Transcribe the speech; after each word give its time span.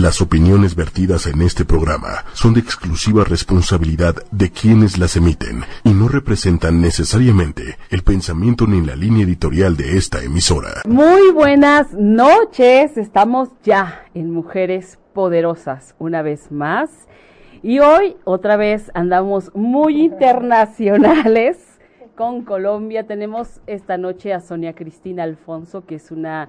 Las 0.00 0.20
opiniones 0.20 0.74
vertidas 0.74 1.28
en 1.28 1.40
este 1.40 1.64
programa 1.64 2.24
son 2.32 2.52
de 2.54 2.58
exclusiva 2.58 3.22
responsabilidad 3.22 4.16
de 4.32 4.50
quienes 4.50 4.98
las 4.98 5.14
emiten 5.14 5.62
y 5.84 5.90
no 5.90 6.08
representan 6.08 6.80
necesariamente 6.80 7.76
el 7.90 8.02
pensamiento 8.02 8.66
ni 8.66 8.84
la 8.84 8.96
línea 8.96 9.22
editorial 9.22 9.76
de 9.76 9.96
esta 9.96 10.20
emisora. 10.20 10.82
Muy 10.84 11.30
buenas 11.30 11.92
noches, 11.92 12.96
estamos 12.96 13.50
ya 13.62 14.04
en 14.14 14.32
Mujeres 14.32 14.98
Poderosas 15.12 15.94
una 16.00 16.22
vez 16.22 16.50
más 16.50 16.90
y 17.62 17.78
hoy 17.78 18.16
otra 18.24 18.56
vez 18.56 18.90
andamos 18.94 19.52
muy 19.54 20.02
internacionales 20.02 21.56
con 22.16 22.42
Colombia. 22.42 23.06
Tenemos 23.06 23.60
esta 23.68 23.96
noche 23.96 24.32
a 24.32 24.40
Sonia 24.40 24.74
Cristina 24.74 25.22
Alfonso, 25.22 25.86
que 25.86 25.94
es 25.94 26.10
una 26.10 26.48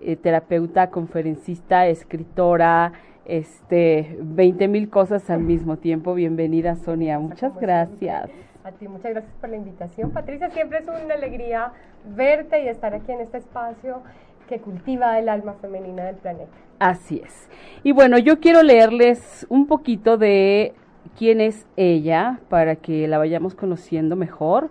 eh, 0.00 0.16
terapeuta, 0.16 0.90
conferencista, 0.90 1.86
escritora, 1.86 2.92
este, 3.24 4.16
20 4.20 4.68
mil 4.68 4.88
cosas 4.88 5.28
al 5.30 5.40
mismo 5.40 5.76
tiempo. 5.78 6.14
Bienvenida, 6.14 6.76
Sonia. 6.76 7.18
Muchas 7.18 7.58
gracias. 7.58 8.30
A 8.64 8.72
ti, 8.72 8.88
muchas 8.88 9.12
gracias 9.12 9.34
por 9.40 9.50
la 9.50 9.56
invitación. 9.56 10.10
Patricia, 10.10 10.50
siempre 10.50 10.78
es 10.78 10.88
una 10.88 11.14
alegría 11.14 11.72
verte 12.16 12.64
y 12.64 12.68
estar 12.68 12.94
aquí 12.94 13.12
en 13.12 13.20
este 13.20 13.38
espacio 13.38 14.02
que 14.48 14.60
cultiva 14.60 15.18
el 15.18 15.28
alma 15.28 15.54
femenina 15.60 16.04
del 16.04 16.16
planeta. 16.16 16.50
Así 16.78 17.22
es. 17.24 17.48
Y 17.82 17.92
bueno, 17.92 18.18
yo 18.18 18.40
quiero 18.40 18.62
leerles 18.62 19.46
un 19.48 19.66
poquito 19.66 20.18
de 20.18 20.74
quién 21.16 21.40
es 21.40 21.66
ella 21.76 22.40
para 22.48 22.76
que 22.76 23.08
la 23.08 23.18
vayamos 23.18 23.54
conociendo 23.54 24.16
mejor. 24.16 24.70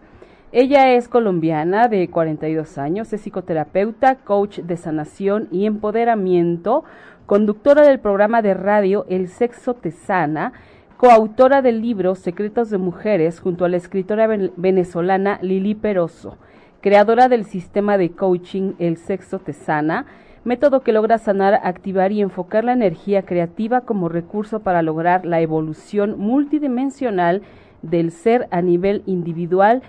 Ella 0.58 0.94
es 0.94 1.10
colombiana 1.10 1.90
de 1.90 2.08
42 2.08 2.78
años, 2.78 3.12
es 3.12 3.20
psicoterapeuta, 3.20 4.16
coach 4.16 4.60
de 4.60 4.78
sanación 4.78 5.50
y 5.52 5.66
empoderamiento, 5.66 6.86
conductora 7.26 7.86
del 7.86 8.00
programa 8.00 8.42
de 8.42 8.54
radio 8.54 9.06
El 9.10 9.28
Sexo 9.28 9.74
Te 9.74 9.92
Sana, 9.92 10.54
coautora 10.96 11.62
del 11.62 11.82
libro 11.82 12.16
Secretos 12.16 12.70
de 12.70 12.78
Mujeres 12.78 13.42
junto 13.42 13.66
a 13.66 13.68
la 13.68 13.76
escritora 13.76 14.28
venezolana 14.56 15.40
Lili 15.42 15.76
Peroso, 15.76 16.38
creadora 16.80 17.28
del 17.28 17.44
sistema 17.44 17.98
de 17.98 18.12
coaching 18.12 18.76
El 18.80 18.96
Sexo 18.96 19.40
Te 19.40 19.52
Sana, 19.52 20.06
método 20.46 20.84
que 20.84 20.94
logra 20.94 21.18
sanar, 21.18 21.60
activar 21.66 22.14
y 22.14 22.22
enfocar 22.22 22.64
la 22.64 22.72
energía 22.72 23.24
creativa 23.24 23.82
como 23.82 24.08
recurso 24.08 24.62
para 24.62 24.82
lograr 24.84 25.26
la 25.26 25.42
evolución 25.42 26.18
multidimensional 26.18 27.42
del 27.82 28.12
ser 28.12 28.48
a 28.52 28.62
nivel 28.62 29.04
individual 29.06 29.84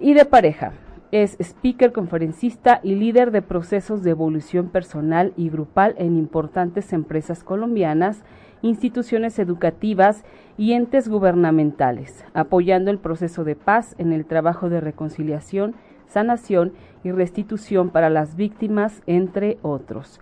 y 0.00 0.14
de 0.14 0.24
pareja. 0.24 0.72
Es 1.12 1.36
speaker, 1.40 1.92
conferencista 1.92 2.80
y 2.82 2.94
líder 2.94 3.32
de 3.32 3.42
procesos 3.42 4.02
de 4.02 4.10
evolución 4.10 4.68
personal 4.68 5.32
y 5.36 5.50
grupal 5.50 5.94
en 5.98 6.16
importantes 6.16 6.92
empresas 6.92 7.42
colombianas, 7.42 8.22
instituciones 8.62 9.38
educativas 9.38 10.24
y 10.56 10.72
entes 10.72 11.08
gubernamentales, 11.08 12.24
apoyando 12.32 12.90
el 12.90 12.98
proceso 12.98 13.42
de 13.44 13.56
paz 13.56 13.94
en 13.98 14.12
el 14.12 14.24
trabajo 14.24 14.68
de 14.68 14.80
reconciliación, 14.80 15.74
sanación 16.06 16.72
y 17.02 17.10
restitución 17.10 17.90
para 17.90 18.10
las 18.10 18.36
víctimas, 18.36 19.02
entre 19.06 19.58
otros. 19.62 20.20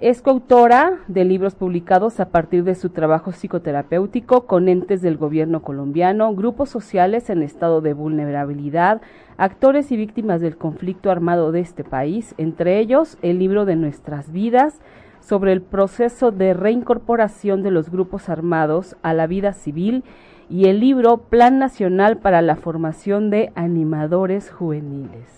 Es 0.00 0.22
coautora 0.22 0.98
de 1.08 1.26
libros 1.26 1.54
publicados 1.54 2.20
a 2.20 2.30
partir 2.30 2.64
de 2.64 2.74
su 2.74 2.88
trabajo 2.88 3.32
psicoterapéutico 3.32 4.46
con 4.46 4.70
entes 4.70 5.02
del 5.02 5.18
gobierno 5.18 5.60
colombiano, 5.60 6.34
grupos 6.34 6.70
sociales 6.70 7.28
en 7.28 7.42
estado 7.42 7.82
de 7.82 7.92
vulnerabilidad, 7.92 9.02
actores 9.36 9.92
y 9.92 9.98
víctimas 9.98 10.40
del 10.40 10.56
conflicto 10.56 11.10
armado 11.10 11.52
de 11.52 11.60
este 11.60 11.84
país, 11.84 12.34
entre 12.38 12.78
ellos 12.78 13.18
el 13.20 13.38
libro 13.38 13.66
de 13.66 13.76
nuestras 13.76 14.32
vidas 14.32 14.80
sobre 15.20 15.52
el 15.52 15.60
proceso 15.60 16.30
de 16.30 16.54
reincorporación 16.54 17.62
de 17.62 17.70
los 17.70 17.90
grupos 17.90 18.30
armados 18.30 18.96
a 19.02 19.12
la 19.12 19.26
vida 19.26 19.52
civil 19.52 20.02
y 20.48 20.64
el 20.68 20.80
libro 20.80 21.18
Plan 21.18 21.58
Nacional 21.58 22.16
para 22.16 22.40
la 22.40 22.56
Formación 22.56 23.28
de 23.28 23.52
Animadores 23.54 24.50
Juveniles. 24.50 25.28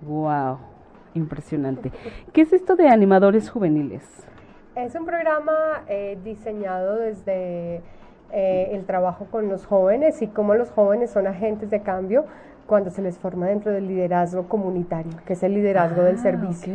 Wow 0.00 0.77
impresionante. 1.14 1.92
¿Qué 2.32 2.42
es 2.42 2.52
esto 2.52 2.76
de 2.76 2.88
animadores 2.88 3.50
juveniles? 3.50 4.02
Es 4.74 4.94
un 4.94 5.06
programa 5.06 5.82
eh, 5.88 6.18
diseñado 6.22 6.96
desde 6.96 7.82
eh, 8.32 8.70
el 8.72 8.84
trabajo 8.84 9.26
con 9.30 9.48
los 9.48 9.66
jóvenes 9.66 10.22
y 10.22 10.28
cómo 10.28 10.54
los 10.54 10.70
jóvenes 10.70 11.10
son 11.10 11.26
agentes 11.26 11.70
de 11.70 11.80
cambio 11.80 12.26
cuando 12.66 12.90
se 12.90 13.00
les 13.00 13.18
forma 13.18 13.46
dentro 13.46 13.72
del 13.72 13.88
liderazgo 13.88 14.46
comunitario, 14.48 15.12
que 15.24 15.32
es 15.32 15.42
el 15.42 15.54
liderazgo 15.54 16.02
del 16.02 16.16
ah, 16.16 16.22
servicio. 16.22 16.74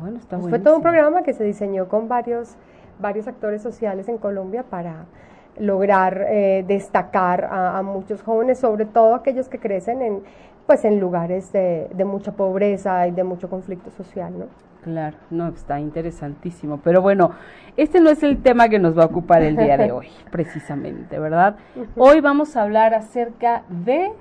Bueno, 0.00 0.18
está 0.18 0.38
pues 0.38 0.48
fue 0.48 0.58
todo 0.58 0.76
un 0.76 0.82
programa 0.82 1.22
que 1.22 1.34
se 1.34 1.44
diseñó 1.44 1.86
con 1.88 2.08
varios, 2.08 2.56
varios 2.98 3.28
actores 3.28 3.60
sociales 3.60 4.08
en 4.08 4.16
Colombia 4.16 4.62
para 4.62 5.04
lograr 5.58 6.26
eh, 6.28 6.64
destacar 6.66 7.44
a, 7.52 7.82
muchos 7.82 8.22
jóvenes, 8.22 8.58
sobre 8.58 8.86
todo 8.86 9.14
aquellos 9.14 9.50
que 9.50 9.58
crecen 9.58 10.00
en, 10.00 10.22
pues 10.72 10.86
en 10.86 11.00
lugares 11.00 11.52
de, 11.52 12.02
mucha 12.06 12.32
pobreza 12.32 13.06
y 13.06 13.10
de 13.10 13.24
mucho 13.24 13.50
conflicto 13.50 13.90
social, 13.90 14.32
¿no? 14.38 14.46
Claro, 14.82 15.18
no, 15.28 15.48
está 15.48 15.78
interesantísimo. 15.78 16.80
Pero 16.82 17.02
bueno, 17.02 17.32
este 17.76 18.00
no 18.00 18.08
es 18.08 18.22
el 18.22 18.40
tema 18.40 18.70
que 18.70 18.78
nos 18.78 18.96
va 18.96 19.02
a 19.02 19.04
ocupar 19.04 19.42
el 19.42 19.54
día 19.54 19.76
de 19.76 19.92
hoy, 19.92 20.08
precisamente, 20.30 21.18
¿verdad? 21.18 21.56
Hoy 21.94 22.22
vamos 22.22 22.56
a 22.56 22.62
hablar 22.62 22.94
acerca 22.94 23.64
de... 23.68 24.12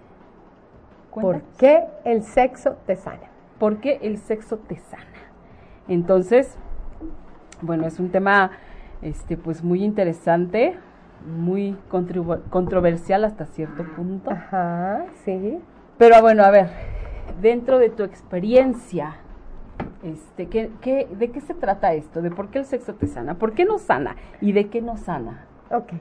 ¿Por 1.09 1.41
qué 1.57 1.85
el 2.03 2.21
sexo 2.23 2.75
te 2.85 2.97
sana? 2.97 3.29
¿Por 3.57 3.77
qué 3.77 3.99
el 4.01 4.17
sexo 4.17 4.57
te 4.57 4.75
sana? 4.75 5.05
Entonces, 5.87 6.57
bueno, 7.61 7.87
es 7.87 7.97
un 7.97 8.09
tema, 8.09 8.51
este, 9.01 9.37
pues 9.37 9.63
muy 9.63 9.85
interesante, 9.85 10.75
muy 11.25 11.77
controversial 11.87 13.23
hasta 13.23 13.45
cierto 13.45 13.85
punto. 13.95 14.31
Ajá, 14.31 15.05
sí. 15.23 15.61
Pero 16.01 16.19
bueno, 16.19 16.43
a 16.43 16.49
ver, 16.49 16.67
dentro 17.43 17.77
de 17.77 17.91
tu 17.91 18.01
experiencia, 18.01 19.17
este, 20.01 20.47
¿qué, 20.47 20.71
qué, 20.81 21.07
de 21.11 21.29
qué 21.29 21.41
se 21.41 21.53
trata 21.53 21.93
esto? 21.93 22.23
¿De 22.23 22.31
por 22.31 22.49
qué 22.49 22.57
el 22.57 22.65
sexo 22.65 22.95
te 22.95 23.05
sana? 23.05 23.35
¿Por 23.35 23.53
qué 23.53 23.65
no 23.65 23.77
sana? 23.77 24.15
¿Y 24.41 24.51
de 24.53 24.67
qué 24.67 24.81
no 24.81 24.97
sana? 24.97 25.45
Ok. 25.69 25.93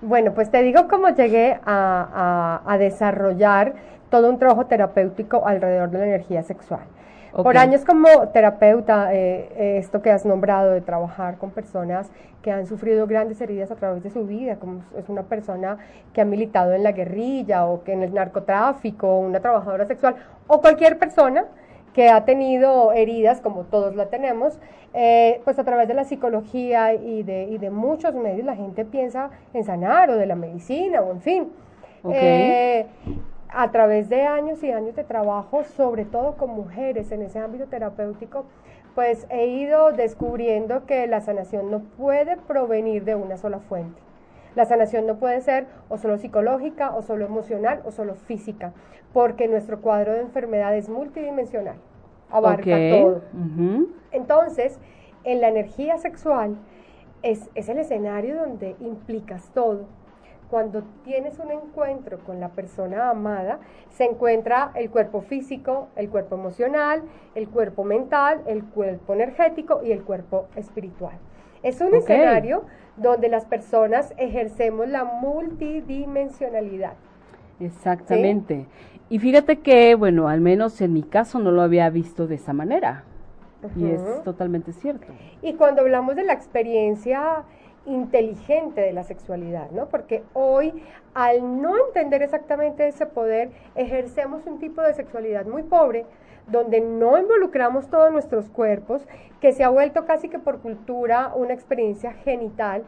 Bueno, 0.00 0.32
pues 0.32 0.52
te 0.52 0.62
digo 0.62 0.86
cómo 0.86 1.08
llegué 1.08 1.58
a, 1.66 2.62
a, 2.64 2.78
desarrollar 2.78 3.74
todo 4.10 4.30
un 4.30 4.38
trabajo 4.38 4.66
terapéutico 4.66 5.46
alrededor 5.46 5.90
de 5.90 5.98
la 5.98 6.06
energía 6.06 6.42
sexual. 6.42 6.82
Por 7.32 7.58
años 7.58 7.84
como 7.84 8.08
terapeuta, 8.28 9.14
eh, 9.14 9.48
eh, 9.56 9.78
esto 9.78 10.00
que 10.02 10.10
has 10.10 10.24
nombrado 10.24 10.72
de 10.72 10.80
trabajar 10.80 11.36
con 11.36 11.50
personas 11.50 12.10
que 12.42 12.50
han 12.50 12.66
sufrido 12.66 13.06
grandes 13.06 13.40
heridas 13.40 13.70
a 13.70 13.76
través 13.76 14.02
de 14.02 14.10
su 14.10 14.26
vida, 14.26 14.56
como 14.56 14.82
es 14.96 15.08
una 15.08 15.24
persona 15.24 15.78
que 16.12 16.20
ha 16.20 16.24
militado 16.24 16.72
en 16.72 16.82
la 16.82 16.92
guerrilla 16.92 17.66
o 17.66 17.84
que 17.84 17.92
en 17.92 18.02
el 18.02 18.14
narcotráfico, 18.14 19.18
una 19.18 19.40
trabajadora 19.40 19.86
sexual 19.86 20.16
o 20.46 20.60
cualquier 20.60 20.98
persona 20.98 21.44
que 21.92 22.08
ha 22.08 22.24
tenido 22.24 22.92
heridas, 22.92 23.40
como 23.40 23.64
todos 23.64 23.94
la 23.94 24.06
tenemos, 24.06 24.58
eh, 24.94 25.40
pues 25.44 25.58
a 25.58 25.64
través 25.64 25.86
de 25.86 25.94
la 25.94 26.04
psicología 26.04 26.94
y 26.94 27.22
de, 27.24 27.44
y 27.44 27.58
de 27.58 27.70
muchos 27.70 28.14
medios 28.14 28.46
la 28.46 28.56
gente 28.56 28.84
piensa 28.84 29.30
en 29.52 29.64
sanar 29.64 30.10
o 30.10 30.16
de 30.16 30.26
la 30.26 30.34
medicina 30.34 31.02
o 31.02 31.12
en 31.12 31.20
fin. 31.20 31.52
Okay 32.02 32.86
a 33.50 33.70
través 33.70 34.08
de 34.08 34.22
años 34.22 34.62
y 34.62 34.70
años 34.70 34.94
de 34.94 35.04
trabajo, 35.04 35.64
sobre 35.64 36.04
todo 36.04 36.36
con 36.36 36.50
mujeres 36.50 37.10
en 37.12 37.22
ese 37.22 37.38
ámbito 37.38 37.66
terapéutico, 37.66 38.44
pues 38.94 39.26
he 39.30 39.46
ido 39.46 39.92
descubriendo 39.92 40.84
que 40.86 41.06
la 41.06 41.20
sanación 41.20 41.70
no 41.70 41.80
puede 41.80 42.36
provenir 42.36 43.04
de 43.04 43.14
una 43.14 43.36
sola 43.36 43.60
fuente. 43.60 44.00
La 44.54 44.64
sanación 44.64 45.06
no 45.06 45.16
puede 45.16 45.40
ser 45.40 45.66
o 45.88 45.98
solo 45.98 46.18
psicológica, 46.18 46.94
o 46.94 47.02
solo 47.02 47.24
emocional, 47.24 47.80
o 47.84 47.92
solo 47.92 48.14
física, 48.14 48.72
porque 49.12 49.46
nuestro 49.46 49.80
cuadro 49.80 50.12
de 50.12 50.20
enfermedad 50.20 50.76
es 50.76 50.88
multidimensional, 50.88 51.76
abarca 52.30 52.76
todo. 52.90 53.22
Entonces, 54.10 54.78
en 55.24 55.40
la 55.40 55.48
energía 55.48 55.98
sexual 55.98 56.56
es, 57.22 57.48
es 57.54 57.68
el 57.68 57.78
escenario 57.78 58.36
donde 58.36 58.74
implicas 58.80 59.48
todo 59.54 59.86
cuando 60.50 60.82
tienes 61.04 61.38
un 61.38 61.50
encuentro 61.50 62.18
con 62.20 62.40
la 62.40 62.48
persona 62.50 63.10
amada, 63.10 63.60
se 63.90 64.04
encuentra 64.04 64.72
el 64.74 64.90
cuerpo 64.90 65.20
físico, 65.20 65.88
el 65.96 66.08
cuerpo 66.08 66.36
emocional, 66.36 67.02
el 67.34 67.48
cuerpo 67.48 67.84
mental, 67.84 68.42
el 68.46 68.64
cuerpo 68.64 69.14
energético 69.14 69.80
y 69.84 69.92
el 69.92 70.02
cuerpo 70.02 70.46
espiritual. 70.56 71.18
Es 71.62 71.80
un 71.80 71.94
escenario 71.94 72.64
donde 72.96 73.28
las 73.28 73.44
personas 73.44 74.14
ejercemos 74.16 74.88
la 74.88 75.04
multidimensionalidad. 75.04 76.94
Exactamente. 77.60 78.66
Y 79.08 79.18
fíjate 79.18 79.58
que, 79.60 79.94
bueno, 79.94 80.28
al 80.28 80.40
menos 80.40 80.80
en 80.80 80.92
mi 80.92 81.02
caso 81.02 81.38
no 81.38 81.50
lo 81.50 81.62
había 81.62 81.90
visto 81.90 82.26
de 82.26 82.36
esa 82.36 82.52
manera. 82.52 83.04
Y 83.74 83.90
es 83.90 84.22
totalmente 84.22 84.72
cierto. 84.72 85.08
Y 85.42 85.54
cuando 85.54 85.82
hablamos 85.82 86.14
de 86.14 86.22
la 86.22 86.32
experiencia 86.32 87.42
inteligente 87.88 88.80
de 88.80 88.92
la 88.92 89.02
sexualidad, 89.02 89.70
¿no? 89.70 89.86
Porque 89.88 90.22
hoy, 90.34 90.82
al 91.14 91.60
no 91.60 91.74
entender 91.86 92.22
exactamente 92.22 92.86
ese 92.86 93.06
poder, 93.06 93.50
ejercemos 93.74 94.46
un 94.46 94.58
tipo 94.58 94.82
de 94.82 94.94
sexualidad 94.94 95.46
muy 95.46 95.62
pobre, 95.62 96.06
donde 96.46 96.80
no 96.80 97.18
involucramos 97.18 97.88
todos 97.88 98.12
nuestros 98.12 98.48
cuerpos, 98.50 99.02
que 99.40 99.52
se 99.52 99.64
ha 99.64 99.68
vuelto 99.68 100.06
casi 100.06 100.28
que 100.28 100.38
por 100.38 100.60
cultura 100.60 101.32
una 101.34 101.54
experiencia 101.54 102.12
genital 102.12 102.84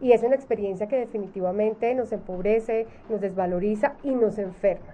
y 0.00 0.12
es 0.12 0.22
una 0.22 0.34
experiencia 0.34 0.88
que 0.88 0.96
definitivamente 0.96 1.94
nos 1.94 2.12
empobrece, 2.12 2.86
nos 3.08 3.20
desvaloriza 3.20 3.94
y 4.02 4.10
nos 4.10 4.38
enferma. 4.38 4.93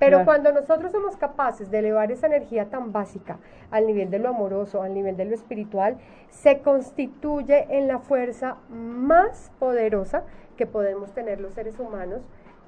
Pero 0.00 0.24
cuando 0.24 0.50
nosotros 0.50 0.92
somos 0.92 1.18
capaces 1.18 1.70
de 1.70 1.78
elevar 1.78 2.10
esa 2.10 2.26
energía 2.26 2.70
tan 2.70 2.90
básica 2.90 3.38
al 3.70 3.86
nivel 3.86 4.10
de 4.10 4.18
lo 4.18 4.30
amoroso, 4.30 4.82
al 4.82 4.94
nivel 4.94 5.16
de 5.16 5.26
lo 5.26 5.34
espiritual, 5.34 5.98
se 6.30 6.60
constituye 6.60 7.66
en 7.68 7.86
la 7.86 7.98
fuerza 7.98 8.56
más 8.70 9.52
poderosa 9.58 10.24
que 10.56 10.66
podemos 10.66 11.12
tener 11.12 11.38
los 11.38 11.52
seres 11.52 11.78
humanos 11.78 12.22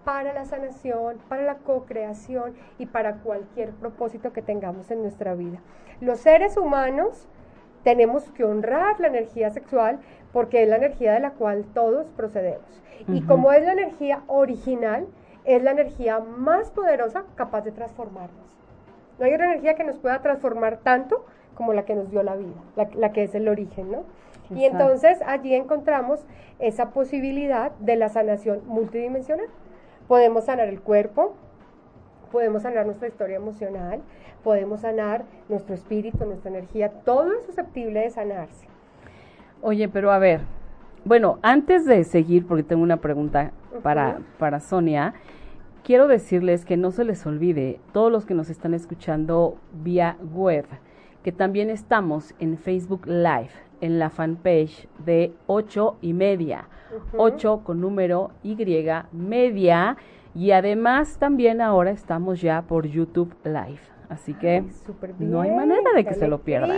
para 0.05 0.35
la 0.35 0.45
sanación, 0.45 1.17
para 1.29 1.43
la 1.43 1.57
co-creación 1.57 2.55
y 2.79 2.87
para 2.87 3.17
cualquier 3.17 3.71
propósito 3.71 4.33
que 4.35 4.43
tengamos 4.43 4.91
en 4.91 5.01
nuestra 5.01 5.35
vida. 5.35 5.59
Los 6.01 6.21
seres 6.21 6.59
humanos 6.59 7.27
tenemos 7.83 8.31
que 8.33 8.45
honrar 8.45 9.01
la 9.01 9.09
energía 9.09 9.51
sexual 9.51 10.01
porque 10.33 10.63
es 10.63 10.69
la 10.69 10.77
energía 10.77 11.15
de 11.15 11.21
la 11.21 11.31
cual 11.31 11.65
todos 11.73 12.11
procedemos. 12.11 12.83
Y 13.09 13.23
como 13.23 13.53
es 13.53 13.65
la 13.65 13.73
energía 13.73 14.23
original, 14.27 15.07
es 15.45 15.63
la 15.63 15.73
energía 15.73 16.21
más 16.21 16.71
poderosa 16.71 17.25
capaz 17.35 17.63
de 17.63 17.73
transformarnos. 17.73 18.59
No 19.19 19.27
hay 19.27 19.35
otra 19.35 19.47
energía 19.47 19.75
que 19.75 19.85
nos 19.85 19.97
pueda 19.97 20.21
transformar 20.23 20.79
tanto 20.79 21.25
como 21.55 21.73
la 21.73 21.85
que 21.85 21.95
nos 21.95 22.11
dio 22.11 22.23
la 22.23 22.37
vida, 22.37 22.55
la, 22.77 23.13
que 23.13 23.25
es 23.25 23.35
el 23.35 23.49
origen, 23.49 23.93
¿no? 23.93 24.05
Y 24.55 24.65
entonces 24.65 25.19
allí 25.25 25.55
encontramos 25.55 26.25
esa 26.59 26.91
posibilidad 26.91 27.73
de 27.79 27.97
la 27.97 28.09
sanación 28.09 28.61
multidimensional. 28.67 29.47
Podemos 30.09 30.45
sanar 30.45 30.69
el 30.69 30.81
cuerpo, 30.81 31.35
podemos 32.31 32.63
sanar 32.63 32.85
nuestra 32.85 33.09
historia 33.09 33.37
emocional, 33.37 34.01
podemos 34.45 34.81
sanar 34.81 35.25
nuestro 35.49 35.75
espíritu, 35.75 36.25
nuestra 36.27 36.51
energía, 36.51 36.91
todo 37.05 37.33
es 37.33 37.47
susceptible 37.47 38.01
de 38.01 38.11
sanarse. 38.11 38.67
Oye, 39.63 39.89
pero 39.89 40.11
a 40.11 40.19
ver, 40.19 40.41
bueno, 41.05 41.39
antes 41.43 41.87
de 41.87 42.05
seguir, 42.05 42.47
porque 42.47 42.63
tengo 42.63 42.83
una 42.83 42.99
pregunta 42.99 43.53
para, 43.83 44.21
para 44.39 44.61
Sonia, 44.61 45.15
quiero 45.85 46.09
decirles 46.09 46.65
que 46.65 46.77
no 46.77 46.91
se 46.91 47.05
les 47.05 47.25
olvide, 47.27 47.81
todos 47.93 48.11
los 48.11 48.27
que 48.27 48.35
nos 48.35 48.51
están 48.51 48.75
escuchando 48.75 49.57
vía 49.73 50.17
web, 50.33 50.67
que 51.23 51.33
también 51.33 51.71
estamos 51.71 52.35
en 52.39 52.59
Facebook 52.59 53.07
Live, 53.07 53.51
en 53.81 53.99
la 53.99 54.11
fanpage 54.11 54.89
de 55.05 55.33
ocho 55.47 55.97
y 56.01 56.13
media, 56.13 56.69
ocho 57.17 57.63
con 57.65 57.81
número 57.81 58.31
Y 58.43 58.57
media, 59.13 59.97
y 60.35 60.53
además 60.53 61.19
también 61.19 61.61
ahora 61.61 61.91
estamos 61.91 62.41
ya 62.41 62.63
por 62.63 62.87
YouTube 62.87 63.35
Live. 63.45 63.92
Así 64.13 64.35
que 64.35 64.63
no 65.19 65.41
hay 65.41 65.51
manera 65.51 65.91
de 65.95 66.05
que 66.05 66.13
se 66.15 66.29
lo 66.29 66.43
pierdan. 66.43 66.77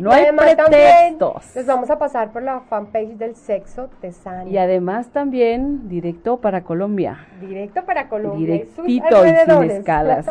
No 0.00 0.10
hay 0.10 0.26
pretextos. 0.36 1.54
Les 1.54 1.66
vamos 1.66 1.90
a 1.90 1.98
pasar 1.98 2.32
por 2.32 2.42
la 2.42 2.60
fanpage 2.60 3.16
del 3.16 3.36
sexo 3.36 3.88
de 4.00 4.10
Sani. 4.10 4.50
Y 4.50 4.58
además 4.58 5.10
también 5.10 5.88
directo 5.88 6.38
para 6.38 6.64
Colombia. 6.64 7.26
Directo 7.40 7.84
para 7.84 8.08
Colombia. 8.08 8.38
Directito 8.38 9.26
y 9.26 9.30
sin 9.30 9.70
escalas. 9.70 10.26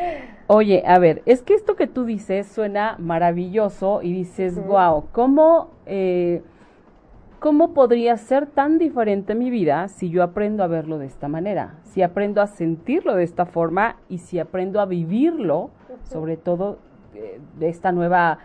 Oye, 0.46 0.84
a 0.86 1.00
ver, 1.00 1.22
es 1.26 1.42
que 1.42 1.54
esto 1.54 1.74
que 1.74 1.88
tú 1.88 2.04
dices 2.04 2.46
suena 2.46 2.94
maravilloso 2.98 4.00
y 4.02 4.12
dices, 4.12 4.64
wow, 4.64 5.06
¿cómo... 5.12 5.70
Eh, 5.86 6.42
¿Cómo 7.38 7.74
podría 7.74 8.16
ser 8.16 8.46
tan 8.46 8.78
diferente 8.78 9.34
mi 9.34 9.50
vida 9.50 9.88
si 9.88 10.08
yo 10.08 10.22
aprendo 10.22 10.64
a 10.64 10.68
verlo 10.68 10.98
de 10.98 11.06
esta 11.06 11.28
manera? 11.28 11.74
Si 11.84 12.00
aprendo 12.00 12.40
a 12.40 12.46
sentirlo 12.46 13.14
de 13.14 13.24
esta 13.24 13.44
forma 13.44 13.96
y 14.08 14.18
si 14.18 14.38
aprendo 14.38 14.80
a 14.80 14.86
vivirlo 14.86 15.70
sobre 16.08 16.36
todo 16.36 16.78
eh, 17.14 17.40
de 17.58 17.68
esta 17.68 17.92
nueva 17.92 18.38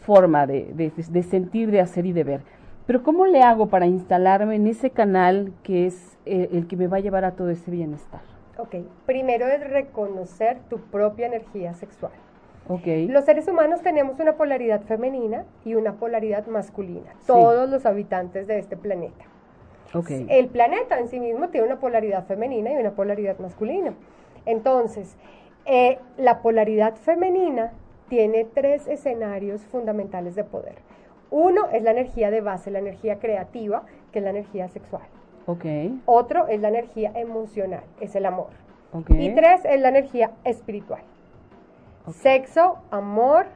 forma 0.00 0.46
de, 0.46 0.92
sentir, 1.28 1.70
de 1.70 1.80
hacer 1.80 2.06
y 2.06 2.12
de 2.12 2.24
ver. 2.24 2.40
Pero 2.86 3.02
¿cómo 3.02 3.26
le 3.26 3.42
hago 3.42 3.66
para 3.66 3.86
instalarme 3.86 4.56
en 4.56 4.66
ese 4.66 4.90
canal 4.90 5.52
que 5.62 5.86
es 5.86 6.16
eh, 6.24 6.48
el 6.52 6.66
que 6.66 6.76
me 6.76 6.86
va 6.86 6.96
a 6.96 7.00
llevar 7.00 7.24
a 7.24 7.32
todo 7.32 7.50
ese 7.50 7.70
bienestar? 7.70 8.20
Ok, 8.56 8.76
primero 9.04 9.46
es 9.46 9.68
reconocer 9.68 10.58
tu 10.70 10.78
propia 10.78 11.26
energía 11.26 11.74
sexual. 11.74 12.12
Okay. 12.68 13.06
Los 13.08 13.24
seres 13.24 13.48
humanos 13.48 13.80
tenemos 13.82 14.18
una 14.20 14.34
polaridad 14.34 14.82
femenina 14.82 15.44
y 15.64 15.74
una 15.74 15.94
polaridad 15.94 16.46
masculina, 16.46 17.14
todos 17.26 17.68
los 17.68 17.86
habitantes 17.86 18.46
de 18.46 18.58
este 18.58 18.76
planeta. 18.76 19.24
Okay. 19.94 20.26
El 20.28 20.48
planeta 20.48 20.98
en 20.98 21.08
sí 21.08 21.18
mismo 21.18 21.48
tiene 21.48 21.66
una 21.66 21.80
polaridad 21.80 22.26
femenina 22.26 22.72
y 22.72 22.76
una 22.76 22.90
polaridad 22.90 23.38
masculina. 23.38 23.94
Entonces, 24.44 25.16
eh, 25.68 25.98
la 26.16 26.40
polaridad 26.40 26.96
femenina 26.96 27.72
tiene 28.08 28.46
tres 28.46 28.86
escenarios 28.88 29.60
fundamentales 29.66 30.34
de 30.34 30.42
poder. 30.42 30.76
Uno 31.30 31.68
es 31.70 31.82
la 31.82 31.90
energía 31.90 32.30
de 32.30 32.40
base, 32.40 32.70
la 32.70 32.78
energía 32.78 33.18
creativa, 33.18 33.82
que 34.10 34.20
es 34.20 34.24
la 34.24 34.30
energía 34.30 34.68
sexual. 34.68 35.02
Okay. 35.46 36.00
Otro 36.06 36.46
es 36.48 36.60
la 36.60 36.68
energía 36.68 37.12
emocional, 37.14 37.82
es 38.00 38.16
el 38.16 38.24
amor. 38.24 38.48
Y 39.10 39.34
tres 39.34 39.62
es 39.66 39.80
la 39.80 39.90
energía 39.90 40.30
espiritual. 40.44 41.02
Sexo, 42.10 42.78
amor 42.90 43.46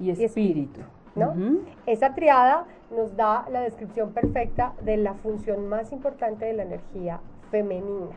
y 0.00 0.10
espíritu. 0.10 0.80
¿no? 1.14 1.34
Esa 1.86 2.14
triada 2.14 2.64
nos 2.90 3.16
da 3.16 3.46
la 3.50 3.60
descripción 3.60 4.12
perfecta 4.12 4.72
de 4.82 4.96
la 4.96 5.14
función 5.14 5.68
más 5.68 5.92
importante 5.92 6.46
de 6.46 6.54
la 6.54 6.64
energía 6.64 7.20
femenina. 7.52 8.16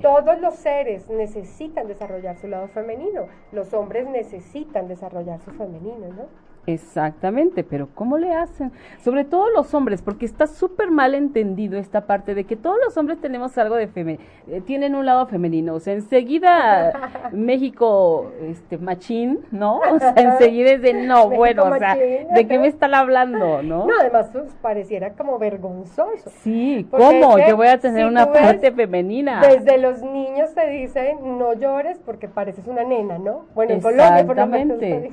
Todos 0.00 0.40
los 0.40 0.54
seres 0.54 1.10
necesitan 1.10 1.86
desarrollar 1.88 2.38
su 2.38 2.48
lado 2.48 2.68
femenino. 2.68 3.26
Los 3.52 3.74
hombres 3.74 4.08
necesitan 4.08 4.88
desarrollar 4.88 5.40
su 5.40 5.50
femenino, 5.50 6.08
¿no? 6.08 6.47
Exactamente, 6.66 7.64
pero 7.64 7.88
¿cómo 7.94 8.18
le 8.18 8.34
hacen? 8.34 8.72
Sobre 9.02 9.24
todo 9.24 9.48
los 9.50 9.72
hombres, 9.72 10.02
porque 10.02 10.26
está 10.26 10.46
súper 10.46 10.90
mal 10.90 11.14
entendido 11.14 11.78
esta 11.78 12.02
parte 12.02 12.34
de 12.34 12.44
que 12.44 12.56
todos 12.56 12.76
los 12.84 12.96
hombres 12.98 13.20
tenemos 13.20 13.56
algo 13.56 13.74
de 13.76 13.86
femenino, 13.86 14.22
eh, 14.48 14.60
tienen 14.60 14.94
un 14.94 15.06
lado 15.06 15.26
femenino, 15.26 15.74
o 15.74 15.80
sea, 15.80 15.94
enseguida 15.94 16.92
México, 17.32 18.32
este, 18.42 18.76
machín, 18.76 19.40
¿no? 19.50 19.78
O 19.78 19.98
sea, 19.98 20.12
enseguida 20.16 20.72
es 20.72 20.82
de, 20.82 20.92
no, 20.92 21.30
bueno, 21.30 21.64
o 21.64 21.78
sea, 21.78 21.96
¿de 21.96 22.46
qué 22.46 22.58
me 22.58 22.68
están 22.68 22.94
hablando, 22.94 23.62
no? 23.62 23.86
No, 23.86 23.92
además 23.98 24.28
pues, 24.32 24.52
pareciera 24.60 25.14
como 25.14 25.38
vergonzoso. 25.38 26.30
Sí, 26.42 26.86
¿cómo? 26.90 27.38
Yo 27.38 27.56
voy 27.56 27.68
a 27.68 27.78
tener 27.78 28.06
una 28.06 28.30
parte 28.30 28.72
femenina. 28.72 29.40
Desde 29.40 29.78
los 29.78 30.02
niños 30.02 30.54
te 30.54 30.68
dicen, 30.68 31.38
no 31.38 31.54
llores 31.54 31.98
porque 32.04 32.28
pareces 32.28 32.66
una 32.66 32.84
nena, 32.84 33.18
¿no? 33.18 33.46
Bueno, 33.54 33.72
en 33.72 33.80
Colombia, 33.80 34.26
por 34.26 34.38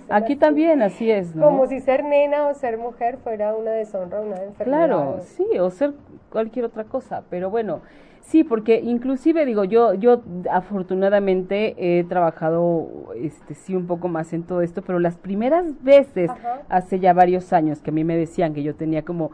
Aquí 0.09 0.35
también, 0.35 0.81
así 0.81 1.09
es, 1.09 1.35
¿no? 1.35 1.44
Como 1.45 1.67
si 1.67 1.79
ser 1.79 2.03
nena 2.03 2.47
o 2.47 2.53
ser 2.53 2.77
mujer 2.77 3.17
fuera 3.17 3.55
una 3.55 3.71
deshonra, 3.71 4.21
una 4.21 4.43
enfermedad. 4.43 4.87
Claro, 4.87 5.19
sí, 5.21 5.45
o 5.59 5.69
ser 5.69 5.93
cualquier 6.29 6.65
otra 6.65 6.83
cosa, 6.83 7.23
pero 7.29 7.49
bueno, 7.49 7.81
sí, 8.21 8.43
porque 8.43 8.81
inclusive 8.81 9.45
digo, 9.45 9.63
yo 9.63 9.93
yo 9.93 10.21
afortunadamente 10.51 11.75
he 11.77 12.03
trabajado 12.03 13.13
este 13.15 13.53
sí 13.53 13.75
un 13.75 13.87
poco 13.87 14.07
más 14.07 14.33
en 14.33 14.43
todo 14.43 14.61
esto, 14.61 14.81
pero 14.81 14.99
las 14.99 15.17
primeras 15.17 15.81
veces 15.83 16.29
hace 16.69 16.99
ya 16.99 17.13
varios 17.13 17.53
años 17.53 17.81
que 17.81 17.91
a 17.91 17.93
mí 17.93 18.03
me 18.03 18.17
decían 18.17 18.53
que 18.53 18.63
yo 18.63 18.75
tenía 18.75 19.03
como 19.03 19.31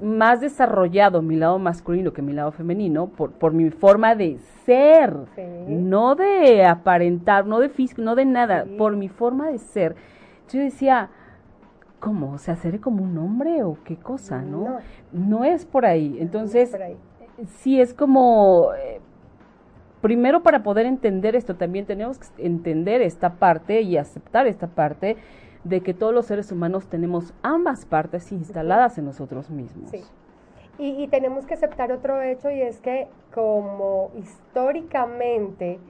más 0.00 0.40
desarrollado 0.40 1.22
mi 1.22 1.36
lado 1.36 1.58
masculino 1.58 2.12
que 2.12 2.22
mi 2.22 2.32
lado 2.32 2.52
femenino 2.52 3.08
por, 3.08 3.32
por 3.32 3.52
mi 3.52 3.70
forma 3.70 4.14
de 4.14 4.38
ser, 4.64 5.14
no 5.66 6.14
de 6.14 6.64
aparentar, 6.64 7.46
no 7.46 7.58
de 7.58 7.68
físico, 7.68 8.02
no 8.02 8.14
de 8.14 8.24
nada, 8.24 8.66
por 8.76 8.96
mi 8.96 9.08
forma 9.08 9.48
de 9.48 9.58
ser. 9.58 9.96
Yo 10.50 10.60
decía, 10.60 11.10
¿cómo? 12.00 12.38
¿Se 12.38 12.50
hacer 12.50 12.80
como 12.80 13.02
un 13.02 13.18
hombre 13.18 13.62
o 13.62 13.78
qué 13.84 13.96
cosa, 13.96 14.42
no? 14.42 14.78
No, 15.12 15.44
es 15.44 15.64
por 15.64 15.86
ahí. 15.86 16.16
Entonces, 16.20 16.76
sí 17.46 17.80
es 17.80 17.94
como, 17.94 18.72
eh, 18.74 19.00
primero 20.00 20.42
para 20.42 20.62
poder 20.62 20.86
entender 20.86 21.36
esto, 21.36 21.56
también 21.56 21.86
tenemos 21.86 22.18
que 22.18 22.46
entender 22.46 23.02
esta 23.02 23.34
parte 23.34 23.82
y 23.82 23.96
aceptar 23.96 24.46
esta 24.46 24.68
parte 24.68 25.16
de 25.64 25.80
que 25.80 25.92
todos 25.92 26.14
los 26.14 26.26
seres 26.26 26.52
humanos 26.52 26.86
tenemos 26.86 27.34
ambas 27.42 27.84
partes 27.84 28.30
instaladas 28.32 28.96
en 28.98 29.04
nosotros 29.04 29.50
mismos. 29.50 29.90
Sí. 29.90 30.02
Y, 30.78 31.02
y 31.02 31.08
tenemos 31.08 31.44
que 31.44 31.54
aceptar 31.54 31.90
otro 31.90 32.22
hecho 32.22 32.50
y 32.50 32.62
es 32.62 32.80
que 32.80 33.08
como 33.34 34.12
históricamente 34.16 35.80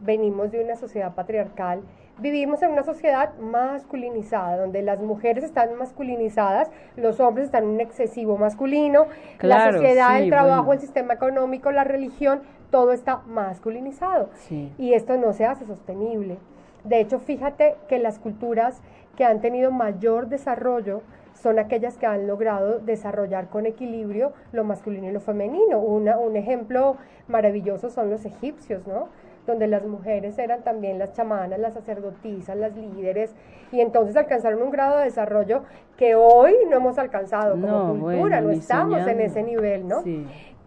venimos 0.00 0.52
de 0.52 0.62
una 0.62 0.76
sociedad 0.76 1.14
patriarcal, 1.14 1.80
vivimos 2.18 2.62
en 2.62 2.70
una 2.70 2.82
sociedad 2.82 3.34
masculinizada, 3.38 4.56
donde 4.56 4.82
las 4.82 5.00
mujeres 5.00 5.44
están 5.44 5.74
masculinizadas, 5.76 6.70
los 6.96 7.20
hombres 7.20 7.46
están 7.46 7.64
en 7.64 7.70
un 7.70 7.80
excesivo 7.80 8.36
masculino, 8.36 9.06
la 9.40 9.72
sociedad, 9.72 10.20
el 10.20 10.30
trabajo, 10.30 10.72
el 10.72 10.80
sistema 10.80 11.14
económico, 11.14 11.70
la 11.72 11.84
religión, 11.84 12.42
todo 12.70 12.92
está 12.92 13.18
masculinizado. 13.26 14.30
Y 14.78 14.94
esto 14.94 15.16
no 15.16 15.32
se 15.32 15.44
hace 15.44 15.64
sostenible. 15.66 16.38
De 16.84 17.00
hecho, 17.00 17.18
fíjate 17.18 17.76
que 17.88 17.98
las 17.98 18.18
culturas 18.18 18.80
que 19.16 19.24
han 19.24 19.40
tenido 19.40 19.70
mayor 19.70 20.28
desarrollo 20.28 21.02
son 21.34 21.58
aquellas 21.58 21.96
que 21.98 22.06
han 22.06 22.26
logrado 22.26 22.78
desarrollar 22.78 23.48
con 23.48 23.66
equilibrio 23.66 24.32
lo 24.52 24.64
masculino 24.64 25.08
y 25.08 25.12
lo 25.12 25.20
femenino. 25.20 25.78
Una, 25.78 26.18
un 26.18 26.36
ejemplo 26.36 26.96
maravilloso 27.28 27.90
son 27.90 28.10
los 28.10 28.24
egipcios, 28.24 28.86
¿no? 28.86 29.08
Donde 29.46 29.66
las 29.66 29.84
mujeres 29.84 30.38
eran 30.38 30.62
también 30.62 30.98
las 30.98 31.12
chamanas, 31.12 31.58
las 31.58 31.74
sacerdotisas, 31.74 32.56
las 32.56 32.74
líderes, 32.74 33.34
y 33.72 33.80
entonces 33.80 34.16
alcanzaron 34.16 34.62
un 34.62 34.70
grado 34.70 34.98
de 34.98 35.04
desarrollo 35.04 35.64
que 35.96 36.14
hoy 36.14 36.54
no 36.70 36.76
hemos 36.76 36.98
alcanzado 36.98 37.60
como 37.60 38.00
cultura, 38.00 38.40
no 38.40 38.50
estamos 38.50 39.06
en 39.06 39.20
ese 39.20 39.42
nivel, 39.42 39.86
¿no? 39.86 40.02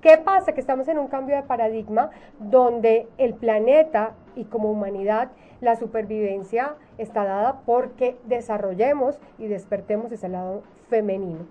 ¿Qué 0.01 0.17
pasa? 0.17 0.53
Que 0.53 0.61
estamos 0.61 0.87
en 0.87 0.99
un 0.99 1.07
cambio 1.07 1.35
de 1.35 1.43
paradigma 1.43 2.11
donde 2.39 3.07
el 3.17 3.33
planeta 3.33 4.11
y 4.35 4.45
como 4.45 4.71
humanidad 4.71 5.29
la 5.59 5.75
supervivencia 5.75 6.75
está 6.99 7.23
dada 7.25 7.61
porque 7.65 8.15
desarrollemos 8.25 9.19
y 9.39 9.47
despertemos 9.47 10.11
ese 10.11 10.29
lado 10.29 10.61
femenino. 10.87 11.47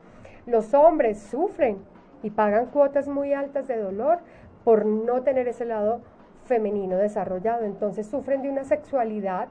Los 0.47 0.75
hombres 0.75 1.19
sufren 1.19 1.79
y 2.23 2.31
pagan 2.31 2.67
cuotas 2.67 3.09
muy 3.09 3.33
altas 3.33 3.67
de 3.67 3.79
dolor 3.79 4.21
por 4.65 4.87
no 4.87 5.23
tener 5.23 5.49
ese 5.49 5.65
lado 5.65 5.95
femenino 5.95 6.16
desarrollado. 6.49 7.65
Entonces 7.65 8.07
sufren 8.07 8.43
de 8.43 8.51
una 8.51 8.65
sexualidad 8.65 9.49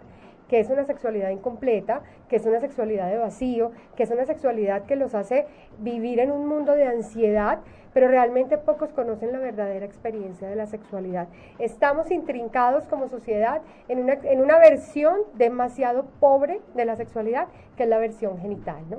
que 0.48 0.60
es 0.60 0.70
una 0.70 0.86
sexualidad 0.86 1.30
incompleta, 1.30 2.02
que 2.30 2.36
es 2.36 2.46
una 2.46 2.60
sexualidad 2.60 3.10
de 3.10 3.18
vacío, 3.18 3.72
que 3.96 4.04
es 4.04 4.12
una 4.12 4.26
sexualidad 4.26 4.84
que 4.84 4.96
los 4.96 5.16
hace 5.16 5.48
vivir 5.80 6.20
en 6.20 6.32
un 6.32 6.48
mundo 6.48 6.74
de 6.74 6.86
ansiedad, 6.86 7.60
pero 7.94 8.08
realmente 8.08 8.58
pocos 8.58 8.92
conocen 8.92 9.32
la 9.32 9.40
verdadera 9.40 9.86
experiencia 9.86 10.48
de 10.48 10.56
la 10.56 10.68
sexualidad. 10.68 11.28
Estamos 11.60 12.12
intrincados 12.12 12.84
como 12.88 13.08
sociedad 13.08 13.62
en 13.88 14.00
una, 14.00 14.14
en 14.14 14.42
una 14.42 14.60
versión 14.60 15.22
demasiado 15.34 16.06
pobre 16.20 16.62
de 16.76 16.86
la 16.86 16.96
sexualidad, 16.96 17.48
que 17.78 17.84
es 17.84 17.90
la 17.90 17.98
versión 17.98 18.38
genital, 18.40 18.84
¿no? 18.90 18.98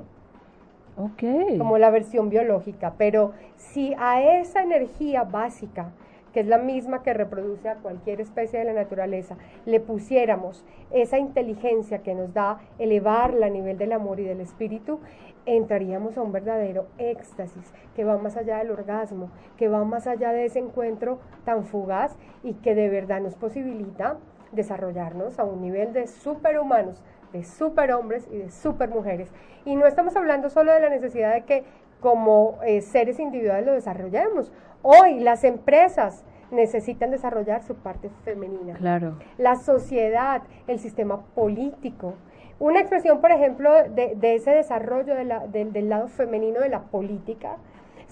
Ok. 0.97 1.59
Como 1.59 1.77
la 1.77 1.91
versión 1.91 2.29
biológica, 2.29 2.95
pero 2.97 3.33
si 3.55 3.93
a 3.99 4.39
esa 4.39 4.63
energía 4.63 5.23
básica, 5.23 5.91
que 6.37 6.41
es 6.41 6.47
la 6.47 6.59
misma 6.59 7.01
que 7.01 7.15
reproduce 7.15 7.67
a 7.67 7.77
cualquier 7.77 8.21
especie 8.21 8.59
de 8.59 8.65
la 8.65 8.73
naturaleza, 8.73 9.37
le 9.65 9.79
pusiéramos 9.79 10.63
esa 10.91 11.17
inteligencia 11.17 12.03
que 12.03 12.13
nos 12.13 12.31
da 12.31 12.59
elevarla 12.77 13.47
a 13.47 13.49
nivel 13.49 13.79
del 13.79 13.91
amor 13.91 14.19
y 14.19 14.25
del 14.25 14.41
espíritu, 14.41 14.99
entraríamos 15.47 16.15
a 16.15 16.21
un 16.21 16.31
verdadero 16.31 16.85
éxtasis 16.99 17.73
que 17.95 18.03
va 18.03 18.19
más 18.19 18.37
allá 18.37 18.59
del 18.59 18.69
orgasmo, 18.69 19.31
que 19.57 19.67
va 19.67 19.83
más 19.83 20.05
allá 20.05 20.31
de 20.31 20.45
ese 20.45 20.59
encuentro 20.59 21.17
tan 21.43 21.65
fugaz 21.65 22.15
y 22.43 22.53
que 22.53 22.75
de 22.75 22.87
verdad 22.87 23.19
nos 23.19 23.33
posibilita 23.33 24.17
desarrollarnos 24.51 25.39
a 25.39 25.43
un 25.43 25.59
nivel 25.59 25.91
de 25.91 26.05
superhumanos, 26.05 27.03
de 27.33 27.43
superhombres 27.45 28.27
y 28.31 28.37
de 28.37 28.51
supermujeres. 28.51 29.31
Y 29.65 29.75
no 29.75 29.87
estamos 29.87 30.15
hablando 30.15 30.51
solo 30.51 30.71
de 30.71 30.81
la 30.81 30.89
necesidad 30.89 31.33
de 31.33 31.45
que 31.45 31.63
como 31.99 32.59
eh, 32.65 32.81
seres 32.81 33.19
individuales 33.19 33.65
lo 33.65 33.73
desarrollemos. 33.73 34.51
Hoy 34.81 35.19
las 35.19 35.43
empresas 35.43 36.23
necesitan 36.51 37.11
desarrollar 37.11 37.63
su 37.63 37.75
parte 37.75 38.09
femenina. 38.23 38.75
Claro. 38.75 39.17
La 39.37 39.55
sociedad, 39.55 40.43
el 40.67 40.79
sistema 40.79 41.21
político. 41.35 42.13
Una 42.59 42.79
expresión, 42.79 43.21
por 43.21 43.31
ejemplo, 43.31 43.71
de, 43.89 44.17
ese 44.35 44.51
desarrollo 44.51 45.13
del 45.15 45.89
lado 45.89 46.07
femenino 46.07 46.59
de 46.61 46.69
la 46.69 46.81
política 46.81 47.57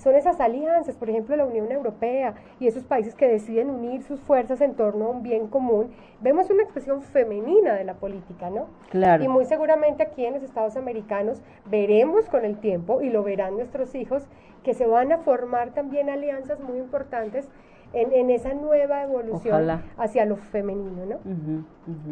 son 0.06 0.16
esas 0.16 0.40
alianzas, 0.40 0.96
por 0.96 1.10
ejemplo, 1.10 1.36
la 1.36 1.46
Unión 1.46 1.72
Europea 1.72 2.36
y 2.60 2.68
esos 2.68 2.84
países 2.84 3.16
que 3.16 3.28
deciden 3.28 3.72
unir 3.72 4.04
sus 4.04 4.20
fuerzas 4.20 4.62
en 4.62 4.76
torno 4.76 5.06
a 5.06 5.10
un 5.10 5.24
bien 5.24 5.48
común. 5.48 5.90
Vemos 6.22 6.48
una 6.52 6.62
expresión 6.62 7.02
femenina 7.02 7.74
de 7.74 7.86
la 7.86 7.96
política, 7.96 8.52
¿no? 8.52 8.68
Claro. 8.92 9.24
Y 9.24 9.28
muy 9.28 9.46
seguramente 9.46 10.04
aquí 10.04 10.24
en 10.24 10.36
los 10.36 10.44
Estados 10.44 10.78
americanos 10.78 11.42
veremos 11.66 12.30
con 12.30 12.46
el 12.46 12.60
tiempo, 12.60 13.02
y 13.02 13.10
lo 13.10 13.24
verán 13.24 13.56
nuestros 13.56 13.96
hijos, 13.96 14.28
que 14.64 14.76
se 14.76 14.86
van 14.86 15.12
a 15.12 15.18
formar 15.18 15.72
también 15.72 16.12
alianzas 16.12 16.60
muy 16.60 16.78
importantes 16.78 17.50
en, 17.94 18.30
esa 18.30 18.54
nueva 18.54 19.02
evolución 19.02 19.82
hacia 19.98 20.26
lo 20.26 20.36
femenino, 20.36 21.04
¿no? 21.08 21.66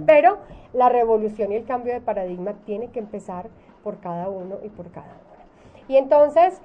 Pero 0.08 0.40
la 0.74 0.90
revolución 0.90 1.52
y 1.52 1.58
el 1.58 1.66
cambio 1.66 1.94
de 1.94 2.02
paradigma 2.02 2.54
tiene 2.66 2.88
que 2.88 2.98
empezar 2.98 3.50
por 3.84 4.00
cada 4.00 4.30
uno 4.30 4.58
y 4.64 4.70
por 4.70 4.90
cada 4.90 5.06
una. 5.06 5.88
Y 5.88 5.98
entonces, 5.98 6.60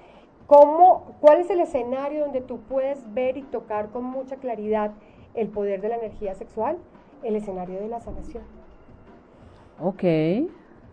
¿cómo, 0.49 1.15
¿cuál 1.21 1.39
es 1.39 1.51
el 1.51 1.61
escenario 1.61 2.23
donde 2.23 2.41
tú 2.41 2.59
puedes 2.63 2.99
ver 3.15 3.37
y 3.37 3.43
tocar 3.43 3.91
con 3.91 4.03
mucha 4.03 4.35
claridad 4.37 4.91
el 5.35 5.47
poder 5.47 5.81
de 5.81 5.91
la 5.91 5.97
energía 5.99 6.35
sexual? 6.35 6.79
El 7.23 7.37
escenario 7.37 7.79
de 7.79 7.87
la 7.87 8.01
sanación. 8.01 8.43
Ok. 9.81 10.03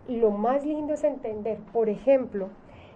Lo 0.08 0.30
más 0.30 0.64
lindo 0.64 0.94
es 0.94 1.04
entender, 1.04 1.58
por 1.74 1.90
ejemplo, 1.90 2.50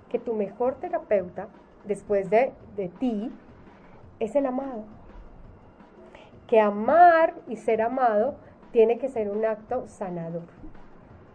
que 0.10 0.20
tu 0.20 0.36
mejor 0.36 0.76
terapeuta, 0.76 1.48
después 1.86 2.30
de, 2.30 2.52
de 2.76 2.90
ti, 2.90 3.32
es 4.20 4.36
el 4.36 4.46
amado 4.46 4.84
que 6.50 6.60
amar 6.60 7.36
y 7.48 7.58
ser 7.58 7.82
amado 7.82 8.34
tiene 8.72 8.98
que 8.98 9.08
ser 9.08 9.30
un 9.30 9.46
acto 9.46 9.88
sanador. 9.88 10.42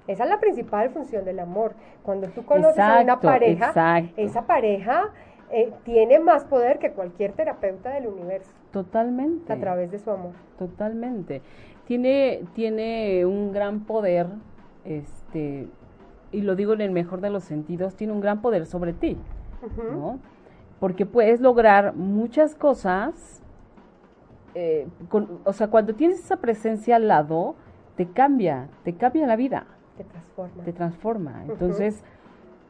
Esa 0.07 0.25
es 0.25 0.31
la 0.31 0.41
principal 0.41 0.91
función 0.91 1.25
del 1.25 1.39
amor. 1.39 1.75
Cuando 2.03 2.29
tú 2.29 2.45
conoces 2.45 2.79
a 2.79 3.01
una 3.01 3.21
pareja, 3.21 4.03
esa 4.17 4.47
pareja 4.47 5.11
eh, 5.51 5.73
tiene 5.85 6.19
más 6.19 6.45
poder 6.45 6.79
que 6.79 6.93
cualquier 6.93 7.33
terapeuta 7.33 7.91
del 7.91 8.07
universo. 8.07 8.51
Totalmente. 8.71 9.53
A 9.53 9.59
través 9.59 9.91
de 9.91 9.99
su 9.99 10.11
amor. 10.11 10.33
Totalmente. 10.59 11.43
Tiene, 11.87 12.43
tiene 12.55 13.25
un 13.27 13.53
gran 13.53 13.81
poder, 13.81 14.27
este, 14.85 15.69
y 16.33 16.41
lo 16.43 16.57
digo 16.57 16.73
en 16.73 16.81
el 16.81 16.91
mejor 16.91 17.21
de 17.21 17.31
los 17.31 17.45
sentidos, 17.45 17.95
tiene 17.95 18.13
un 18.13 18.21
gran 18.21 18.41
poder 18.41 18.67
sobre 18.67 18.93
ti, 18.93 19.19
¿no? 19.93 20.19
Porque 20.81 21.07
puedes 21.07 21.41
lograr 21.41 21.95
muchas 21.95 22.55
cosas 22.55 23.43
eh, 24.55 24.87
o 25.45 25.53
sea, 25.53 25.69
cuando 25.69 25.95
tienes 25.95 26.21
esa 26.21 26.37
presencia 26.37 26.97
al 26.97 27.09
lado, 27.09 27.57
te 27.97 28.07
cambia, 28.07 28.69
te 28.85 28.95
cambia 28.95 29.27
la 29.27 29.37
vida. 29.37 29.67
Te 29.97 30.05
transforma. 30.05 30.65
Te 30.65 30.73
transforma. 30.73 31.45
Entonces, 31.49 32.03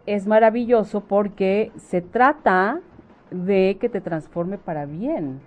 es 0.06 0.26
maravilloso 0.26 1.00
porque 1.02 1.72
se 1.76 2.00
trata 2.00 2.80
de 3.30 3.78
que 3.80 3.88
te 3.88 4.00
transforme 4.00 4.58
para 4.58 4.86
bien. 4.86 5.40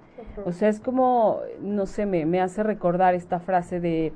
O 0.46 0.52
sea, 0.52 0.70
es 0.70 0.80
como, 0.80 1.40
no 1.62 1.86
sé, 1.86 2.06
me, 2.06 2.26
me 2.26 2.42
hace 2.42 2.64
recordar 2.64 3.16
esta 3.16 3.40
frase 3.40 3.80
de, 3.80 4.14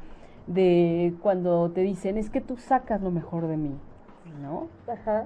de 0.48 1.13
cuando 1.22 1.72
te 1.72 1.82
dicen, 1.82 2.18
es 2.18 2.30
que 2.30 2.41
tú 2.41 2.58
sacas 2.58 3.01
lo 3.01 3.12
mejor 3.12 3.48
de 3.48 3.58
mí, 3.58 3.75
¿no? 4.41 4.68
Ajá 4.88 5.25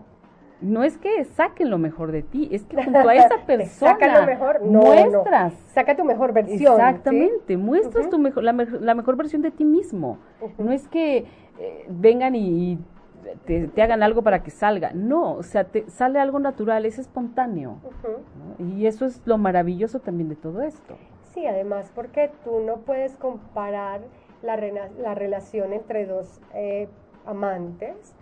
no 0.66 0.84
es 0.84 0.98
que 0.98 1.24
saquen 1.26 1.70
lo 1.70 1.78
mejor 1.78 2.12
de 2.12 2.24
ti, 2.24 2.50
es 2.52 2.66
que 2.66 2.84
junto 2.84 3.08
a 3.08 3.16
esa 3.16 3.38
persona 3.48 3.94
saca 3.94 4.20
lo 4.20 4.26
mejor, 4.26 4.62
muestras. 4.62 5.54
Saca 5.74 5.96
tu 5.96 6.04
mejor 6.04 6.34
versión. 6.34 6.74
Exactamente, 6.74 7.58
muestras 7.58 8.10
tu 8.10 8.18
mejor, 8.18 8.44
la, 8.44 8.54
mejor 8.54 9.16
versión 9.16 9.42
de 9.42 9.52
ti 9.52 9.64
mismo. 9.64 10.18
No 10.58 10.72
es 10.72 10.88
que 10.88 11.26
eh, 11.60 11.86
vengan 11.88 12.36
y, 12.36 12.80
te, 13.46 13.82
hagan 13.82 14.04
algo 14.04 14.24
para 14.24 14.44
que 14.44 14.52
salga. 14.52 14.92
No, 14.94 15.34
o 15.34 15.44
sea, 15.44 15.66
te 15.66 15.90
sale 15.90 16.20
algo 16.20 16.40
natural, 16.40 16.86
es 16.86 17.00
espontáneo. 17.00 17.78
Y 18.60 18.88
eso 18.88 19.06
es 19.06 19.22
lo 19.26 19.38
maravilloso 19.38 20.00
también 20.00 20.30
de 20.30 20.36
todo 20.36 20.62
esto. 20.62 20.98
Sí, 21.34 21.46
además 21.46 21.92
porque 21.94 22.32
tú 22.44 22.60
no 22.60 22.78
puedes 22.78 23.16
comparar 23.18 24.02
la, 24.42 24.58
la 24.58 25.16
relación 25.16 25.74
entre 25.74 26.06
dos 26.06 26.42
eh, 26.54 26.88
amantes 27.26 28.16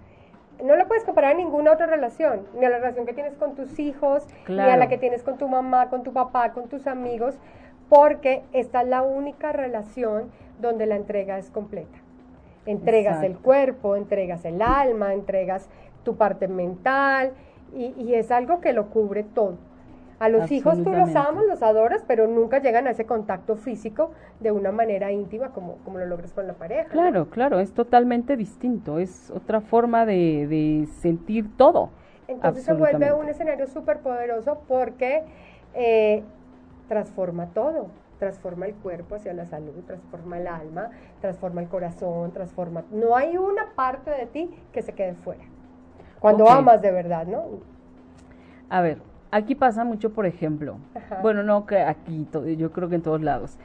no 0.64 0.76
lo 0.76 0.88
puedes 0.88 1.04
comparar 1.04 1.32
a 1.32 1.38
ninguna 1.38 1.72
otra 1.72 1.86
relación, 1.88 2.46
ni 2.58 2.66
a 2.66 2.70
la 2.70 2.78
relación 2.78 3.06
que 3.06 3.14
tienes 3.14 3.36
con 3.36 3.56
tus 3.56 3.80
hijos, 3.80 4.26
ni 4.48 4.60
a 4.60 4.78
la 4.78 4.88
que 4.88 4.98
tienes 4.98 5.24
con 5.24 5.38
tu 5.38 5.48
mamá, 5.48 5.90
con 5.90 6.04
tu 6.04 6.14
papá, 6.14 6.54
con 6.54 6.68
tus 6.70 6.88
amigos, 6.88 7.36
porque 7.90 8.44
esta 8.54 8.82
es 8.82 8.88
la 8.88 9.02
única 9.02 9.52
relación 9.52 10.32
donde 10.60 10.86
la 10.86 10.96
entrega 10.96 11.38
es 11.38 11.50
completa. 11.50 11.98
Entregas 12.66 13.24
el 13.24 13.38
cuerpo, 13.38 13.96
entregas 13.96 14.46
el 14.46 14.62
alma, 14.62 15.14
entregas 15.14 15.68
tu 16.04 16.16
parte 16.16 16.48
mental 16.48 17.34
y, 17.76 17.94
y 17.98 18.16
es 18.16 18.32
algo 18.32 18.62
que 18.62 18.74
lo 18.74 18.90
cubre 18.90 19.24
todo. 19.24 19.58
A 20.24 20.30
los 20.30 20.50
hijos 20.52 20.82
tú 20.82 20.94
los 20.94 21.14
amas, 21.18 21.44
los 21.46 21.62
adoras, 21.62 22.06
pero 22.08 22.28
nunca 22.28 22.60
llegan 22.60 22.88
a 22.88 22.92
ese 22.92 23.06
contacto 23.06 23.58
físico 23.58 24.12
de 24.40 24.54
una 24.54 24.72
manera 24.72 25.12
íntima 25.12 25.50
como, 25.50 25.76
como 25.84 25.98
lo 25.98 26.06
logras 26.06 26.32
con 26.32 26.48
la 26.48 26.54
pareja. 26.54 26.88
Claro, 26.88 27.30
claro, 27.30 27.60
es 27.60 27.74
totalmente 27.74 28.38
distinto, 28.38 29.00
es 29.00 29.30
otra 29.32 29.60
forma 29.60 30.06
de, 30.06 30.48
de 30.48 30.88
sentir 31.02 31.58
todo. 31.58 31.90
Entonces 32.30 32.64
se 32.64 32.72
vuelve 32.72 33.12
un 33.12 33.28
escenario 33.28 33.68
súper 33.68 34.00
poderoso 34.00 34.62
porque 34.66 35.24
eh, 35.74 36.24
transforma 36.88 37.48
todo, 37.48 37.88
transforma 38.18 38.66
el 38.68 38.76
cuerpo 38.76 39.16
hacia 39.16 39.34
la 39.34 39.46
salud, 39.46 39.74
transforma 39.86 40.38
el 40.38 40.48
alma, 40.48 40.92
transforma 41.20 41.60
el 41.60 41.68
corazón, 41.68 42.32
transforma... 42.32 42.86
No 42.92 43.18
hay 43.18 43.36
una 43.36 43.74
parte 43.76 44.10
de 44.10 44.26
ti 44.28 44.50
que 44.72 44.84
se 44.84 44.94
quede 44.94 45.16
fuera. 45.16 45.44
Cuando 46.22 46.48
amas 46.48 46.82
de 46.82 46.92
verdad, 46.92 47.28
¿no? 47.28 47.44
A 48.70 48.80
ver, 48.80 49.00
Aquí 49.34 49.56
pasa 49.56 49.84
mucho, 49.84 50.12
por 50.12 50.28
ejemplo, 50.28 50.78
bueno, 51.24 51.42
no 51.42 51.66
que 51.66 51.80
aquí, 51.80 52.28
yo 52.56 52.72
creo 52.72 52.88
que 52.88 52.94
en 52.94 53.02
todos 53.02 53.20
lados. 53.20 53.58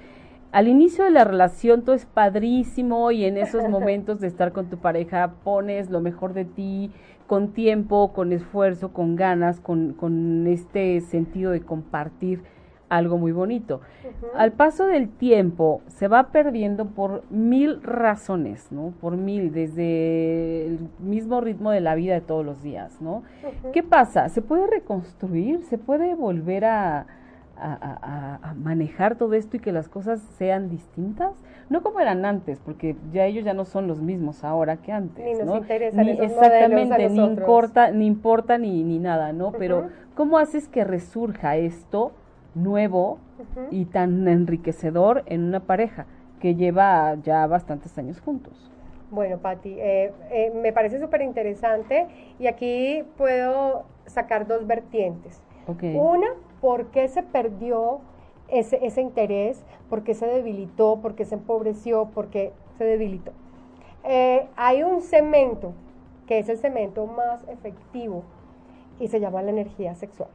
Al 0.50 0.66
inicio 0.66 1.04
de 1.04 1.10
la 1.10 1.24
relación 1.24 1.82
todo 1.82 1.94
es 1.94 2.06
padrísimo 2.06 3.10
y 3.10 3.26
en 3.26 3.36
esos 3.36 3.68
momentos 3.68 4.18
de 4.18 4.28
estar 4.28 4.52
con 4.52 4.70
tu 4.70 4.78
pareja 4.78 5.34
pones 5.44 5.90
lo 5.90 6.00
mejor 6.00 6.32
de 6.32 6.46
ti, 6.46 6.90
con 7.26 7.52
tiempo, 7.52 8.14
con 8.14 8.32
esfuerzo, 8.32 8.94
con 8.94 9.14
ganas, 9.14 9.60
con, 9.60 9.92
con 9.92 10.46
este 10.46 11.02
sentido 11.02 11.52
de 11.52 11.60
compartir 11.60 12.44
algo 12.88 13.18
muy 13.18 13.32
bonito. 13.32 13.80
Al 14.34 14.52
paso 14.52 14.86
del 14.86 15.08
tiempo 15.08 15.82
se 15.88 16.08
va 16.08 16.28
perdiendo 16.28 16.86
por 16.86 17.22
mil 17.30 17.82
razones, 17.82 18.70
¿no? 18.70 18.92
Por 19.00 19.16
mil, 19.16 19.52
desde 19.52 20.66
el 20.66 20.88
mismo 20.98 21.40
ritmo 21.40 21.70
de 21.70 21.80
la 21.80 21.94
vida 21.94 22.14
de 22.14 22.20
todos 22.20 22.44
los 22.44 22.62
días, 22.62 23.00
¿no? 23.00 23.22
¿Qué 23.72 23.82
pasa? 23.82 24.28
¿Se 24.28 24.42
puede 24.42 24.66
reconstruir? 24.66 25.62
¿Se 25.64 25.78
puede 25.78 26.14
volver 26.14 26.64
a, 26.64 27.06
a, 27.56 28.54
manejar 28.56 29.16
todo 29.16 29.34
esto 29.34 29.56
y 29.56 29.60
que 29.60 29.72
las 29.72 29.88
cosas 29.88 30.20
sean 30.38 30.68
distintas? 30.68 31.32
No 31.68 31.82
como 31.82 32.00
eran 32.00 32.24
antes, 32.24 32.60
porque 32.60 32.96
ya 33.12 33.26
ellos 33.26 33.44
ya 33.44 33.52
no 33.52 33.66
son 33.66 33.86
los 33.86 34.00
mismos 34.00 34.42
ahora 34.42 34.78
que 34.78 34.90
antes. 34.90 35.24
Ni 35.24 35.34
nos 35.34 35.46
¿no? 35.46 35.56
interesan 35.58 36.08
Exactamente, 36.08 37.08
ni 37.10 37.22
importa, 37.22 37.90
ni 37.90 38.06
importa 38.06 38.56
ni, 38.56 38.82
ni 38.84 38.98
nada, 38.98 39.34
¿no? 39.34 39.52
Pero 39.52 39.88
¿cómo 40.14 40.38
haces 40.38 40.66
que 40.68 40.84
resurja 40.84 41.56
esto? 41.56 42.12
Nuevo 42.62 43.18
y 43.70 43.86
tan 43.86 44.26
enriquecedor 44.28 45.22
en 45.26 45.44
una 45.44 45.60
pareja 45.60 46.06
que 46.40 46.54
lleva 46.54 47.16
ya 47.22 47.46
bastantes 47.46 47.96
años 47.98 48.20
juntos. 48.20 48.70
Bueno, 49.10 49.38
Patti, 49.38 49.76
eh, 49.78 50.12
eh, 50.30 50.52
me 50.54 50.72
parece 50.72 51.00
súper 51.00 51.22
interesante 51.22 52.06
y 52.38 52.46
aquí 52.46 53.04
puedo 53.16 53.84
sacar 54.06 54.46
dos 54.46 54.66
vertientes. 54.66 55.40
Una, 55.82 56.28
¿por 56.60 56.86
qué 56.86 57.08
se 57.08 57.22
perdió 57.22 58.00
ese, 58.48 58.84
ese 58.84 59.02
interés? 59.02 59.64
¿Por 59.90 60.02
qué 60.02 60.14
se 60.14 60.26
debilitó? 60.26 60.98
¿Por 61.00 61.14
qué 61.14 61.24
se 61.24 61.34
empobreció? 61.34 62.06
¿Por 62.06 62.28
qué 62.28 62.52
se 62.78 62.84
debilitó? 62.84 63.32
Eh, 64.04 64.46
hay 64.56 64.82
un 64.82 65.02
cemento, 65.02 65.72
que 66.26 66.38
es 66.38 66.48
el 66.48 66.58
cemento 66.58 67.06
más 67.06 67.46
efectivo 67.48 68.22
y 68.98 69.08
se 69.08 69.20
llama 69.20 69.42
la 69.42 69.50
energía 69.50 69.94
sexual. 69.94 70.30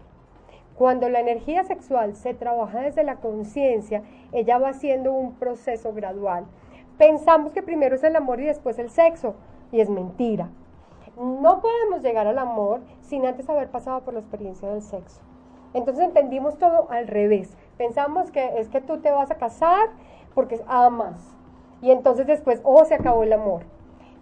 Cuando 0.77 1.07
la 1.07 1.19
energía 1.19 1.63
sexual 1.63 2.15
se 2.15 2.33
trabaja 2.33 2.81
desde 2.81 3.03
la 3.03 3.17
conciencia, 3.17 4.01
ella 4.31 4.57
va 4.57 4.69
haciendo 4.69 5.13
un 5.13 5.33
proceso 5.33 5.93
gradual. 5.93 6.45
Pensamos 6.97 7.53
que 7.53 7.61
primero 7.61 7.95
es 7.95 8.03
el 8.03 8.15
amor 8.15 8.39
y 8.39 8.45
después 8.45 8.79
el 8.79 8.89
sexo, 8.89 9.35
y 9.71 9.81
es 9.81 9.89
mentira. 9.89 10.49
No 11.17 11.61
podemos 11.61 12.01
llegar 12.01 12.25
al 12.25 12.39
amor 12.39 12.81
sin 13.01 13.25
antes 13.25 13.47
haber 13.49 13.69
pasado 13.69 14.01
por 14.01 14.15
la 14.15 14.21
experiencia 14.21 14.67
del 14.69 14.81
sexo. 14.81 15.21
Entonces 15.75 16.05
entendimos 16.05 16.57
todo 16.57 16.89
al 16.89 17.07
revés. 17.07 17.55
Pensamos 17.77 18.31
que 18.31 18.59
es 18.59 18.69
que 18.69 18.81
tú 18.81 18.99
te 18.99 19.11
vas 19.11 19.29
a 19.29 19.35
casar 19.35 19.89
porque 20.33 20.59
amas. 20.67 21.35
Y 21.81 21.91
entonces 21.91 22.25
después, 22.25 22.61
oh, 22.63 22.83
se 22.85 22.95
acabó 22.95 23.23
el 23.23 23.33
amor. 23.33 23.63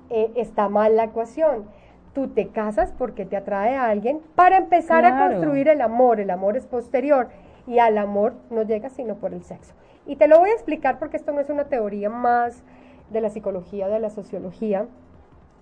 Eh, 0.09 0.31
está 0.35 0.67
mal 0.67 0.97
la 0.97 1.05
ecuación 1.05 1.65
tú 2.13 2.27
te 2.27 2.49
casas 2.49 2.93
porque 2.97 3.25
te 3.25 3.37
atrae 3.37 3.75
a 3.75 3.89
alguien 3.89 4.21
para 4.35 4.57
empezar 4.57 5.05
a 5.05 5.27
construir 5.27 5.67
el 5.67 5.81
amor. 5.81 6.19
El 6.19 6.29
amor 6.29 6.57
es 6.57 6.65
posterior 6.65 7.29
y 7.67 7.79
al 7.79 7.97
amor 7.97 8.33
no 8.49 8.63
llega 8.63 8.89
sino 8.89 9.15
por 9.15 9.33
el 9.33 9.43
sexo. 9.43 9.73
Y 10.05 10.15
te 10.15 10.27
lo 10.27 10.39
voy 10.39 10.49
a 10.49 10.53
explicar 10.53 10.99
porque 10.99 11.17
esto 11.17 11.31
no 11.31 11.39
es 11.39 11.49
una 11.49 11.65
teoría 11.65 12.09
más 12.09 12.63
de 13.09 13.21
la 13.21 13.29
psicología, 13.29 13.87
de 13.87 13.99
la 13.99 14.09
sociología. 14.09 14.87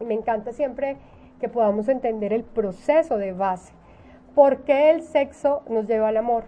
Me 0.06 0.14
encanta 0.14 0.52
siempre 0.54 0.98
que 1.40 1.50
podamos 1.50 1.88
entender 1.88 2.34
el 2.34 2.44
proceso 2.44 3.18
de 3.18 3.34
base. 3.34 3.74
¿Por 4.36 4.60
qué 4.60 4.92
el 4.92 5.04
sexo 5.04 5.64
nos 5.70 5.88
lleva 5.88 6.10
al 6.10 6.18
amor? 6.18 6.44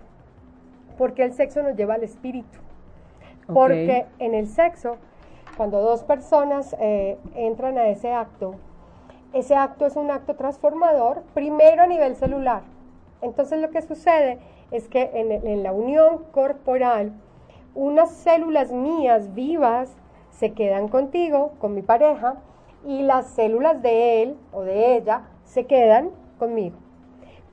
¿Por 0.97 1.13
qué 1.13 1.23
el 1.23 1.33
sexo 1.33 1.63
nos 1.63 1.75
lleva 1.75 1.95
al 1.95 2.03
espíritu? 2.03 2.59
Porque 3.47 4.05
en 4.19 4.33
el 4.33 4.47
sexo, 4.47 4.97
cuando 5.57 5.81
dos 5.81 6.03
personas 6.03 6.75
eh, 6.79 7.17
entran 7.35 7.77
a 7.77 7.87
ese 7.87 8.13
acto, 8.13 8.55
ese 9.33 9.55
acto 9.55 9.85
es 9.85 9.95
un 9.95 10.11
acto 10.11 10.35
transformador, 10.35 11.23
primero 11.33 11.83
a 11.83 11.87
nivel 11.87 12.15
celular. 12.15 12.63
Entonces 13.21 13.61
lo 13.61 13.69
que 13.69 13.81
sucede 13.81 14.39
es 14.71 14.87
que 14.87 15.11
en, 15.13 15.63
la 15.63 15.71
unión 15.71 16.23
corporal, 16.31 17.13
unas 17.75 18.11
células 18.11 18.71
mías 18.71 19.33
vivas 19.33 19.95
se 20.31 20.53
quedan 20.53 20.87
contigo, 20.87 21.53
con 21.59 21.73
mi 21.73 21.81
pareja, 21.81 22.35
y 22.85 23.03
las 23.03 23.27
células 23.27 23.81
de 23.81 24.23
él 24.23 24.37
o 24.51 24.63
de 24.63 24.95
ella 24.95 25.23
se 25.43 25.65
quedan 25.65 26.09
conmigo. 26.39 26.77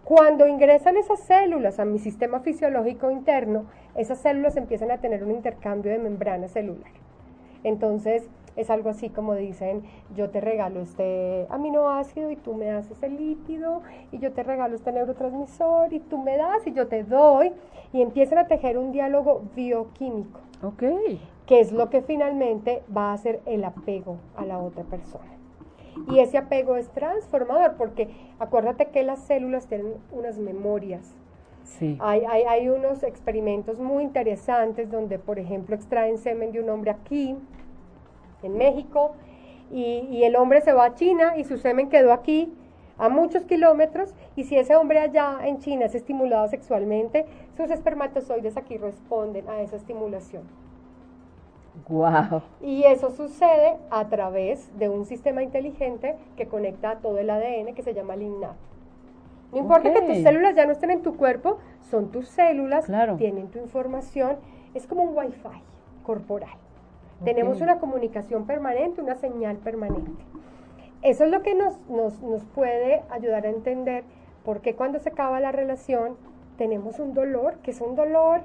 Cuando 0.05 0.47
ingresan 0.47 0.97
esas 0.97 1.21
células 1.21 1.79
a 1.79 1.85
mi 1.85 1.99
sistema 1.99 2.41
fisiológico 2.41 3.11
interno, 3.11 3.67
esas 3.95 4.19
células 4.19 4.57
empiezan 4.57 4.91
a 4.91 4.99
tener 4.99 5.23
un 5.23 5.33
intercambio 5.33 5.93
de 5.93 5.99
membrana 5.99 6.49
celular. 6.49 6.91
Entonces, 7.62 8.31
es 8.59 8.71
algo 8.71 8.90
así 8.90 9.09
como 9.09 9.35
dicen, 9.35 9.85
yo 10.16 10.31
te 10.31 10.40
regalo 10.40 10.81
este 10.81 11.47
aminoácido 11.49 12.31
y 12.31 12.37
tú 12.37 12.55
me 12.55 12.66
das 12.66 12.90
ese 12.90 13.09
lípido, 13.09 13.83
y 14.11 14.18
yo 14.18 14.33
te 14.33 14.42
regalo 14.42 14.75
este 14.75 14.90
neurotransmisor 14.90 15.92
y 15.92 16.01
tú 16.01 16.18
me 16.18 16.37
das 16.37 16.66
y 16.66 16.73
yo 16.73 16.88
te 16.88 17.05
doy, 17.05 17.53
y 17.92 18.03
empiezan 18.03 18.38
a 18.38 18.49
tejer 18.49 18.77
un 18.77 18.90
diálogo 18.90 19.42
bioquímico. 19.55 20.40
Ok. 20.62 20.83
Que 21.47 21.61
es 21.61 21.71
lo 21.73 21.88
que 21.88 22.03
finalmente 22.03 22.83
va 22.94 23.11
a 23.11 23.12
hacer 23.14 23.40
el 23.47 23.64
apego 23.64 24.18
a 24.37 24.44
la 24.44 24.59
otra 24.59 24.83
persona. 24.83 25.38
Y 26.11 26.18
ese 26.18 26.38
apego 26.38 26.77
es 26.77 26.88
transformador 26.90 27.77
porque 27.77 28.09
acuérdate 28.38 28.87
que 28.87 29.03
las 29.05 29.21
células 29.21 29.66
tienen 29.66 29.94
unas 30.12 30.38
memorias. 30.38 31.14
Sí. 31.64 31.97
Hay, 32.01 32.25
hay, 32.25 32.42
hay, 32.44 32.68
unos 32.68 33.03
experimentos 33.03 33.79
muy 33.79 34.03
interesantes 34.03 34.90
donde, 34.90 35.18
por 35.18 35.38
ejemplo, 35.38 35.77
extraen 35.77 36.16
semen 36.16 36.51
de 36.51 36.61
un 36.61 36.71
hombre 36.71 36.90
aquí, 36.90 37.37
en 38.42 38.57
México, 38.57 39.12
y, 39.70 40.22
el 40.24 40.37
hombre 40.37 40.61
se 40.61 40.72
va 40.72 40.87
a 40.87 40.94
China 40.94 41.37
y 41.37 41.44
su 41.44 41.59
semen 41.59 41.88
quedó 41.90 42.12
aquí 42.12 42.53
a 42.96 43.09
muchos 43.09 43.44
kilómetros 43.44 44.14
y 44.35 44.44
si 44.44 44.57
ese 44.57 44.77
hombre 44.77 44.98
allá 44.98 45.38
en 45.44 45.59
China 45.59 45.85
es 45.85 45.94
estimulado 45.94 46.48
sexualmente, 46.48 47.27
sus 47.57 47.70
espermatozoides 47.70 48.57
aquí 48.57 48.77
responden 48.77 49.48
a 49.48 49.61
esa 49.61 49.77
estimulación. 49.77 50.42
Wow. 51.88 52.42
Y 52.61 52.85
eso 52.85 53.11
sucede 53.11 53.77
a 53.90 54.09
través 54.09 54.77
de 54.79 54.88
un 54.88 55.05
sistema 55.05 55.42
inteligente 55.42 56.16
que 56.37 56.48
conecta 56.48 56.90
a 56.90 56.96
todo 56.96 57.18
el 57.18 57.31
ADN 57.31 57.74
que 57.74 57.83
se 57.83 57.94
llama 57.94 58.16
LINAT. 58.16 58.57
No 59.53 59.59
importa 59.59 59.92
que 59.92 60.03
tus 60.03 60.18
células 60.18 60.55
ya 60.57 60.66
no 60.66 60.72
estén 60.72 60.90
en 60.90 61.03
tu 61.03 61.16
cuerpo, 61.16 61.59
son 61.90 62.11
tus 62.11 62.29
células, 62.29 62.87
tienen 63.16 63.48
tu 63.48 63.59
información, 63.59 64.37
es 64.74 64.87
como 64.87 65.05
un 65.05 65.16
wifi 65.16 65.62
corporal. 66.03 66.59
Tenemos 67.24 67.61
una 67.61 67.78
comunicación 67.78 68.46
permanente, 68.46 69.00
una 69.00 69.16
señal 69.16 69.57
permanente. 69.57 70.22
Eso 71.02 71.24
es 71.24 71.31
lo 71.31 71.42
que 71.42 71.54
nos, 71.54 71.78
nos, 71.88 72.20
nos 72.22 72.44
puede 72.44 73.02
ayudar 73.11 73.46
a 73.46 73.50
entender 73.50 74.04
por 74.44 74.61
qué 74.61 74.74
cuando 74.74 74.98
se 74.98 75.11
acaba 75.11 75.40
la 75.40 75.52
relación 75.52 76.16
tenemos 76.57 76.98
un 76.98 77.14
dolor, 77.14 77.54
que 77.62 77.70
es 77.70 77.81
un 77.81 77.94
dolor 77.94 78.42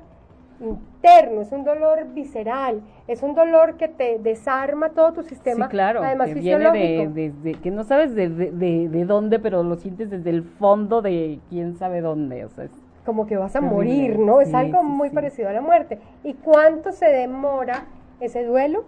interno, 0.60 1.42
es 1.42 1.52
un 1.52 1.64
dolor 1.64 2.06
visceral, 2.14 2.82
es 3.08 3.24
un 3.24 3.36
dolor 3.36 3.76
que 3.76 3.88
te 3.88 4.20
desarma 4.20 4.90
todo 4.90 5.14
tu 5.14 5.24
sistema, 5.24 5.66
sí, 5.66 5.72
claro, 5.72 6.04
además 6.04 6.30
que 6.30 6.36
Viene 6.36 6.72
de, 6.72 7.54
que 7.62 7.72
no 7.72 7.84
sabes 7.84 8.16
de, 8.16 8.30
de, 8.30 9.06
dónde, 9.06 9.40
pero 9.40 9.64
lo 9.64 9.76
sientes 9.76 10.10
desde 10.10 10.30
el 10.30 10.44
fondo 10.44 11.02
de 11.02 11.40
quién 11.50 11.76
sabe 11.76 12.02
dónde, 12.02 12.46
o 12.46 12.50
sea, 12.50 12.66
es 12.66 12.72
como 13.06 13.28
que 13.28 13.36
vas 13.36 13.56
a 13.56 13.62
morir, 13.62 14.18
¿no? 14.18 14.40
es 14.40 14.54
algo 14.54 14.84
muy 14.84 15.10
parecido 15.10 15.50
a 15.50 15.54
la 15.54 15.60
muerte. 15.60 16.00
¿Y 16.24 16.36
cuánto 16.36 16.94
se 16.94 17.08
demora 17.08 17.86
ese 18.26 18.44
duelo? 18.44 18.86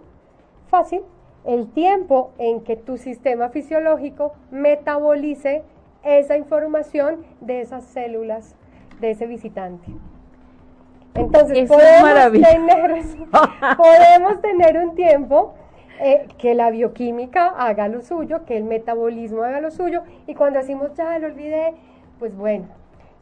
Fácil, 0.68 1.02
el 1.44 1.70
tiempo 1.72 2.32
en 2.38 2.62
que 2.62 2.76
tu 2.76 2.96
sistema 2.96 3.50
fisiológico 3.50 4.34
metabolice 4.50 5.62
esa 6.02 6.36
información 6.36 7.24
de 7.40 7.60
esas 7.60 7.84
células 7.84 8.54
de 9.00 9.10
ese 9.10 9.26
visitante. 9.26 9.86
Entonces 11.14 11.68
podemos 11.68 12.32
tener, 12.32 13.02
podemos 13.76 14.40
tener 14.40 14.78
un 14.78 14.94
tiempo 14.94 15.54
eh, 15.98 16.26
que 16.38 16.54
la 16.54 16.70
bioquímica 16.70 17.48
haga 17.48 17.88
lo 17.88 18.02
suyo, 18.02 18.44
que 18.44 18.56
el 18.56 18.64
metabolismo 18.64 19.42
haga 19.42 19.60
lo 19.60 19.70
suyo, 19.70 20.02
y 20.26 20.34
cuando 20.34 20.58
decimos 20.58 20.94
ya 20.94 21.18
lo 21.18 21.26
olvidé, 21.28 21.74
pues 22.18 22.36
bueno, 22.36 22.66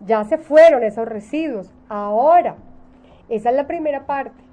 ya 0.01 0.25
se 0.25 0.39
fueron 0.39 0.83
esos 0.83 1.07
residuos. 1.07 1.73
Ahora, 1.89 2.57
esa 3.29 3.51
es 3.51 3.57
la 3.57 3.67
primera 3.67 4.07
parte. 4.07 4.44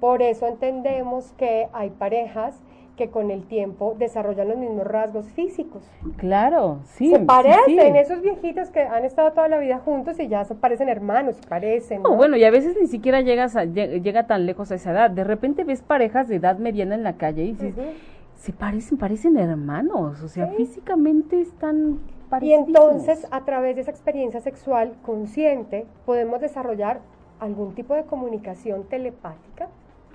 Por 0.00 0.22
eso 0.22 0.46
entendemos 0.46 1.32
que 1.32 1.68
hay 1.72 1.90
parejas 1.90 2.60
que 2.98 3.08
con 3.08 3.30
el 3.30 3.44
tiempo 3.44 3.94
desarrollan 3.96 4.48
los 4.48 4.58
mismos 4.58 4.84
rasgos 4.84 5.26
físicos. 5.30 5.82
Claro, 6.16 6.80
sí. 6.84 7.10
Se 7.10 7.20
parecen, 7.20 7.94
esos 7.96 8.20
viejitos 8.20 8.70
que 8.70 8.80
han 8.80 9.04
estado 9.04 9.30
toda 9.32 9.48
la 9.48 9.58
vida 9.58 9.78
juntos 9.78 10.18
y 10.18 10.26
ya 10.26 10.44
se 10.44 10.56
parecen 10.56 10.88
hermanos, 10.88 11.36
parecen. 11.48 12.02
¿no? 12.02 12.16
bueno, 12.16 12.36
y 12.36 12.44
a 12.44 12.50
veces 12.50 12.76
ni 12.78 12.88
siquiera 12.88 13.20
llegas 13.20 13.54
a, 13.56 13.64
llega 13.64 14.26
tan 14.26 14.46
lejos 14.46 14.72
a 14.72 14.74
esa 14.74 14.90
edad. 14.90 15.10
De 15.10 15.24
repente 15.24 15.62
ves 15.62 15.80
parejas 15.80 16.28
de 16.28 16.36
edad 16.36 16.58
mediana 16.58 16.96
en 16.96 17.04
la 17.04 17.16
calle 17.16 17.44
y 17.44 17.52
dices, 17.52 17.74
se 18.34 18.52
parecen, 18.52 18.98
parecen 18.98 19.36
hermanos, 19.36 20.20
o 20.22 20.28
sea, 20.28 20.48
físicamente 20.48 21.40
están 21.40 22.00
parecidos. 22.28 22.66
Y 22.66 22.68
entonces, 22.68 23.26
a 23.30 23.44
través 23.44 23.76
de 23.76 23.82
esa 23.82 23.92
experiencia 23.92 24.40
sexual 24.40 24.94
consciente, 25.02 25.86
podemos 26.04 26.40
desarrollar 26.40 27.00
algún 27.38 27.76
tipo 27.76 27.94
de 27.94 28.02
comunicación 28.02 28.84
telepática 28.84 29.68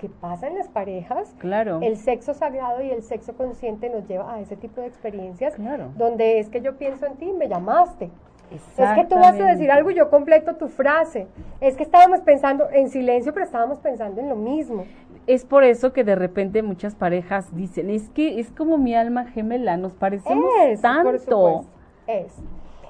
que 0.04 0.10
pasa 0.10 0.48
en 0.48 0.58
las 0.58 0.68
parejas. 0.68 1.34
Claro. 1.38 1.80
El 1.80 1.96
sexo 1.96 2.34
sagrado 2.34 2.82
y 2.82 2.90
el 2.90 3.02
sexo 3.02 3.34
consciente 3.34 3.88
nos 3.88 4.06
lleva 4.06 4.34
a 4.34 4.40
ese 4.40 4.54
tipo 4.54 4.82
de 4.82 4.86
experiencias. 4.86 5.54
Claro. 5.54 5.92
Donde 5.96 6.40
es 6.40 6.50
que 6.50 6.60
yo 6.60 6.76
pienso 6.76 7.06
en 7.06 7.16
ti, 7.16 7.32
me 7.32 7.48
llamaste. 7.48 8.10
Es 8.50 8.90
que 8.94 9.06
tú 9.06 9.14
vas 9.14 9.40
a 9.40 9.46
decir 9.46 9.70
algo 9.70 9.90
y 9.90 9.94
yo 9.94 10.10
completo 10.10 10.56
tu 10.56 10.68
frase. 10.68 11.26
Es 11.62 11.74
que 11.74 11.84
estábamos 11.84 12.20
pensando 12.20 12.68
en 12.70 12.90
silencio, 12.90 13.32
pero 13.32 13.46
estábamos 13.46 13.78
pensando 13.78 14.20
en 14.20 14.28
lo 14.28 14.36
mismo. 14.36 14.84
Es 15.26 15.46
por 15.46 15.64
eso 15.64 15.94
que 15.94 16.04
de 16.04 16.16
repente 16.16 16.62
muchas 16.62 16.94
parejas 16.94 17.56
dicen, 17.56 17.88
es 17.88 18.10
que 18.10 18.38
es 18.40 18.50
como 18.50 18.76
mi 18.76 18.94
alma 18.94 19.24
gemela, 19.24 19.78
nos 19.78 19.94
parecemos 19.94 20.44
tanto. 20.82 21.64
es. 22.06 22.36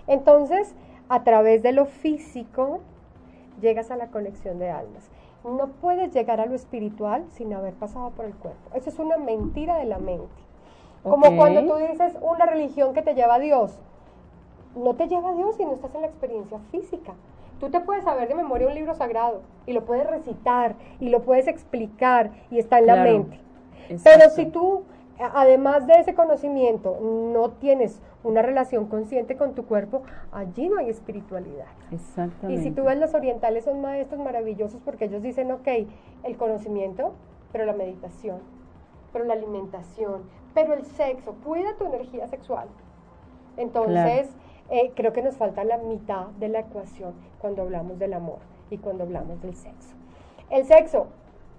Entonces, 0.09 0.75
a 1.09 1.23
través 1.23 1.63
de 1.63 1.71
lo 1.71 1.87
físico, 1.87 2.81
llegas 3.61 3.93
a 3.93 3.97
la 3.97 4.09
conexión 4.09 4.59
de 4.59 4.71
almas. 4.71 5.14
No 5.45 5.69
puedes 5.81 6.13
llegar 6.13 6.41
a 6.41 6.47
lo 6.47 6.55
espiritual 6.55 7.25
sin 7.31 7.53
haber 7.53 7.75
pasado 7.75 8.11
por 8.11 8.25
el 8.25 8.35
cuerpo. 8.35 8.71
Eso 8.75 8.89
es 8.89 8.99
una 8.99 9.19
mentira 9.19 9.77
de 9.77 9.85
la 9.85 9.99
mente. 9.99 10.27
Como 11.03 11.37
cuando 11.37 11.63
tú 11.67 11.77
dices 11.77 12.17
una 12.23 12.47
religión 12.47 12.95
que 12.95 13.03
te 13.03 13.15
lleva 13.15 13.35
a 13.35 13.39
Dios. 13.39 13.79
No 14.75 14.95
te 14.95 15.07
lleva 15.07 15.31
a 15.31 15.35
Dios 15.35 15.57
si 15.57 15.65
no 15.65 15.75
estás 15.75 15.95
en 15.95 16.01
la 16.01 16.07
experiencia 16.07 16.59
física. 16.71 17.13
Tú 17.61 17.71
te 17.71 17.81
puedes 17.81 18.05
saber 18.05 18.27
de 18.29 18.35
memoria 18.35 18.67
un 18.67 18.75
libro 18.75 18.95
sagrado 18.95 19.43
y 19.67 19.75
lo 19.75 19.85
puedes 19.85 20.09
recitar 20.09 20.75
y 20.99 21.11
lo 21.11 21.23
puedes 21.23 21.47
explicar 21.47 22.31
y 22.51 22.59
está 22.59 22.79
en 22.79 22.87
la 22.87 22.97
mente. 22.97 23.39
Pero 24.03 24.31
si 24.31 24.47
tú, 24.47 24.85
además 25.19 25.87
de 25.87 25.95
ese 25.95 26.15
conocimiento, 26.15 26.99
no 27.01 27.51
tienes 27.51 28.01
una 28.23 28.43
relación 28.43 28.87
consciente 28.87 29.37
con 29.37 29.55
tu 29.55 29.67
cuerpo, 29.67 30.03
allí 30.33 30.69
no 30.69 30.79
hay 30.79 30.89
espiritualidad. 30.89 31.67
Exactamente. 31.93 32.61
Y 32.61 32.63
si 32.63 32.71
tú 32.71 32.85
ves 32.85 32.99
los 32.99 33.15
orientales 33.15 33.65
son 33.65 33.81
maestros 33.81 34.21
maravillosos 34.21 34.81
porque 34.85 35.05
ellos 35.05 35.23
dicen, 35.23 35.53
ok, 35.53 35.69
el 36.25 36.37
conocimiento, 36.37 37.13
pero 37.53 37.67
la 37.67 37.75
meditación, 37.75 38.39
pero 39.13 39.25
la 39.25 39.35
alimentación, 39.35 40.23
pero 40.55 40.73
el 40.75 40.85
sexo, 40.85 41.35
cuida 41.45 41.77
tu 41.77 41.85
energía 41.85 42.27
sexual. 42.29 42.69
Entonces, 43.57 44.35
eh, 44.71 44.93
creo 44.95 45.13
que 45.13 45.23
nos 45.23 45.37
falta 45.37 45.63
la 45.63 45.79
mitad 45.79 46.29
de 46.39 46.49
la 46.49 46.61
ecuación 46.61 47.15
cuando 47.39 47.63
hablamos 47.63 47.99
del 47.99 48.15
amor 48.15 48.39
y 48.71 48.79
cuando 48.79 49.05
hablamos 49.05 49.41
del 49.43 49.55
sexo. 49.55 49.95
El 50.51 50.65
sexo, 50.65 51.09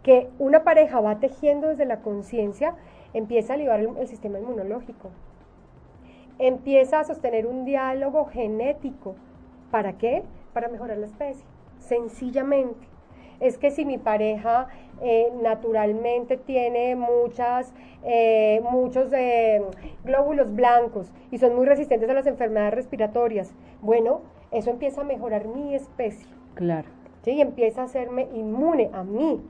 que 0.04 0.30
una 0.40 0.64
pareja 0.64 1.00
va 1.00 1.20
tejiendo 1.20 1.68
desde 1.68 1.86
la 1.86 2.02
conciencia, 2.02 2.76
empieza 3.16 3.54
a 3.54 3.56
elevar 3.56 3.80
el 3.80 4.08
sistema 4.08 4.40
inmunológico 4.40 5.10
empieza 6.40 7.00
a 7.00 7.04
sostener 7.04 7.48
un 7.48 7.66
diálogo 7.66 8.26
genético. 8.26 9.16
¿Para 9.72 9.94
qué? 9.94 10.24
Para 10.54 10.68
mejorar 10.68 10.98
la 10.98 11.08
especie, 11.08 11.46
sencillamente. 11.80 12.88
Es 13.40 13.58
que 13.58 13.72
si 13.72 13.84
mi 13.84 13.98
pareja 13.98 14.68
eh, 15.02 15.32
naturalmente 15.42 16.38
tiene 16.38 16.96
muchas, 16.96 17.74
eh, 18.04 18.62
muchos 18.72 19.12
eh, 19.12 19.62
glóbulos 20.06 20.56
blancos 20.56 21.12
y 21.32 21.38
son 21.38 21.56
muy 21.56 21.66
resistentes 21.66 22.10
a 22.10 22.14
las 22.14 22.28
enfermedades 22.28 22.74
respiratorias, 22.74 23.54
bueno, 23.82 24.22
eso 24.52 24.70
empieza 24.70 25.02
a 25.02 25.04
mejorar 25.04 25.48
mi 25.48 25.76
especie. 25.76 26.28
Claro. 26.54 26.88
¿sí? 27.24 27.32
Y 27.32 27.42
empieza 27.42 27.82
a 27.82 27.86
hacerme 27.86 28.30
inmune 28.34 28.90
a 28.94 29.04
mí, 29.04 29.42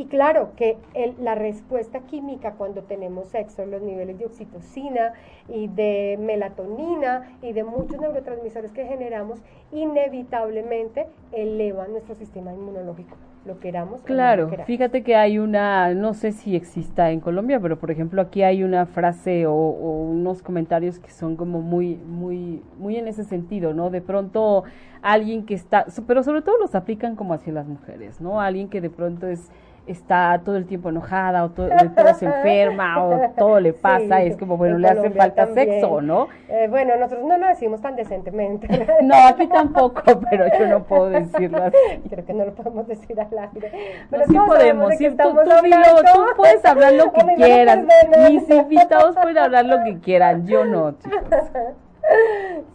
y 0.00 0.06
claro 0.06 0.52
que 0.56 0.78
la 1.20 1.34
respuesta 1.34 2.00
química 2.00 2.52
cuando 2.52 2.80
tenemos 2.80 3.28
sexo, 3.28 3.66
los 3.66 3.82
niveles 3.82 4.18
de 4.18 4.24
oxitocina 4.24 5.12
y 5.46 5.68
de 5.68 6.18
melatonina 6.18 7.36
y 7.42 7.52
de 7.52 7.64
muchos 7.64 8.00
neurotransmisores 8.00 8.72
que 8.72 8.86
generamos, 8.86 9.40
inevitablemente 9.72 11.06
elevan 11.32 11.92
nuestro 11.92 12.14
sistema 12.14 12.50
inmunológico, 12.54 13.14
lo 13.44 13.60
queramos. 13.60 14.00
Claro, 14.04 14.48
fíjate 14.64 15.02
que 15.02 15.16
hay 15.16 15.38
una, 15.38 15.92
no 15.92 16.14
sé 16.14 16.32
si 16.32 16.56
exista 16.56 17.10
en 17.10 17.20
Colombia, 17.20 17.60
pero 17.60 17.78
por 17.78 17.90
ejemplo 17.90 18.22
aquí 18.22 18.42
hay 18.42 18.62
una 18.62 18.86
frase 18.86 19.44
o, 19.46 19.52
o 19.52 20.02
unos 20.04 20.42
comentarios 20.42 20.98
que 20.98 21.10
son 21.10 21.36
como 21.36 21.60
muy, 21.60 21.96
muy, 21.96 22.62
muy 22.78 22.96
en 22.96 23.06
ese 23.06 23.24
sentido, 23.24 23.74
¿no? 23.74 23.90
De 23.90 24.00
pronto 24.00 24.64
alguien 25.02 25.44
que 25.44 25.52
está, 25.52 25.84
pero 26.06 26.22
sobre 26.22 26.40
todo 26.40 26.56
los 26.56 26.74
aplican 26.74 27.16
como 27.16 27.34
hacia 27.34 27.52
las 27.52 27.66
mujeres, 27.66 28.18
¿no? 28.22 28.40
Alguien 28.40 28.70
que 28.70 28.80
de 28.80 28.88
pronto 28.88 29.26
es 29.26 29.50
está 29.86 30.40
todo 30.44 30.56
el 30.56 30.66
tiempo 30.66 30.90
enojada 30.90 31.44
o 31.44 31.50
todo, 31.50 31.68
se 32.14 32.26
enferma 32.26 33.04
o 33.04 33.30
todo 33.36 33.60
le 33.60 33.72
pasa, 33.74 34.22
es 34.22 34.36
como, 34.36 34.56
bueno, 34.56 34.78
le 34.78 34.88
hace 34.88 35.10
falta 35.10 35.46
sexo, 35.48 36.00
¿no? 36.00 36.28
Eh, 36.48 36.66
bueno, 36.68 36.96
nosotros 36.96 37.26
no 37.26 37.36
lo 37.38 37.46
decimos 37.48 37.80
tan 37.80 37.96
decentemente. 37.96 38.68
no, 39.02 39.14
aquí 39.26 39.46
tampoco, 39.46 40.02
pero 40.30 40.46
yo 40.58 40.66
no 40.66 40.84
puedo 40.84 41.10
decirlo 41.10 41.64
así. 41.64 41.76
Creo 42.08 42.24
que 42.24 42.32
no 42.32 42.44
lo 42.44 42.54
podemos 42.54 42.86
decir 42.86 43.20
al 43.20 43.38
aire. 43.38 43.72
Pero 44.10 44.24
sí 44.26 44.36
podemos, 44.46 44.94
sí, 44.96 45.10
tú, 45.10 45.16
tú, 45.16 46.20
puedes 46.36 46.64
hablar 46.64 46.92
lo 46.94 47.12
que 47.12 47.24
quieras, 47.36 47.80
mis 48.28 48.48
invitados 48.50 49.16
pueden 49.16 49.38
hablar 49.38 49.66
lo 49.66 49.82
que 49.84 49.98
quieran, 49.98 50.46
yo 50.46 50.64
no, 50.64 50.94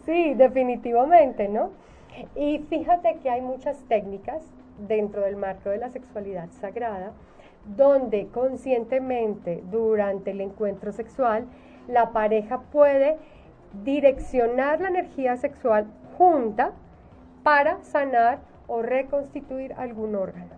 Sí, 0.04 0.34
definitivamente, 0.34 1.48
¿no? 1.48 1.70
Y 2.34 2.58
fíjate 2.70 3.18
que 3.22 3.28
hay 3.28 3.42
muchas 3.42 3.76
técnicas 3.88 4.42
dentro 4.78 5.22
del 5.22 5.36
marco 5.36 5.70
de 5.70 5.78
la 5.78 5.90
sexualidad 5.90 6.48
sagrada, 6.60 7.12
donde 7.76 8.28
conscientemente 8.28 9.62
durante 9.70 10.30
el 10.30 10.40
encuentro 10.40 10.92
sexual 10.92 11.46
la 11.88 12.12
pareja 12.12 12.60
puede 12.60 13.16
direccionar 13.84 14.80
la 14.80 14.88
energía 14.88 15.36
sexual 15.36 15.86
junta 16.16 16.72
para 17.42 17.82
sanar 17.82 18.38
o 18.66 18.82
reconstituir 18.82 19.72
algún 19.74 20.14
órgano. 20.14 20.56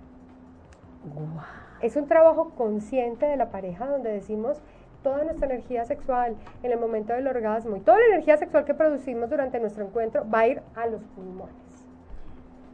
Es 1.81 1.97
un 1.97 2.07
trabajo 2.07 2.51
consciente 2.57 3.27
de 3.27 3.37
la 3.37 3.51
pareja 3.51 3.87
donde 3.87 4.13
decimos 4.13 4.61
toda 5.03 5.25
nuestra 5.25 5.47
energía 5.47 5.85
sexual 5.85 6.37
en 6.63 6.73
el 6.73 6.79
momento 6.79 7.13
del 7.13 7.27
orgasmo 7.27 7.77
y 7.77 7.81
toda 7.81 7.99
la 7.99 8.07
energía 8.07 8.37
sexual 8.37 8.65
que 8.65 8.75
producimos 8.75 9.31
durante 9.31 9.61
nuestro 9.61 9.85
encuentro 9.85 10.29
va 10.29 10.41
a 10.41 10.49
ir 10.49 10.63
a 10.75 10.87
los 10.87 11.05
pulmones. 11.05 11.68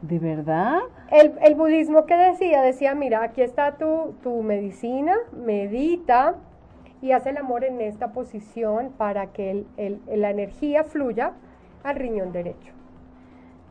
¿De 0.01 0.19
verdad? 0.19 0.79
El, 1.09 1.55
budismo 1.55 2.05
que 2.05 2.15
decía, 2.15 2.61
decía, 2.61 2.93
mira, 2.95 3.23
aquí 3.23 3.41
está 3.41 3.77
tu, 3.77 4.15
tu 4.21 4.41
medicina, 4.43 5.15
medita 5.33 6.35
y 7.01 7.11
haz 7.11 7.25
el 7.25 7.37
amor 7.37 7.63
en 7.63 7.81
esta 7.81 8.11
posición 8.11 8.91
para 8.97 9.27
que 9.27 9.65
el, 9.77 10.01
la 10.07 10.29
energía 10.29 10.83
fluya 10.83 11.33
al 11.83 11.95
riñón 11.95 12.31
derecho. 12.31 12.73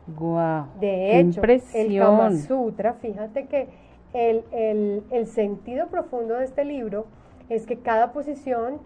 Guau. 0.07 0.65
de 0.79 1.19
hecho, 1.19 1.41
el 1.73 1.97
Kama 1.97 2.31
Sutra, 2.31 2.93
fíjate 2.93 3.47
que 3.47 3.67
el, 4.13 5.03
el 5.09 5.27
sentido 5.27 5.87
profundo 5.87 6.35
de 6.35 6.45
este 6.45 6.63
libro 6.63 7.07
es 7.49 7.65
que 7.65 7.79
cada 7.79 8.13
posición 8.13 8.79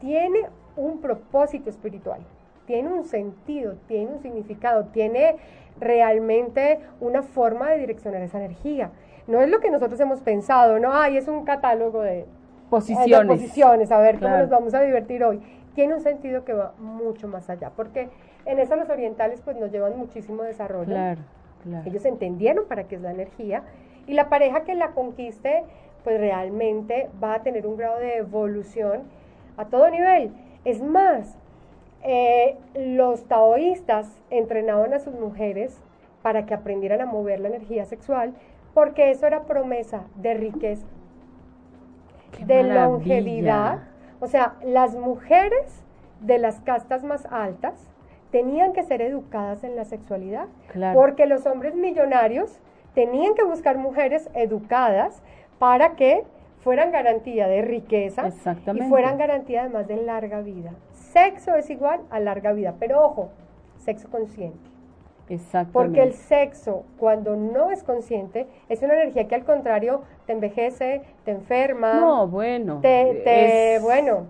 tiene 0.00 0.40
un 0.76 1.00
propósito 1.00 1.70
espiritual, 1.70 2.20
tiene 2.66 2.92
un 2.92 3.04
sentido, 3.04 3.74
tiene 3.86 4.12
un 4.12 4.22
significado, 4.22 4.86
tiene 4.86 5.36
realmente 5.78 6.80
una 7.00 7.22
forma 7.22 7.70
de 7.70 7.78
direccionar 7.78 8.22
esa 8.22 8.38
energía. 8.38 8.90
No 9.26 9.40
es 9.40 9.48
lo 9.48 9.60
que 9.60 9.70
nosotros 9.70 9.98
hemos 10.00 10.20
pensado, 10.20 10.78
no, 10.78 10.92
ay, 10.92 11.16
es 11.16 11.28
un 11.28 11.44
catálogo 11.44 12.02
de 12.02 12.26
posiciones, 12.70 13.40
posiciones 13.40 13.90
a 13.90 13.98
ver 13.98 14.18
cómo 14.18 14.36
nos 14.36 14.50
vamos 14.50 14.74
a 14.74 14.82
divertir 14.82 15.24
hoy. 15.24 15.40
Tiene 15.74 15.94
un 15.94 16.00
sentido 16.00 16.44
que 16.44 16.52
va 16.52 16.72
mucho 16.78 17.26
más 17.26 17.48
allá, 17.50 17.70
porque 17.74 18.08
en 18.46 18.58
eso 18.58 18.76
los 18.76 18.88
orientales 18.88 19.40
pues 19.42 19.56
nos 19.56 19.72
llevan 19.72 19.96
muchísimo 19.96 20.42
desarrollo. 20.42 20.86
Claro, 20.86 21.20
Ellos 21.86 22.04
entendieron 22.04 22.66
para 22.66 22.84
qué 22.84 22.96
es 22.96 23.00
la 23.00 23.10
energía 23.10 23.62
y 24.06 24.12
la 24.12 24.28
pareja 24.28 24.64
que 24.64 24.74
la 24.74 24.88
conquiste 24.88 25.64
pues 26.04 26.20
realmente 26.20 27.08
va 27.22 27.34
a 27.34 27.42
tener 27.42 27.66
un 27.66 27.76
grado 27.76 27.98
de 27.98 28.18
evolución 28.18 29.04
a 29.56 29.64
todo 29.64 29.88
nivel. 29.90 30.32
Es 30.64 30.82
más, 30.82 31.38
eh, 32.04 32.58
los 32.74 33.24
taoístas 33.24 34.20
entrenaban 34.30 34.92
a 34.92 35.00
sus 35.00 35.14
mujeres 35.14 35.80
para 36.22 36.44
que 36.46 36.54
aprendieran 36.54 37.00
a 37.00 37.06
mover 37.06 37.40
la 37.40 37.48
energía 37.48 37.86
sexual, 37.86 38.34
porque 38.74 39.10
eso 39.10 39.26
era 39.26 39.44
promesa 39.44 40.04
de 40.16 40.34
riqueza, 40.34 40.86
de 42.44 42.62
longevidad. 42.62 43.84
O 44.20 44.26
sea, 44.26 44.54
las 44.62 44.94
mujeres 44.94 45.82
de 46.20 46.38
las 46.38 46.60
castas 46.60 47.04
más 47.04 47.26
altas 47.30 47.74
tenían 48.30 48.72
que 48.72 48.82
ser 48.82 49.00
educadas 49.00 49.64
en 49.64 49.76
la 49.76 49.84
sexualidad, 49.84 50.46
porque 50.92 51.26
los 51.26 51.46
hombres 51.46 51.74
millonarios 51.74 52.60
tenían 52.94 53.34
que 53.34 53.44
buscar 53.44 53.78
mujeres 53.78 54.28
educadas 54.34 55.22
para 55.58 55.94
que 55.96 56.24
fueran 56.62 56.90
garantía 56.90 57.46
de 57.46 57.62
riqueza 57.62 58.28
y 58.74 58.80
fueran 58.88 59.18
garantía 59.18 59.62
además 59.62 59.86
de 59.86 59.96
larga 59.96 60.40
vida. 60.40 60.72
Sexo 61.14 61.54
es 61.54 61.70
igual 61.70 62.00
a 62.10 62.18
larga 62.18 62.52
vida, 62.52 62.74
pero 62.78 63.02
ojo, 63.02 63.30
sexo 63.78 64.10
consciente. 64.10 64.58
Exactamente. 65.28 65.72
Porque 65.72 66.02
el 66.02 66.12
sexo, 66.12 66.82
cuando 66.98 67.36
no 67.36 67.70
es 67.70 67.84
consciente, 67.84 68.48
es 68.68 68.82
una 68.82 68.94
energía 68.94 69.28
que 69.28 69.36
al 69.36 69.44
contrario 69.44 70.02
te 70.26 70.32
envejece, 70.32 71.02
te 71.24 71.30
enferma. 71.30 71.94
No, 72.00 72.26
bueno. 72.26 72.80
Te, 72.82 73.78
bueno, 73.80 74.26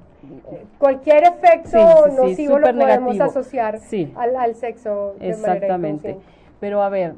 cualquier 0.78 1.24
efecto 1.24 2.06
nocivo 2.08 2.58
lo 2.58 2.72
podemos 2.72 3.18
asociar 3.18 3.80
al, 4.14 4.54
sexo. 4.54 5.14
De 5.18 5.30
Exactamente. 5.30 6.18
Pero 6.60 6.82
a 6.82 6.90
ver, 6.90 7.14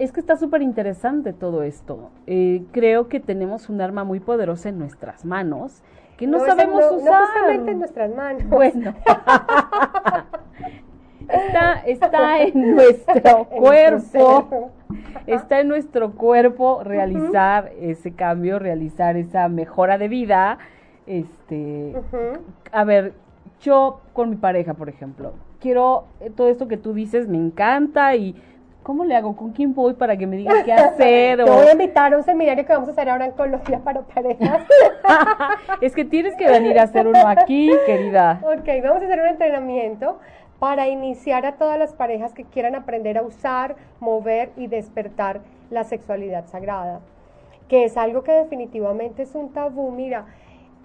es 0.00 0.10
que 0.10 0.18
está 0.18 0.36
súper 0.36 0.60
interesante 0.60 1.32
todo 1.32 1.62
esto. 1.62 2.10
Eh, 2.26 2.64
creo 2.72 3.08
que 3.08 3.20
tenemos 3.20 3.68
un 3.68 3.80
arma 3.80 4.02
muy 4.02 4.18
poderosa 4.18 4.70
en 4.70 4.78
nuestras 4.80 5.24
manos 5.24 5.84
que 6.16 6.26
no, 6.26 6.40
sabemos 6.40 6.84
usar. 6.92 7.58
No 7.58 7.68
en 7.70 7.78
nuestras 7.78 8.14
manos. 8.14 8.48
Bueno. 8.48 8.94
Está, 11.28 11.80
está 11.86 12.42
en 12.42 12.74
nuestro 12.74 13.46
cuerpo, 13.46 14.70
está 15.26 15.60
en 15.60 15.68
nuestro 15.68 16.12
cuerpo 16.12 16.82
realizar 16.84 17.72
ese 17.80 18.12
cambio, 18.12 18.58
realizar 18.58 19.16
esa 19.16 19.48
mejora 19.48 19.96
de 19.96 20.08
vida. 20.08 20.58
Este, 21.06 21.94
a 22.72 22.84
ver, 22.84 23.14
yo 23.62 24.00
con 24.12 24.30
mi 24.30 24.36
pareja, 24.36 24.74
por 24.74 24.90
ejemplo, 24.90 25.32
quiero 25.60 26.04
eh, 26.20 26.30
todo 26.30 26.48
esto 26.48 26.68
que 26.68 26.76
tú 26.76 26.92
dices, 26.92 27.26
me 27.26 27.38
encanta 27.38 28.14
y 28.16 28.34
¿cómo 28.84 29.04
le 29.04 29.16
hago? 29.16 29.34
¿Con 29.34 29.50
quién 29.50 29.74
voy 29.74 29.94
para 29.94 30.16
que 30.16 30.28
me 30.28 30.36
digan 30.36 30.64
qué 30.64 30.72
hacer? 30.72 31.38
Te 31.38 31.50
voy 31.50 31.66
a 31.66 31.72
invitar 31.72 32.14
a 32.14 32.18
un 32.18 32.22
seminario 32.22 32.64
que 32.64 32.72
vamos 32.72 32.88
a 32.88 32.92
hacer 32.92 33.08
ahora 33.08 33.24
en 33.24 33.32
Colombia 33.32 33.80
para 33.82 34.02
parejas. 34.02 34.62
es 35.80 35.92
que 35.92 36.04
tienes 36.04 36.36
que 36.36 36.46
venir 36.46 36.78
a 36.78 36.84
hacer 36.84 37.08
uno 37.08 37.26
aquí, 37.26 37.72
querida. 37.86 38.40
Ok, 38.42 38.68
vamos 38.84 39.02
a 39.02 39.06
hacer 39.06 39.20
un 39.20 39.26
entrenamiento 39.26 40.20
para 40.60 40.86
iniciar 40.86 41.44
a 41.46 41.56
todas 41.56 41.78
las 41.78 41.92
parejas 41.94 42.32
que 42.32 42.44
quieran 42.44 42.76
aprender 42.76 43.18
a 43.18 43.22
usar, 43.22 43.74
mover 43.98 44.50
y 44.56 44.68
despertar 44.68 45.40
la 45.70 45.84
sexualidad 45.84 46.46
sagrada, 46.46 47.00
que 47.68 47.84
es 47.84 47.96
algo 47.96 48.22
que 48.22 48.32
definitivamente 48.32 49.22
es 49.22 49.34
un 49.34 49.52
tabú. 49.52 49.90
Mira, 49.90 50.26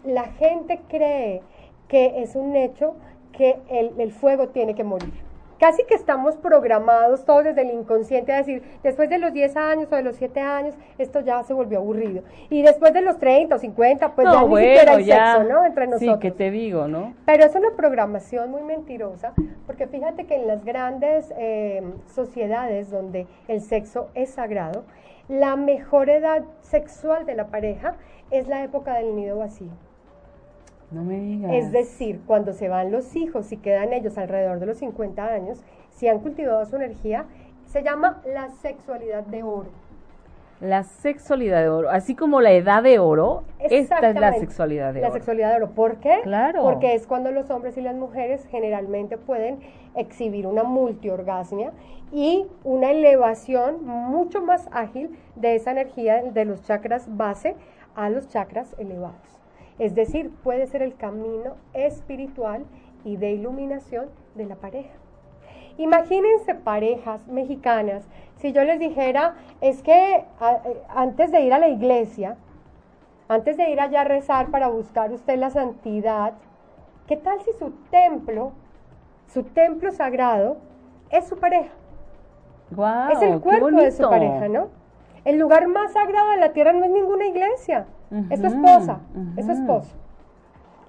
la 0.03 0.23
gente 0.23 0.79
cree 0.89 1.41
que 1.87 2.21
es 2.21 2.35
un 2.35 2.55
hecho 2.55 2.95
que 3.31 3.57
el, 3.69 4.11
fuego 4.11 4.49
tiene 4.49 4.75
que 4.75 4.83
morir. 4.83 5.13
Casi 5.59 5.83
que 5.83 5.93
estamos 5.93 6.37
programados 6.37 7.25
todos 7.25 7.43
desde 7.43 7.63
el 7.63 7.71
inconsciente 7.71 8.31
a 8.31 8.37
decir, 8.37 8.63
después 8.81 9.09
de 9.09 9.17
los 9.17 9.33
10 9.33 9.57
años 9.57 9.87
o 9.91 9.95
de 9.95 10.03
los 10.03 10.15
7 10.15 10.39
años, 10.39 10.75
esto 10.97 11.19
ya 11.19 11.43
se 11.43 11.53
volvió 11.53 11.79
aburrido. 11.79 12.23
Y 12.49 12.61
después 12.61 12.93
de 12.93 13.01
los 13.01 13.17
30 13.19 13.55
o 13.55 13.59
50, 13.59 14.15
pues 14.15 14.27
ya 14.31 14.41
ni 14.41 14.55
siquiera 14.55 14.93
hay 14.93 15.03
sexo, 15.03 15.43
¿no? 15.43 15.65
Entre 15.65 15.87
nosotros. 15.87 16.15
Sí, 16.15 16.19
que 16.21 16.31
te 16.31 16.49
digo, 16.49 16.87
¿no? 16.87 17.13
Pero 17.25 17.43
es 17.43 17.53
una 17.55 17.71
programación 17.75 18.51
muy 18.51 18.61
mentirosa, 18.61 19.33
porque 19.65 19.87
fíjate 19.87 20.25
que 20.25 20.35
en 20.35 20.47
las 20.47 20.63
grandes 20.63 21.33
eh, 21.37 21.83
sociedades 22.07 22.89
donde 22.89 23.27
el 23.49 23.59
sexo 23.59 24.07
es 24.13 24.29
sagrado, 24.29 24.85
la 25.27 25.57
mejor 25.57 26.09
edad 26.09 26.43
sexual 26.61 27.25
de 27.25 27.35
la 27.35 27.47
pareja 27.47 27.95
es 28.31 28.47
la 28.47 28.63
época 28.63 28.93
del 28.95 29.15
nido 29.15 29.37
vacío. 29.37 29.88
No 30.91 31.03
me 31.03 31.19
digas. 31.19 31.51
Es 31.53 31.71
decir, 31.71 32.21
cuando 32.25 32.53
se 32.53 32.67
van 32.67 32.91
los 32.91 33.15
hijos 33.15 33.51
y 33.51 33.57
quedan 33.57 33.93
ellos 33.93 34.17
alrededor 34.17 34.59
de 34.59 34.65
los 34.65 34.77
50 34.77 35.23
años, 35.23 35.63
si 35.91 36.07
han 36.07 36.19
cultivado 36.19 36.65
su 36.65 36.75
energía, 36.75 37.25
se 37.65 37.83
llama 37.83 38.21
la 38.25 38.49
sexualidad 38.49 39.23
de 39.23 39.43
oro. 39.43 39.69
La 40.61 40.83
sexualidad 40.83 41.61
de 41.61 41.69
oro, 41.69 41.89
así 41.89 42.15
como 42.15 42.41
la 42.41 42.51
edad 42.51 42.83
de 42.83 42.99
oro, 42.99 43.43
esta 43.59 43.99
es 44.09 44.19
la 44.19 44.33
sexualidad 44.33 44.93
de 44.93 44.99
oro. 44.99 45.07
La 45.07 45.13
sexualidad 45.13 45.51
de 45.51 45.55
oro, 45.55 45.69
¿por 45.71 45.97
qué? 45.97 46.19
Claro. 46.23 46.63
Porque 46.63 46.95
es 46.95 47.07
cuando 47.07 47.31
los 47.31 47.49
hombres 47.49 47.77
y 47.77 47.81
las 47.81 47.95
mujeres 47.95 48.45
generalmente 48.47 49.17
pueden 49.17 49.59
exhibir 49.95 50.47
una 50.47 50.63
multiorgasmia 50.63 51.71
y 52.11 52.45
una 52.65 52.91
elevación 52.91 53.85
mucho 53.85 54.41
más 54.41 54.67
ágil 54.71 55.17
de 55.35 55.55
esa 55.55 55.71
energía 55.71 56.23
de 56.23 56.43
los 56.43 56.61
chakras 56.63 57.05
base 57.15 57.55
a 57.95 58.09
los 58.09 58.27
chakras 58.27 58.75
elevados. 58.79 59.38
Es 59.79 59.95
decir, 59.95 60.29
puede 60.43 60.67
ser 60.67 60.81
el 60.81 60.95
camino 60.95 61.55
espiritual 61.73 62.65
y 63.03 63.17
de 63.17 63.31
iluminación 63.31 64.07
de 64.35 64.45
la 64.45 64.55
pareja. 64.55 64.93
Imagínense 65.77 66.55
parejas 66.55 67.25
mexicanas, 67.27 68.05
si 68.35 68.51
yo 68.51 68.63
les 68.63 68.79
dijera, 68.79 69.35
es 69.61 69.81
que 69.81 70.15
eh, 70.15 70.25
antes 70.89 71.31
de 71.31 71.41
ir 71.41 71.53
a 71.53 71.59
la 71.59 71.69
iglesia, 71.69 72.35
antes 73.29 73.57
de 73.57 73.69
ir 73.69 73.79
allá 73.79 74.01
a 74.01 74.03
rezar 74.03 74.49
para 74.49 74.67
buscar 74.67 75.11
usted 75.11 75.37
la 75.37 75.49
santidad, 75.49 76.33
¿qué 77.07 77.15
tal 77.15 77.39
si 77.41 77.53
su 77.53 77.71
templo, 77.91 78.51
su 79.27 79.43
templo 79.43 79.91
sagrado, 79.91 80.57
es 81.09 81.27
su 81.27 81.37
pareja? 81.37 81.71
es 83.11 83.21
el 83.21 83.39
cuerpo 83.39 83.71
de 83.71 83.91
su 83.91 84.03
pareja, 84.03 84.47
¿no? 84.47 84.67
El 85.25 85.37
lugar 85.37 85.67
más 85.67 85.93
sagrado 85.93 86.31
de 86.31 86.37
la 86.37 86.53
tierra 86.53 86.71
no 86.71 86.85
es 86.85 86.91
ninguna 86.91 87.25
iglesia, 87.25 87.87
es 88.29 88.39
su 88.39 88.47
esposa, 88.47 88.99
es 89.37 89.45
su 89.45 89.51
esposo. 89.51 89.95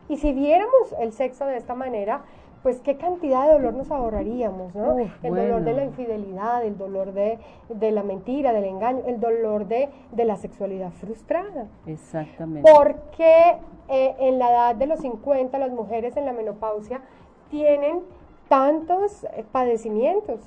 Y 0.09 0.17
si 0.17 0.33
viéramos 0.33 0.95
el 0.99 1.13
sexo 1.13 1.47
de 1.47 1.57
esta 1.57 1.75
manera, 1.75 2.23
pues 2.63 2.81
qué 2.81 2.97
cantidad 2.97 3.47
de 3.47 3.53
dolor 3.53 3.75
nos 3.75 3.91
ahorraríamos, 3.91 4.75
¿no? 4.75 4.99
el 4.99 5.11
dolor 5.23 5.63
de 5.63 5.73
la 5.73 5.85
infidelidad, 5.85 6.65
el 6.65 6.77
dolor 6.77 7.13
de, 7.13 7.39
la 7.81 8.03
mentira, 8.03 8.53
del 8.53 8.65
engaño, 8.65 9.03
el 9.07 9.19
dolor 9.19 9.67
de, 9.67 9.89
la 10.17 10.37
sexualidad 10.37 10.91
frustrada. 10.93 11.69
Exactamente. 11.87 12.71
Porque 12.71 13.57
eh, 13.89 14.15
en 14.19 14.39
la 14.39 14.51
edad 14.51 14.75
de 14.75 14.87
los 14.87 15.01
50 15.01 15.59
las 15.59 15.71
mujeres 15.71 16.17
en 16.17 16.27
la 16.27 16.33
menopausia 16.33 17.01
tienen 17.51 18.01
tantos 18.49 19.25
eh, 19.25 19.45
padecimientos? 19.51 20.41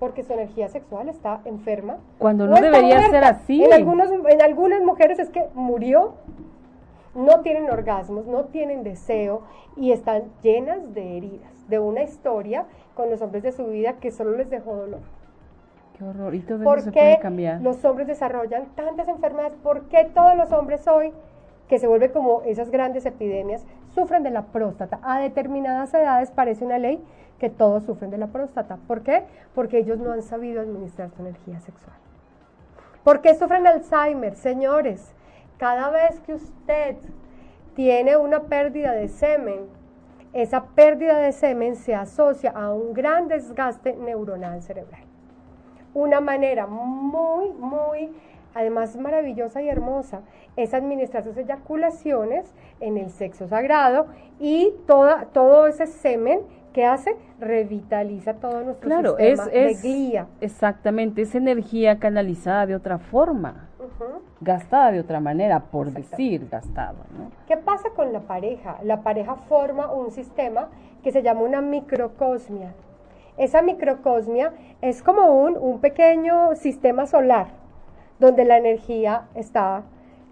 Porque 0.00 0.24
su 0.24 0.32
energía 0.32 0.68
sexual 0.68 1.10
está 1.10 1.42
enferma. 1.44 1.98
Cuando 2.18 2.46
no, 2.46 2.56
debería 2.56 3.08
ser 3.10 3.22
así. 3.22 3.62
En, 3.62 3.72
algunos, 3.72 4.10
en 4.10 4.42
algunas 4.42 4.82
mujeres 4.82 5.18
es 5.18 5.28
que 5.28 5.46
murió, 5.54 6.14
no 7.14 7.40
tienen 7.40 7.70
orgasmos, 7.70 8.26
no 8.26 8.46
tienen 8.46 8.82
deseo 8.82 9.42
y 9.76 9.92
están 9.92 10.22
llenas 10.42 10.94
de 10.94 11.18
heridas, 11.18 11.68
de 11.68 11.78
una 11.78 12.02
historia 12.02 12.64
con 12.94 13.10
los 13.10 13.20
hombres 13.20 13.42
de 13.42 13.52
su 13.52 13.66
vida 13.66 13.94
que 14.00 14.10
solo 14.10 14.36
les 14.36 14.48
dejó 14.48 14.74
dolor. 14.74 15.00
Qué 15.98 16.04
horror, 16.04 16.34
y 16.34 16.40
todo 16.40 16.62
eso 16.62 16.84
se 16.86 16.92
puede 16.92 17.18
cambiar. 17.18 17.60
los 17.60 17.84
hombres 17.84 18.08
desarrollan 18.08 18.68
tantas 18.74 19.06
enfermedades? 19.06 19.52
¿Por 19.62 19.82
qué 19.88 20.10
todos 20.14 20.34
los 20.34 20.50
hombres 20.50 20.88
hoy, 20.88 21.12
que 21.68 21.78
se 21.78 21.86
vuelve 21.86 22.10
como 22.10 22.40
esas 22.46 22.70
grandes 22.70 23.04
epidemias, 23.04 23.66
sufren 23.94 24.22
de 24.22 24.30
la 24.30 24.46
próstata? 24.46 24.98
A 25.02 25.18
determinadas 25.18 25.92
edades 25.94 26.30
parece 26.30 26.64
una 26.64 26.78
ley 26.78 27.02
que 27.38 27.50
todos 27.50 27.84
sufren 27.84 28.10
de 28.10 28.18
la 28.18 28.28
próstata. 28.28 28.78
¿Por 28.86 29.02
qué? 29.02 29.24
Porque 29.54 29.78
ellos 29.78 29.98
no 29.98 30.12
han 30.12 30.22
sabido 30.22 30.60
administrar 30.60 31.10
su 31.10 31.22
energía 31.22 31.58
sexual. 31.60 31.96
¿Por 33.02 33.22
qué 33.22 33.34
sufren 33.34 33.66
Alzheimer? 33.66 34.36
Señores, 34.36 35.14
cada 35.56 35.90
vez 35.90 36.20
que 36.20 36.34
usted 36.34 36.96
tiene 37.74 38.16
una 38.16 38.40
pérdida 38.42 38.92
de 38.92 39.08
semen, 39.08 39.66
esa 40.32 40.66
pérdida 40.66 41.18
de 41.18 41.32
semen 41.32 41.76
se 41.76 41.94
asocia 41.94 42.50
a 42.50 42.72
un 42.72 42.92
gran 42.92 43.26
desgaste 43.26 43.96
neuronal 43.96 44.62
cerebral. 44.62 45.02
Una 45.92 46.20
manera 46.20 46.66
muy, 46.66 47.50
muy, 47.52 48.12
además 48.54 48.96
maravillosa 48.96 49.62
y 49.62 49.68
hermosa, 49.68 50.22
es 50.56 50.74
administrar 50.74 51.24
sus 51.24 51.36
eyaculaciones 51.36 52.52
en 52.80 52.96
el 52.96 53.10
sexo 53.10 53.48
sagrado 53.48 54.06
y 54.38 54.72
toda, 54.86 55.26
todo 55.26 55.66
ese 55.66 55.86
semen 55.86 56.40
¿Qué 56.72 56.84
hace? 56.84 57.16
Revitaliza 57.40 58.34
todo 58.34 58.62
nuestro 58.62 58.88
claro, 58.88 59.16
sistema 59.16 59.44
es, 59.52 59.82
de 59.82 59.88
guía. 59.88 60.26
Exactamente, 60.40 61.22
es 61.22 61.34
energía 61.34 61.98
canalizada 61.98 62.66
de 62.66 62.76
otra 62.76 62.98
forma, 62.98 63.68
gastada 64.40 64.92
de 64.92 65.00
otra 65.00 65.18
manera, 65.18 65.64
por 65.64 65.90
decir 65.90 66.48
gastado. 66.48 66.98
¿no? 67.18 67.32
¿Qué 67.48 67.56
pasa 67.56 67.90
con 67.96 68.12
la 68.12 68.20
pareja? 68.20 68.78
La 68.84 69.02
pareja 69.02 69.34
forma 69.34 69.92
un 69.92 70.12
sistema 70.12 70.68
que 71.02 71.10
se 71.10 71.22
llama 71.22 71.40
una 71.40 71.60
microcosmia. 71.60 72.72
Esa 73.36 73.62
microcosmia 73.62 74.52
es 74.80 75.02
como 75.02 75.42
un, 75.42 75.56
un 75.56 75.80
pequeño 75.80 76.54
sistema 76.54 77.06
solar, 77.06 77.48
donde 78.20 78.44
la 78.44 78.58
energía 78.58 79.28
está 79.34 79.82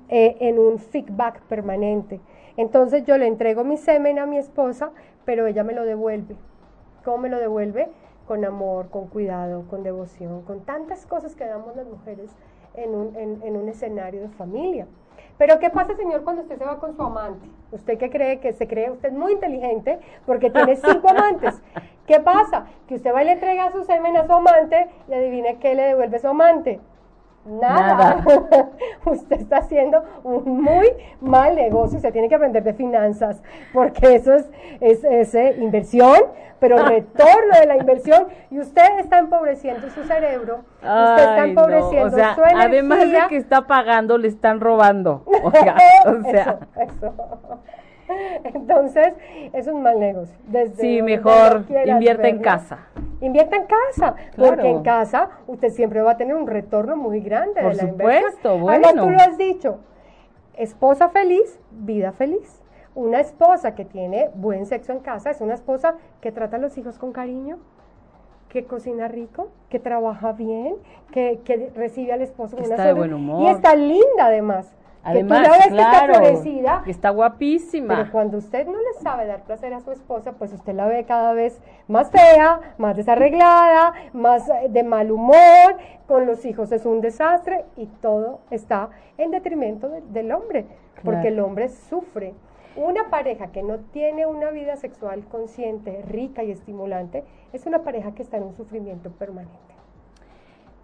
eh, 0.09 0.37
en 0.41 0.59
un 0.59 0.79
feedback 0.79 1.41
permanente. 1.43 2.21
Entonces 2.57 3.05
yo 3.05 3.19
le 3.19 3.27
entrego 3.27 3.65
mi 3.65 3.77
semen 3.77 4.19
a 4.19 4.27
mi 4.27 4.39
esposa, 4.39 4.91
pero 5.25 5.47
ella 5.47 5.65
me 5.65 5.73
lo 5.73 5.85
devuelve. 5.85 6.37
¿Cómo 7.05 7.19
me 7.19 7.29
lo 7.29 7.39
devuelve? 7.39 7.89
Con 8.27 8.45
amor, 8.45 8.91
con 8.91 9.07
cuidado, 9.09 9.65
con 9.69 9.83
devoción, 9.83 10.43
con 10.43 10.61
tantas 10.61 11.07
cosas 11.07 11.35
que 11.35 11.47
damos 11.47 11.75
las 11.77 11.87
mujeres 11.87 12.31
en 12.75 12.95
un, 12.95 13.17
en, 13.17 13.57
un 13.57 13.69
escenario 13.69 14.23
de 14.23 14.29
familia. 14.29 14.87
Pero 15.39 15.59
¿qué 15.59 15.71
pasa, 15.71 15.95
señor, 15.95 16.25
cuando 16.25 16.43
usted 16.43 16.59
se 16.59 16.65
va 16.65 16.79
con 16.79 16.95
su 16.97 17.03
amante? 17.03 17.49
Usted 17.73 17.97
que 17.97 18.11
cree 18.11 18.41
que 18.41 18.53
se 18.53 18.67
cree 18.67 18.91
usted 18.91 19.13
muy 19.13 19.33
inteligente 19.33 19.99
porque 20.27 20.51
tiene 20.51 20.77
cinco 20.77 21.09
amantes. 21.11 21.63
¿Qué 22.07 22.21
pasa? 22.21 22.67
Que 22.87 22.97
usted 22.97 23.15
va 23.15 23.23
y 23.23 23.27
le 23.27 23.33
entrega 23.33 23.71
su 23.71 23.85
semen 23.85 24.17
a 24.17 24.27
su 24.27 24.33
amante 24.33 24.89
y 25.09 25.13
adivine 25.15 25.59
qué 25.59 25.75
le 25.75 25.83
devuelve 25.83 26.19
su 26.19 26.29
amante. 26.29 26.81
Nada. 27.49 28.25
Usted 29.05 29.41
está 29.41 29.59
haciendo 29.59 30.05
un 30.23 30.63
muy 30.63 30.89
mal 31.21 31.55
negocio. 31.55 31.97
Usted 31.97 32.13
tiene 32.13 32.29
que 32.29 32.35
aprender 32.35 32.63
de 32.63 32.75
finanzas, 32.75 33.43
porque 33.73 34.17
eso 34.17 34.35
es, 34.35 34.47
es, 34.81 35.35
eh, 35.35 35.57
inversión, 35.59 36.17
pero 36.61 36.77
retorno 36.79 37.59
de 37.59 37.67
la 37.67 37.77
inversión. 37.77 38.29
Y 38.51 38.59
usted 38.59 38.99
está 38.99 39.19
empobreciendo 39.19 39.89
su 39.91 40.05
cerebro. 40.05 40.61
usted 40.77 41.19
está 41.19 41.45
empobreciendo 41.45 42.11
su 42.11 42.17
energía. 42.19 42.61
Además 42.61 43.11
de 43.11 43.21
que 43.29 43.37
está 43.37 43.67
pagando, 43.67 44.19
le 44.19 44.29
están 44.29 44.61
robando. 44.61 45.25
O 45.43 45.51
sea, 45.51 45.77
eso, 46.05 46.59
eso. 46.77 47.15
Entonces, 48.45 49.15
es 49.53 49.67
un 49.67 49.83
mal 49.83 49.99
negocio. 49.99 50.37
Desde 50.47 50.77
sí, 50.77 51.03
mejor 51.03 51.65
invierta 51.85 52.29
en 52.29 52.39
casa. 52.41 52.79
Invierta 53.21 53.57
en 53.57 53.67
casa, 53.67 54.15
porque 54.37 54.69
en 54.69 54.83
casa 54.83 55.31
usted 55.47 55.71
siempre 55.71 56.01
va 56.01 56.13
a 56.13 56.17
tener 56.17 56.37
un 56.37 56.47
retorno 56.47 56.97
muy 56.97 57.21
grande 57.21 57.61
Por 57.61 57.75
de 57.75 57.83
la 57.83 57.89
supuesto, 57.89 58.59
Bueno. 58.59 58.87
Además, 58.89 59.05
tú 59.05 59.11
lo 59.11 59.19
has 59.19 59.39
dicho, 59.39 59.79
esposa 60.57 61.09
feliz, 61.09 61.59
vida 61.71 62.13
feliz. 62.13 62.63
Una 62.95 63.21
esposa 63.21 63.75
que 63.75 63.85
tiene 63.85 64.31
buen 64.35 64.67
sexo 64.67 64.93
en 64.93 65.01
casa 65.01 65.31
es 65.31 65.41
una 65.41 65.55
esposa 65.55 65.95
que 66.21 66.33
trata 66.33 66.57
a 66.57 66.61
los 66.61 66.77
hijos 66.79 66.99
con 66.99 67.13
cariño, 67.13 67.59
que 68.49 68.65
cocina 68.65 69.09
rico, 69.09 69.49
que 69.69 69.79
trabaja 69.79 70.33
bien, 70.33 70.77
que, 71.13 71.41
que 71.45 71.71
recibe 71.75 72.13
al 72.13 72.23
esposo 72.23 72.57
Que 72.57 72.63
con 72.63 72.73
está 72.73 72.83
una 72.83 72.85
de 72.85 72.91
sonrisa, 72.91 73.15
buen 73.15 73.15
humor. 73.15 73.43
Y 73.43 73.55
está 73.55 73.75
linda 73.75 74.27
además. 74.27 74.75
Además, 75.11 75.39
que 75.41 75.45
tú 75.45 75.51
la 75.51 75.59
ves 75.59 75.69
claro, 75.69 76.13
que 76.13 76.13
está 76.13 76.21
florecida, 76.21 76.83
está 76.87 77.11
guapísima. 77.11 77.97
pero 77.97 78.13
cuando 78.13 78.39
usted 78.39 78.67
no 78.67 78.79
le 78.79 78.93
sabe 79.03 79.27
dar 79.27 79.43
placer 79.45 79.73
a 79.75 79.81
su 79.81 79.91
esposa, 79.93 80.33
pues 80.33 80.53
usted 80.53 80.75
la 80.75 80.87
ve 80.87 81.05
cada 81.05 81.33
vez 81.33 81.61
más 81.89 82.11
fea, 82.11 82.61
más 82.79 82.97
desarreglada, 82.97 83.93
más 84.13 84.49
eh, 84.49 84.69
de 84.71 84.83
mal 84.83 85.11
humor, 85.11 85.77
con 86.07 86.27
los 86.27 86.45
hijos 86.45 86.73
es 86.73 86.87
un 86.87 87.01
desastre 87.01 87.65
y 87.77 87.87
todo 87.87 88.41
está 88.51 88.91
en 89.17 89.31
detrimento 89.31 89.89
de- 89.89 90.01
del 90.03 90.33
hombre, 90.33 90.67
porque 91.05 91.21
Claro. 91.21 91.29
el 91.29 91.41
hombre 91.41 91.69
sufre. 91.69 92.35
Una 92.77 93.11
pareja 93.11 93.49
que 93.49 93.63
no 93.63 93.79
tiene 93.93 94.27
una 94.27 94.51
vida 94.51 94.77
sexual 94.77 95.25
consciente, 95.31 96.03
rica 96.07 96.45
y 96.45 96.53
estimulante, 96.53 97.25
es 97.53 97.67
una 97.67 97.81
pareja 97.83 98.13
que 98.13 98.23
está 98.23 98.37
en 98.37 98.45
un 98.45 98.55
sufrimiento 98.55 99.11
permanente. 99.11 99.57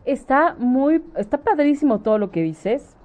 Está 0.04 0.54
muy, 0.58 1.02
está 1.16 1.38
padrísimo 1.38 2.00
todo 2.00 2.18
lo 2.18 2.30
que 2.30 2.42
dices. 2.42 2.96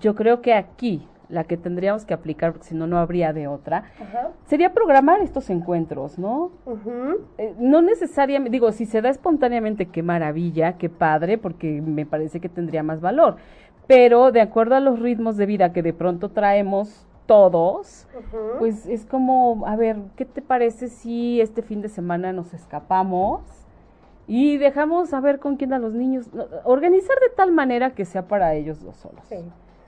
Yo 0.00 0.14
creo 0.14 0.40
que 0.40 0.54
aquí 0.54 1.06
la 1.28 1.44
que 1.44 1.56
tendríamos 1.56 2.04
que 2.04 2.14
aplicar, 2.14 2.52
porque 2.52 2.68
si 2.68 2.74
no, 2.74 2.86
no 2.86 2.98
habría 2.98 3.32
de 3.32 3.48
otra, 3.48 3.84
Ajá. 4.00 4.30
sería 4.46 4.72
programar 4.72 5.20
estos 5.20 5.50
encuentros, 5.50 6.18
¿no? 6.18 6.50
Eh, 7.38 7.54
no 7.58 7.82
necesariamente, 7.82 8.50
digo, 8.52 8.70
si 8.72 8.86
se 8.86 9.00
da 9.00 9.08
espontáneamente, 9.08 9.86
qué 9.86 10.02
maravilla, 10.02 10.74
qué 10.74 10.88
padre, 10.88 11.38
porque 11.38 11.80
me 11.80 12.06
parece 12.06 12.40
que 12.40 12.48
tendría 12.48 12.82
más 12.82 13.00
valor. 13.00 13.36
Pero 13.86 14.32
de 14.32 14.40
acuerdo 14.40 14.74
a 14.74 14.80
los 14.80 15.00
ritmos 15.00 15.36
de 15.36 15.46
vida 15.46 15.72
que 15.72 15.82
de 15.82 15.92
pronto 15.92 16.30
traemos 16.30 17.06
todos, 17.26 18.06
pues 18.58 18.86
es 18.86 19.04
como, 19.04 19.64
a 19.66 19.76
ver, 19.76 19.96
¿qué 20.16 20.24
te 20.24 20.42
parece 20.42 20.88
si 20.88 21.40
este 21.40 21.62
fin 21.62 21.82
de 21.82 21.88
semana 21.88 22.32
nos 22.32 22.54
escapamos 22.54 23.42
y 24.28 24.58
dejamos 24.58 25.12
a 25.12 25.20
ver 25.20 25.40
con 25.40 25.56
quién 25.56 25.72
a 25.72 25.78
los 25.78 25.92
niños? 25.92 26.28
Organizar 26.64 27.16
de 27.20 27.34
tal 27.36 27.52
manera 27.52 27.90
que 27.90 28.04
sea 28.04 28.26
para 28.28 28.54
ellos 28.54 28.80
dos 28.82 28.96
solos. 28.96 29.24
Sí. 29.28 29.38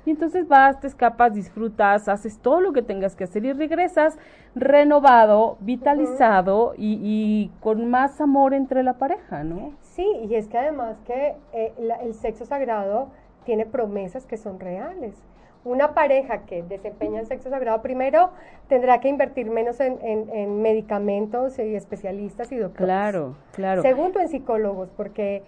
Y 0.08 0.12
entonces 0.12 0.48
vas, 0.48 0.80
te 0.80 0.86
escapas, 0.86 1.34
disfrutas, 1.34 2.08
haces 2.08 2.38
todo 2.38 2.62
lo 2.62 2.72
que 2.72 2.80
tengas 2.80 3.14
que 3.14 3.24
hacer 3.24 3.44
y 3.44 3.52
regresas 3.52 4.16
renovado, 4.54 5.58
vitalizado 5.60 6.72
y, 6.78 6.98
y 7.02 7.50
con 7.60 7.90
más 7.90 8.18
amor 8.18 8.54
entre 8.54 8.82
la 8.82 8.94
pareja, 8.94 9.44
¿no? 9.44 9.72
Sí, 9.82 10.06
y 10.26 10.34
es 10.34 10.48
que 10.48 10.56
además 10.56 10.96
que 11.06 11.34
eh, 11.52 11.74
la- 11.78 11.96
el 11.96 12.14
sexo 12.14 12.46
sagrado 12.46 13.08
tiene 13.44 13.66
promesas 13.66 14.24
que 14.24 14.38
son 14.38 14.58
reales. 14.60 15.14
Una 15.62 15.92
pareja 15.92 16.46
que 16.46 16.62
desempeña 16.62 17.20
el 17.20 17.26
sexo 17.26 17.50
sagrado 17.50 17.82
primero 17.82 18.30
tendrá 18.66 19.00
que 19.00 19.10
invertir 19.10 19.50
menos 19.50 19.78
en, 19.80 19.98
en- 20.00 20.30
en 20.30 20.62
medicamentos 20.62 21.58
y 21.58 21.74
especialistas 21.74 22.50
y 22.50 22.56
doctores. 22.56 22.86
Claro, 22.86 23.34
claro. 23.52 23.82
Segundo, 23.82 24.20
en 24.20 24.28
psicólogos, 24.30 24.88
porque 24.96 25.42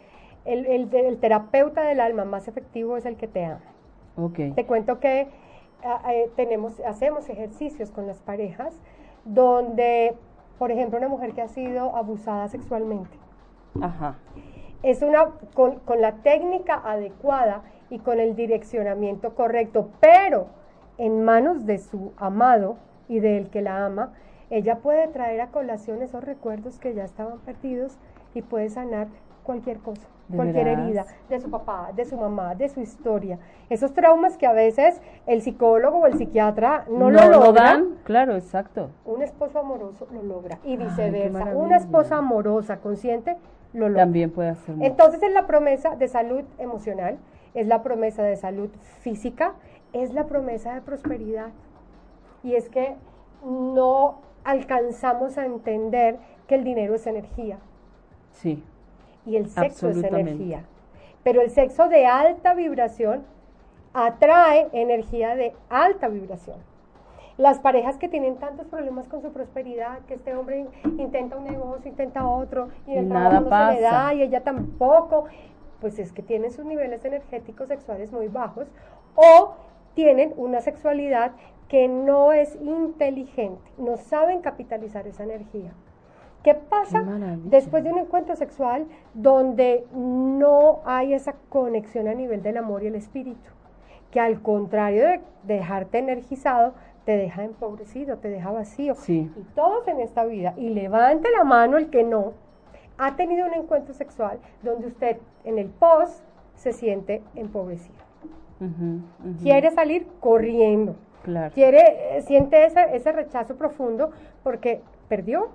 el, 0.44 0.66
el- 0.66 0.94
el 0.94 1.16
terapeuta 1.18 1.80
del 1.80 2.00
alma 2.00 2.26
más 2.26 2.46
efectivo 2.46 2.98
es 2.98 3.06
el 3.06 3.16
que 3.16 3.26
te 3.26 3.42
ama. 3.46 3.60
Te 4.54 4.66
cuento 4.66 5.00
que 5.00 5.28
ah, 5.85 6.12
eh, 6.12 6.30
tenemos, 6.37 6.80
hacemos 6.80 7.28
ejercicios 7.28 7.90
con 7.90 8.06
las 8.06 8.18
parejas 8.20 8.74
donde, 9.24 10.14
por 10.59 10.70
ejemplo, 10.70 10.98
una 10.98 11.09
mujer 11.09 11.33
que 11.33 11.42
ha 11.42 11.48
sido 11.48 11.96
abusada 11.96 12.48
sexualmente, 12.48 13.16
Ajá. 13.80 14.16
es 14.83 15.02
una 15.02 15.30
con, 15.54 15.78
con 15.80 16.00
la 16.00 16.16
técnica 16.16 16.80
adecuada 16.85 17.62
y 17.90 17.98
con 17.98 18.20
el 18.20 18.37
direccionamiento 18.37 19.35
correcto, 19.35 19.88
pero 20.00 20.46
en 20.98 21.24
manos 21.24 21.66
de 21.66 21.78
su 21.78 22.12
amado 22.16 22.76
y 23.09 23.20
del 23.20 23.50
que 23.50 23.62
la 23.62 23.85
ama, 23.85 24.12
ella 24.50 24.78
puede 24.78 25.09
traer 25.09 25.40
a 25.40 25.48
colación 25.48 26.02
esos 26.02 26.22
recuerdos 26.24 26.78
que 26.78 26.94
ya 26.94 27.04
estaban 27.04 27.38
perdidos 27.38 27.98
y 28.35 28.42
puede 28.42 28.68
sanar 28.68 29.09
cualquier 29.42 29.78
cosa, 29.78 30.06
¿De 30.30 30.36
cualquier 30.36 30.64
veras? 30.64 30.84
herida 30.84 31.06
de 31.28 31.40
su 31.40 31.50
papá, 31.50 31.90
de 31.94 32.04
su 32.04 32.16
mamá, 32.16 32.54
de 32.54 32.68
su 32.68 32.80
historia. 32.80 33.38
Esos 33.68 33.92
traumas 33.92 34.36
que 34.36 34.46
a 34.46 34.52
veces 34.52 35.00
el 35.26 35.42
psicólogo 35.42 35.98
o 35.98 36.06
el 36.06 36.14
psiquiatra 36.14 36.84
no, 36.88 37.10
lo 37.10 37.28
logran, 37.28 37.54
dan, 37.54 37.98
claro, 38.04 38.36
exacto. 38.36 38.90
un 39.04 39.22
esposo 39.22 39.58
amoroso 39.58 40.06
lo 40.12 40.22
logra 40.22 40.58
y 40.64 40.76
viceversa. 40.76 41.56
Una 41.56 41.76
esposa 41.76 42.18
amorosa, 42.18 42.78
consciente, 42.78 43.36
lo 43.72 43.88
logra. 43.88 44.04
También 44.04 44.30
puede 44.30 44.50
hacer. 44.50 44.76
Entonces 44.80 45.22
es 45.22 45.32
la 45.32 45.46
promesa 45.46 45.96
de 45.96 46.08
salud 46.08 46.44
emocional, 46.58 47.18
es 47.54 47.66
la 47.66 47.82
promesa 47.82 48.22
de 48.22 48.36
salud 48.36 48.70
física, 49.00 49.54
es 49.92 50.14
la 50.14 50.26
promesa 50.26 50.74
de 50.74 50.80
prosperidad. 50.80 51.48
Y 52.42 52.54
es 52.54 52.68
que 52.68 52.94
no 53.44 54.20
alcanzamos 54.44 55.36
a 55.38 55.44
entender 55.44 56.18
que 56.46 56.54
el 56.54 56.64
dinero 56.64 56.94
es 56.94 57.06
energía 57.06 57.58
Sí, 58.32 58.62
y 59.26 59.37
el 59.37 59.48
sexo 59.48 59.88
es 59.88 60.02
energía. 60.02 60.64
Pero 61.22 61.40
el 61.42 61.50
sexo 61.50 61.88
de 61.88 62.06
alta 62.06 62.54
vibración 62.54 63.24
atrae 63.92 64.68
energía 64.72 65.35
de 65.37 65.54
alta 65.68 66.09
vibración. 66.09 66.56
Las 67.37 67.59
parejas 67.59 67.96
que 67.96 68.09
tienen 68.09 68.37
tantos 68.37 68.66
problemas 68.66 69.09
con 69.09 69.22
su 69.22 69.33
prosperidad, 69.33 70.00
que 70.06 70.14
este 70.14 70.35
hombre 70.37 70.61
in- 70.61 71.00
intenta 71.00 71.37
un 71.37 71.44
negocio, 71.44 71.88
intenta 71.90 72.26
otro, 72.26 72.68
y 72.87 72.96
el 72.96 73.06
Y 73.06 73.09
trabajo 73.09 73.30
nada 73.50 73.66
no 73.66 73.72
se 73.72 73.80
le 73.80 73.83
pasa. 73.83 73.96
da, 74.04 74.14
y 74.14 74.22
ella 74.22 74.42
tampoco, 74.42 75.24
pues 75.80 75.98
es 75.98 76.12
que 76.12 76.22
tienen 76.22 76.50
sus 76.50 76.64
niveles 76.66 77.04
energéticos 77.04 77.68
sexuales 77.68 78.12
muy 78.12 78.28
bajos, 78.28 78.68
o 79.14 79.54
tienen 79.94 80.35
una 80.37 80.61
sexualidad 80.61 81.33
que 81.68 81.88
no 81.88 82.33
es 82.33 82.56
inteligente, 82.61 83.62
no 83.78 83.96
saben 83.96 84.40
capitalizar 84.42 85.06
esa 85.06 85.22
energía. 85.24 85.72
¿Qué 86.42 86.55
pasa 86.55 87.05
después 87.44 87.85
de 87.85 87.92
un 87.92 87.98
encuentro 87.98 88.35
sexual 88.35 88.87
donde 89.14 89.85
no 89.92 90.81
hay 90.87 91.12
esa 91.12 91.35
conexión 91.48 92.09
a 92.09 92.14
nivel 92.14 92.42
del 92.42 92.57
amor 92.57 92.83
y 92.83 92.87
el 92.87 92.94
espíritu? 92.94 93.50
Que 94.11 94.20
al 94.20 94.40
contrario 94.40 95.07
de 95.07 95.20
dejarte 95.44 95.98
energizado, 95.98 96.72
te 97.05 97.16
deja 97.16 97.44
empobrecido, 97.44 98.18
te 98.18 98.29
deja 98.29 98.50
vacío. 98.50 98.94
Sí. 98.94 99.31
Y 99.37 99.42
todos 99.55 99.87
en 99.88 100.00
esta 100.00 100.24
vida, 100.24 100.55
y 100.57 100.70
levante 100.70 101.29
la 101.31 101.44
mano 101.44 101.76
el 101.76 101.90
que 101.90 102.05
no, 102.05 102.33
ha 102.98 103.16
tenido 103.16 103.46
un 103.46 103.55
encuentro 103.55 103.94
sexual 103.94 104.38
donde 104.62 104.87
usted 104.87 105.18
en 105.44 105.59
el 105.59 105.68
post 105.68 106.22
se 106.55 106.72
siente 106.72 107.22
empobrecido. 107.35 107.98
Quiere 109.42 109.70
salir 109.70 110.07
corriendo 110.20 110.96
Claro. 111.22 111.53
quiere, 111.55 112.16
eh, 112.16 112.22
siente 112.22 112.64
ese, 112.64 112.96
ese 112.96 113.12
rechazo 113.12 113.57
profundo 113.57 114.11
porque 114.42 114.81
perdió, 115.09 115.48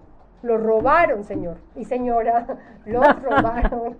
lo 0.43 0.57
robaron, 0.57 1.23
señor 1.23 1.57
y 1.75 1.85
señora, 1.85 2.45
los 2.85 3.23
robaron. 3.23 3.95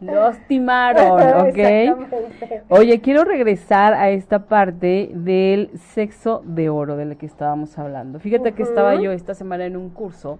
Los 0.00 0.36
timaron, 0.48 1.20
¿ok? 1.48 2.62
Oye, 2.70 3.00
quiero 3.00 3.24
regresar 3.24 3.94
a 3.94 4.10
esta 4.10 4.40
parte 4.46 5.10
del 5.14 5.70
sexo 5.78 6.42
de 6.44 6.68
oro 6.68 6.96
de 6.96 7.04
la 7.04 7.14
que 7.14 7.26
estábamos 7.26 7.78
hablando. 7.78 8.18
Fíjate 8.18 8.52
que 8.52 8.64
estaba 8.64 8.96
yo 8.96 9.12
esta 9.12 9.34
semana 9.34 9.64
en 9.64 9.76
un 9.76 9.90
curso 9.90 10.38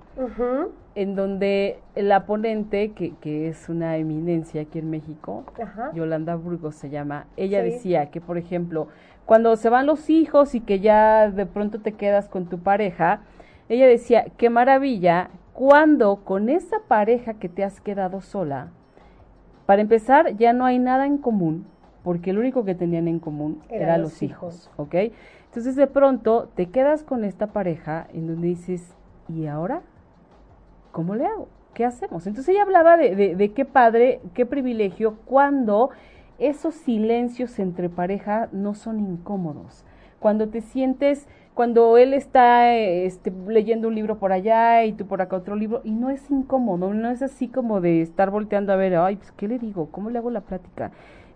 en 0.97 1.15
donde 1.15 1.79
la 1.95 2.27
ponente, 2.27 2.91
que, 2.93 3.15
que 3.21 3.49
es 3.49 3.69
una 3.69 3.97
eminencia 3.97 4.63
aquí 4.63 4.81
en 4.81 4.91
México, 4.91 5.45
Ajá. 5.63 5.91
Yolanda 5.95 6.35
Burgos 6.35 6.75
se 6.75 6.91
llama, 6.91 7.27
ella 7.37 7.63
Sí. 7.63 7.71
decía 7.71 8.11
que, 8.11 8.21
por 8.21 8.37
ejemplo, 8.39 8.89
cuando 9.25 9.55
se 9.57 9.71
van 9.71 9.87
los 9.87 10.11
hijos 10.11 10.55
y 10.57 10.61
que 10.61 10.81
ya 10.81 11.31
de 11.31 11.47
pronto 11.47 11.81
te 11.81 11.93
quedas 11.93 12.29
con 12.29 12.47
tu 12.47 12.59
pareja, 12.59 13.21
ella 13.73 13.87
decía, 13.87 14.27
qué 14.37 14.51
maravilla 14.51 15.31
cuando 15.55 16.25
con 16.25 16.49
esa 16.49 16.81
pareja 16.89 17.35
que 17.35 17.49
te 17.49 17.65
has 17.65 17.81
quedado 17.81 18.21
sola, 18.21 18.71
para 19.67 19.81
empezar, 19.81 20.37
ya 20.37 20.53
no 20.53 20.67
hay 20.67 20.79
nada 20.79 21.07
en 21.07 21.17
común, 21.17 21.67
porque 22.03 22.33
lo 22.33 22.41
único 22.41 22.65
que 22.65 22.75
tenían 22.75 23.09
en 23.09 23.19
común 23.19 23.63
Eran 23.71 24.03
los 24.03 24.13
los 24.13 24.23
hijos, 24.23 24.71
¿ok? 24.77 24.95
Entonces 25.47 25.77
de 25.77 25.87
pronto 25.87 26.51
te 26.55 26.67
quedas 26.67 27.03
con 27.03 27.25
esta 27.25 27.49
pareja 27.49 28.09
en 28.13 28.27
donde 28.27 28.49
dices, 28.49 28.95
¿y 29.29 29.47
ahora? 29.47 29.83
¿Cómo 30.91 31.15
le 31.15 31.25
hago? 31.25 31.49
¿Qué 31.73 31.87
hacemos? 31.87 32.27
Entonces 32.27 32.55
ella 32.55 32.65
hablaba 32.65 32.99
de, 32.99 33.17
de, 33.17 33.37
de 33.37 33.53
qué 33.53 33.65
padre, 33.65 34.21
qué 34.35 34.45
privilegio 34.45 35.17
cuando 35.25 35.91
esos 36.39 36.75
silencios 36.75 37.59
entre 37.59 37.89
pareja 37.89 38.49
no 38.53 38.75
son 38.75 39.01
incómodos. 39.01 39.85
Cuando 40.19 40.49
te 40.49 40.61
sientes, 40.61 41.27
cuando 41.55 41.99
él 41.99 42.15
está 42.15 42.75
este, 42.75 43.33
leyendo 43.47 43.89
un 43.89 43.95
libro 43.95 44.19
por 44.19 44.33
allá 44.33 44.85
y 44.85 44.93
tú 44.93 45.07
por 45.07 45.21
acá 45.21 45.37
otro 45.37 45.55
libro, 45.55 45.83
y 45.85 45.93
no 45.93 46.11
es 46.11 46.31
incómodo, 46.31 46.95
no 46.95 47.11
es 47.11 47.23
así 47.23 47.49
como 47.49 47.81
de 47.81 48.01
estar 48.01 48.31
volteando 48.31 48.73
a 48.73 48.77
ver, 48.77 48.97
ay, 48.97 49.17
pues, 49.17 49.33
¿qué 49.33 49.49
le 49.49 49.59
digo? 49.59 49.89
¿Cómo 49.91 50.11
le 50.11 50.19
hago 50.19 50.31
la 50.31 50.41
plática? 50.41 50.93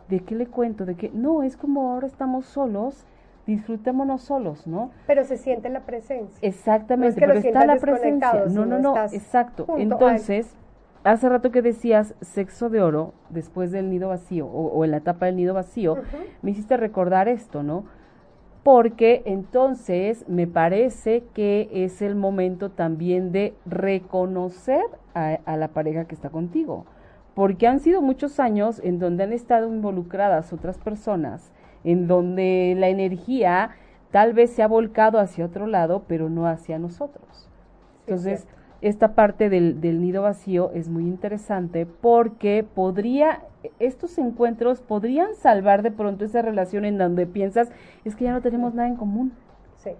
¿De 0.09 0.21
qué 0.21 0.35
le 0.35 0.47
cuento? 0.47 0.87
¿De 0.87 0.95
qué? 0.95 1.11
No, 1.13 1.43
es 1.43 1.57
como 1.57 1.93
ahora 1.93 2.07
estamos 2.07 2.47
solos, 2.47 3.05
disfrutémonos 3.47 4.23
solos, 4.23 4.67
¿no? 4.67 4.91
Pero 5.07 5.25
se 5.25 5.37
siente 5.37 5.69
la 5.69 5.81
presencia. 5.81 6.39
Exactamente, 6.41 7.21
que 7.21 7.27
pero 7.27 7.39
está 7.39 7.67
la 7.67 7.77
presencia. 7.77 8.45
No, 8.49 8.65
no, 8.65 8.79
no, 8.79 8.97
exacto. 8.97 9.67
Entonces, 9.77 10.57
hace 11.05 11.29
rato 11.29 11.51
que 11.51 11.61
decías 11.61 12.15
sexo 12.23 12.71
de 12.71 12.81
oro 12.83 13.13
después 13.29 13.71
del 13.71 13.91
nido 13.91 14.09
vacío 14.09 14.47
o, 14.47 14.69
o 14.69 14.85
en 14.85 14.93
la 14.93 14.97
etapa 14.99 15.27
del 15.27 15.37
nido 15.37 15.53
vacío, 15.53 15.99
me 16.41 16.53
hiciste 16.53 16.77
recordar 16.77 17.29
esto, 17.29 17.63
¿no? 17.63 17.85
Porque 18.67 19.23
entonces 19.27 20.29
me 20.29 20.49
parece 20.49 21.23
que 21.35 21.69
es 21.73 22.03
el 22.03 22.17
momento 22.17 22.69
también 22.69 23.31
de 23.31 23.55
reconocer 23.65 24.83
a, 25.15 25.39
a, 25.45 25.57
la 25.57 25.69
pareja 25.69 26.07
que 26.07 26.17
está 26.17 26.31
contigo, 26.31 26.85
porque 27.37 27.69
han 27.69 27.79
sido 27.79 28.03
muchos 28.03 28.41
años 28.41 28.81
en 28.83 28.99
donde 28.99 29.23
han 29.23 29.33
estado 29.33 29.69
involucradas 29.69 30.53
otras 30.53 30.79
personas, 30.79 31.53
en 31.85 32.09
donde 32.09 32.75
la 32.77 32.89
energía 32.89 33.71
tal 34.11 34.33
vez 34.33 34.51
se 34.51 34.65
ha 34.65 34.67
volcado 34.67 35.21
hacia 35.21 35.45
otro 35.45 35.69
lado, 35.69 36.03
pero 36.09 36.29
no 36.29 36.49
hacia 36.49 36.81
nosotros. 36.81 37.49
Entonces, 38.01 38.49
esta 38.81 39.15
parte 39.15 39.49
del, 39.49 39.81
del, 39.81 40.01
nido 40.01 40.23
vacío 40.23 40.73
es 40.75 40.89
muy 40.89 41.05
interesante 41.05 41.87
porque 41.87 42.65
podría, 42.65 43.45
estos 43.79 44.19
encuentros 44.19 44.81
podrían 44.81 45.35
salvar 45.35 45.83
de 45.83 45.91
pronto 45.91 46.25
esa 46.25 46.43
relación 46.43 46.85
en 46.85 46.99
donde 46.99 47.27
piensas, 47.27 47.71
es 48.05 48.17
que 48.17 48.25
ya 48.25 48.33
no 48.33 48.43
tenemos 48.43 48.75
nada 48.75 48.89
en 48.89 48.97
común. 48.97 49.33
Sí. 49.77 49.91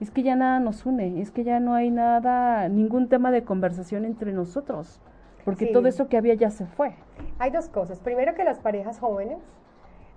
Es 0.00 0.10
que 0.10 0.22
ya 0.22 0.36
nada 0.36 0.60
nos 0.60 0.84
une, 0.86 1.20
es 1.20 1.30
que 1.30 1.44
ya 1.44 1.60
no 1.60 1.74
hay 1.74 1.90
nada, 1.90 2.68
ningún 2.68 3.08
tema 3.08 3.30
de 3.30 3.44
conversación 3.44 4.04
entre 4.04 4.32
nosotros, 4.32 5.00
porque 5.44 5.66
todo 5.66 5.88
eso 5.88 6.08
que 6.08 6.16
había 6.16 6.34
ya 6.34 6.50
se 6.50 6.66
fue. 6.66 6.94
Hay 7.38 7.50
dos 7.50 7.68
cosas. 7.68 8.00
Primero 8.00 8.34
que 8.34 8.44
las 8.44 8.58
parejas 8.58 8.98
jóvenes 8.98 9.38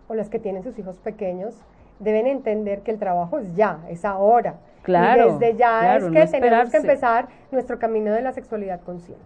o 0.07 0.15
las 0.15 0.29
que 0.29 0.39
tienen 0.39 0.63
sus 0.63 0.77
hijos 0.77 0.99
pequeños 0.99 1.55
deben 1.99 2.27
entender 2.27 2.81
que 2.81 2.91
el 2.91 2.99
trabajo 2.99 3.39
es 3.39 3.55
ya, 3.55 3.79
es 3.89 4.05
ahora. 4.05 4.55
Claro. 4.83 5.29
Y 5.29 5.31
desde 5.33 5.57
ya 5.57 5.97
es 5.97 6.03
que 6.05 6.39
tenemos 6.39 6.69
que 6.69 6.77
empezar 6.77 7.27
nuestro 7.51 7.79
camino 7.79 8.11
de 8.11 8.21
la 8.21 8.33
sexualidad 8.33 8.81
consciente. 8.81 9.23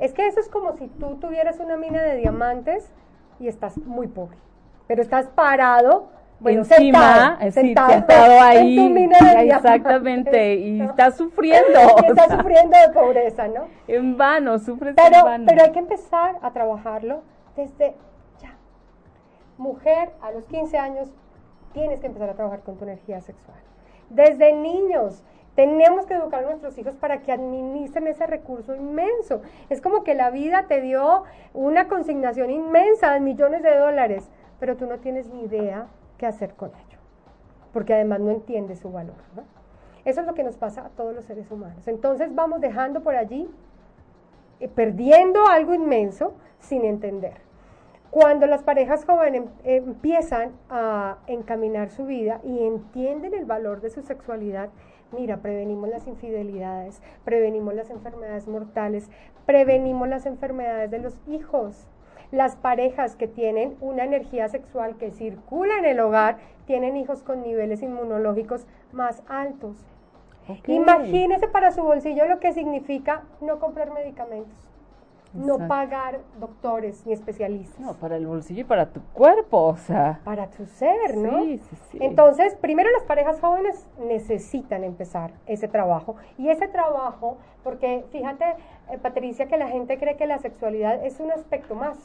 Es 0.00 0.14
que 0.14 0.26
eso 0.26 0.40
es 0.40 0.48
como 0.48 0.72
si 0.72 0.88
tú 0.88 1.16
tuvieras 1.16 1.60
una 1.60 1.76
mina 1.76 2.02
de 2.02 2.16
diamantes 2.16 2.90
y 3.38 3.48
estás 3.48 3.76
muy 3.76 4.06
pobre, 4.08 4.38
pero 4.86 5.02
estás 5.02 5.28
parado. 5.28 6.08
Bueno, 6.40 6.60
encima, 6.60 7.36
sentado, 7.38 7.50
sentado, 7.52 7.90
sentado 7.90 8.40
ahí, 8.40 8.78
en 8.78 8.86
tu 8.86 8.94
mina 8.94 9.18
de 9.18 9.48
exactamente, 9.48 10.54
y 10.54 10.80
estás 10.80 11.18
sufriendo. 11.18 11.78
y 12.02 12.06
estás 12.06 12.30
sufriendo 12.30 12.78
de 12.78 12.94
pobreza, 12.94 13.46
¿no? 13.48 13.68
En 13.86 14.16
vano, 14.16 14.58
sufres 14.58 14.94
pero, 14.96 15.18
en 15.18 15.24
vano. 15.24 15.44
Pero 15.46 15.64
hay 15.64 15.72
que 15.72 15.80
empezar 15.80 16.36
a 16.40 16.50
trabajarlo 16.50 17.20
desde 17.56 17.94
ya. 18.40 18.56
Mujer, 19.58 20.12
a 20.22 20.30
los 20.30 20.46
15 20.46 20.78
años, 20.78 21.12
tienes 21.74 22.00
que 22.00 22.06
empezar 22.06 22.30
a 22.30 22.34
trabajar 22.34 22.60
con 22.60 22.78
tu 22.78 22.84
energía 22.84 23.20
sexual. 23.20 23.58
Desde 24.08 24.54
niños, 24.54 25.22
tenemos 25.60 26.06
que 26.06 26.14
educar 26.14 26.42
a 26.42 26.46
nuestros 26.46 26.78
hijos 26.78 26.96
para 26.96 27.20
que 27.20 27.32
administren 27.32 28.06
ese 28.06 28.26
recurso 28.26 28.74
inmenso. 28.74 29.42
Es 29.68 29.82
como 29.82 30.04
que 30.04 30.14
la 30.14 30.30
vida 30.30 30.64
te 30.68 30.80
dio 30.80 31.24
una 31.52 31.86
consignación 31.86 32.48
inmensa 32.48 33.12
de 33.12 33.20
millones 33.20 33.62
de 33.62 33.76
dólares, 33.76 34.30
pero 34.58 34.78
tú 34.78 34.86
no 34.86 35.00
tienes 35.00 35.28
ni 35.28 35.42
idea 35.42 35.88
qué 36.16 36.24
hacer 36.24 36.54
con 36.54 36.70
ello, 36.70 36.98
porque 37.74 37.92
además 37.92 38.20
no 38.20 38.30
entiendes 38.30 38.78
su 38.78 38.90
valor. 38.90 39.16
Eso 40.06 40.22
es 40.22 40.26
lo 40.26 40.32
que 40.32 40.44
nos 40.44 40.56
pasa 40.56 40.86
a 40.86 40.88
todos 40.88 41.14
los 41.14 41.26
seres 41.26 41.50
humanos. 41.50 41.86
Entonces 41.86 42.34
vamos 42.34 42.62
dejando 42.62 43.02
por 43.02 43.14
allí, 43.14 43.46
eh, 44.60 44.68
perdiendo 44.68 45.46
algo 45.46 45.74
inmenso 45.74 46.32
sin 46.58 46.86
entender. 46.86 47.34
Cuando 48.10 48.46
las 48.46 48.62
parejas 48.62 49.04
jóvenes 49.04 49.42
em, 49.62 49.88
empiezan 49.88 50.52
a 50.70 51.18
encaminar 51.26 51.90
su 51.90 52.06
vida 52.06 52.40
y 52.44 52.64
entienden 52.64 53.34
el 53.34 53.44
valor 53.44 53.82
de 53.82 53.90
su 53.90 54.00
sexualidad, 54.00 54.70
mira, 55.12 55.38
prevenimos 55.38 55.88
las 55.88 56.06
infidelidades, 56.06 57.02
prevenimos 57.24 57.74
las 57.74 57.90
enfermedades 57.90 58.48
mortales, 58.48 59.10
prevenimos 59.46 60.08
las 60.08 60.26
enfermedades 60.26 60.90
de 60.90 60.98
los 60.98 61.20
hijos. 61.28 61.86
Las 62.30 62.56
parejas 62.56 63.16
que 63.16 63.26
tienen 63.26 63.76
una 63.80 64.04
energía 64.04 64.48
sexual 64.48 64.96
que 64.96 65.10
circula 65.10 65.78
en 65.78 65.84
el 65.84 66.00
hogar 66.00 66.38
tienen 66.66 66.96
hijos 66.96 67.22
con 67.22 67.42
niveles 67.42 67.82
inmunológicos 67.82 68.66
más 68.92 69.22
altos. 69.28 69.76
Imagínese 70.66 71.48
para 71.48 71.72
su 71.72 71.82
bolsillo 71.82 72.26
lo 72.26 72.40
que 72.40 72.52
significa 72.52 73.24
no 73.40 73.58
comprar 73.58 73.92
medicamentos 73.92 74.69
no 75.32 75.68
pagar 75.68 76.20
doctores 76.38 77.06
ni 77.06 77.12
especialistas. 77.12 77.78
No, 77.78 77.94
para 77.94 78.16
el 78.16 78.26
bolsillo 78.26 78.62
y 78.62 78.64
para 78.64 78.86
tu 78.86 79.00
cuerpo, 79.12 79.58
o 79.58 79.76
sea. 79.76 80.20
Para 80.24 80.48
tu 80.48 80.66
ser, 80.66 81.16
¿no? 81.16 81.44
Sí, 81.44 81.58
sí, 81.58 81.76
sí. 81.90 81.98
Entonces, 82.00 82.56
primero 82.56 82.90
las 82.90 83.04
parejas 83.04 83.40
jóvenes 83.40 83.86
necesitan 83.98 84.82
empezar 84.82 85.32
ese 85.46 85.68
trabajo. 85.68 86.16
Y 86.36 86.48
ese 86.48 86.66
trabajo, 86.68 87.38
porque 87.62 88.04
fíjate, 88.10 88.44
eh, 88.90 88.98
Patricia, 88.98 89.46
que 89.46 89.56
la 89.56 89.68
gente 89.68 89.98
cree 89.98 90.16
que 90.16 90.26
la 90.26 90.38
sexualidad 90.38 91.04
es 91.04 91.20
un 91.20 91.30
aspecto 91.30 91.74
más. 91.74 91.96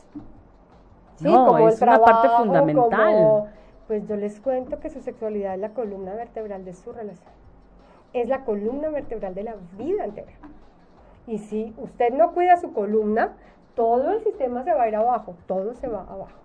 Sí, 1.16 1.26
no, 1.26 1.48
como 1.48 1.70
es 1.70 1.82
una 1.82 2.00
parte 2.00 2.30
fundamental. 2.30 3.52
pues 3.88 4.08
yo 4.08 4.16
les 4.18 4.40
cuento 4.40 4.80
que 4.80 4.90
su 4.90 5.02
sexualidad 5.02 5.56
es 5.56 5.60
la 5.62 5.70
columna 5.70 6.14
vertebral 6.14 6.66
de 6.66 6.74
su 6.74 6.92
relación. 6.92 7.34
Es 8.14 8.28
la 8.28 8.46
columna 8.46 8.90
vertebral 8.90 9.34
de 9.34 9.44
la 9.44 9.56
vida 9.78 10.06
entera. 10.06 10.32
Y 11.28 11.40
si 11.40 11.74
usted 11.78 12.14
no 12.14 12.34
cuida 12.34 12.58
su 12.58 12.74
columna, 12.74 13.34
todo 13.76 14.12
el 14.12 14.24
sistema 14.24 14.64
se 14.64 14.74
va 14.74 14.84
a 14.84 14.88
ir 14.88 14.96
abajo, 14.96 15.36
todo 15.48 15.74
se 15.74 15.88
va 15.88 16.02
abajo. 16.02 16.40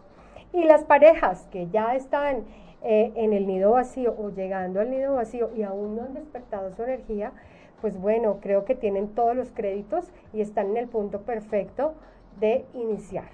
Y 0.52 0.64
las 0.64 0.84
parejas 0.84 1.46
que 1.52 1.68
ya 1.68 1.94
están 1.94 2.44
eh, 2.82 3.12
en 3.14 3.32
el 3.32 3.46
nido 3.46 3.72
vacío 3.72 4.14
o 4.18 4.30
llegando 4.30 4.80
al 4.80 4.90
nido 4.90 5.14
vacío 5.14 5.50
y 5.54 5.62
aún 5.62 5.96
no 5.96 6.02
han 6.02 6.14
despertado 6.14 6.72
su 6.72 6.82
energía, 6.82 7.32
pues 7.80 8.00
bueno, 8.00 8.38
creo 8.40 8.64
que 8.64 8.74
tienen 8.74 9.08
todos 9.08 9.36
los 9.36 9.50
créditos 9.50 10.10
y 10.32 10.40
están 10.40 10.70
en 10.70 10.76
el 10.76 10.88
punto 10.88 11.20
perfecto 11.20 11.94
de 12.38 12.64
iniciar. 12.74 13.28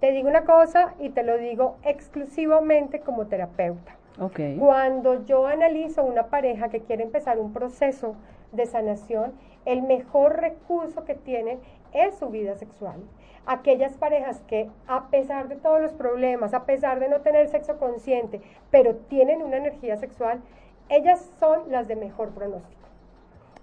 Te 0.00 0.12
digo 0.12 0.28
una 0.28 0.44
cosa 0.44 0.94
y 0.98 1.10
te 1.10 1.22
lo 1.22 1.38
digo 1.38 1.76
exclusivamente 1.82 3.00
como 3.00 3.26
terapeuta. 3.26 3.95
Okay. 4.18 4.56
Cuando 4.56 5.24
yo 5.24 5.46
analizo 5.46 6.02
una 6.02 6.28
pareja 6.28 6.70
que 6.70 6.80
quiere 6.80 7.02
empezar 7.02 7.38
un 7.38 7.52
proceso 7.52 8.16
de 8.52 8.64
sanación, 8.66 9.32
el 9.66 9.82
mejor 9.82 10.40
recurso 10.40 11.04
que 11.04 11.14
tienen 11.14 11.60
es 11.92 12.14
su 12.16 12.28
vida 12.28 12.54
sexual. 12.54 13.00
Aquellas 13.44 13.92
parejas 13.94 14.40
que 14.46 14.70
a 14.86 15.08
pesar 15.08 15.48
de 15.48 15.56
todos 15.56 15.80
los 15.80 15.92
problemas, 15.92 16.54
a 16.54 16.64
pesar 16.64 16.98
de 16.98 17.08
no 17.08 17.20
tener 17.20 17.48
sexo 17.48 17.78
consciente, 17.78 18.40
pero 18.70 18.96
tienen 18.96 19.42
una 19.42 19.58
energía 19.58 19.96
sexual, 19.96 20.40
ellas 20.88 21.30
son 21.38 21.70
las 21.70 21.86
de 21.88 21.96
mejor 21.96 22.30
pronóstico. 22.30 22.86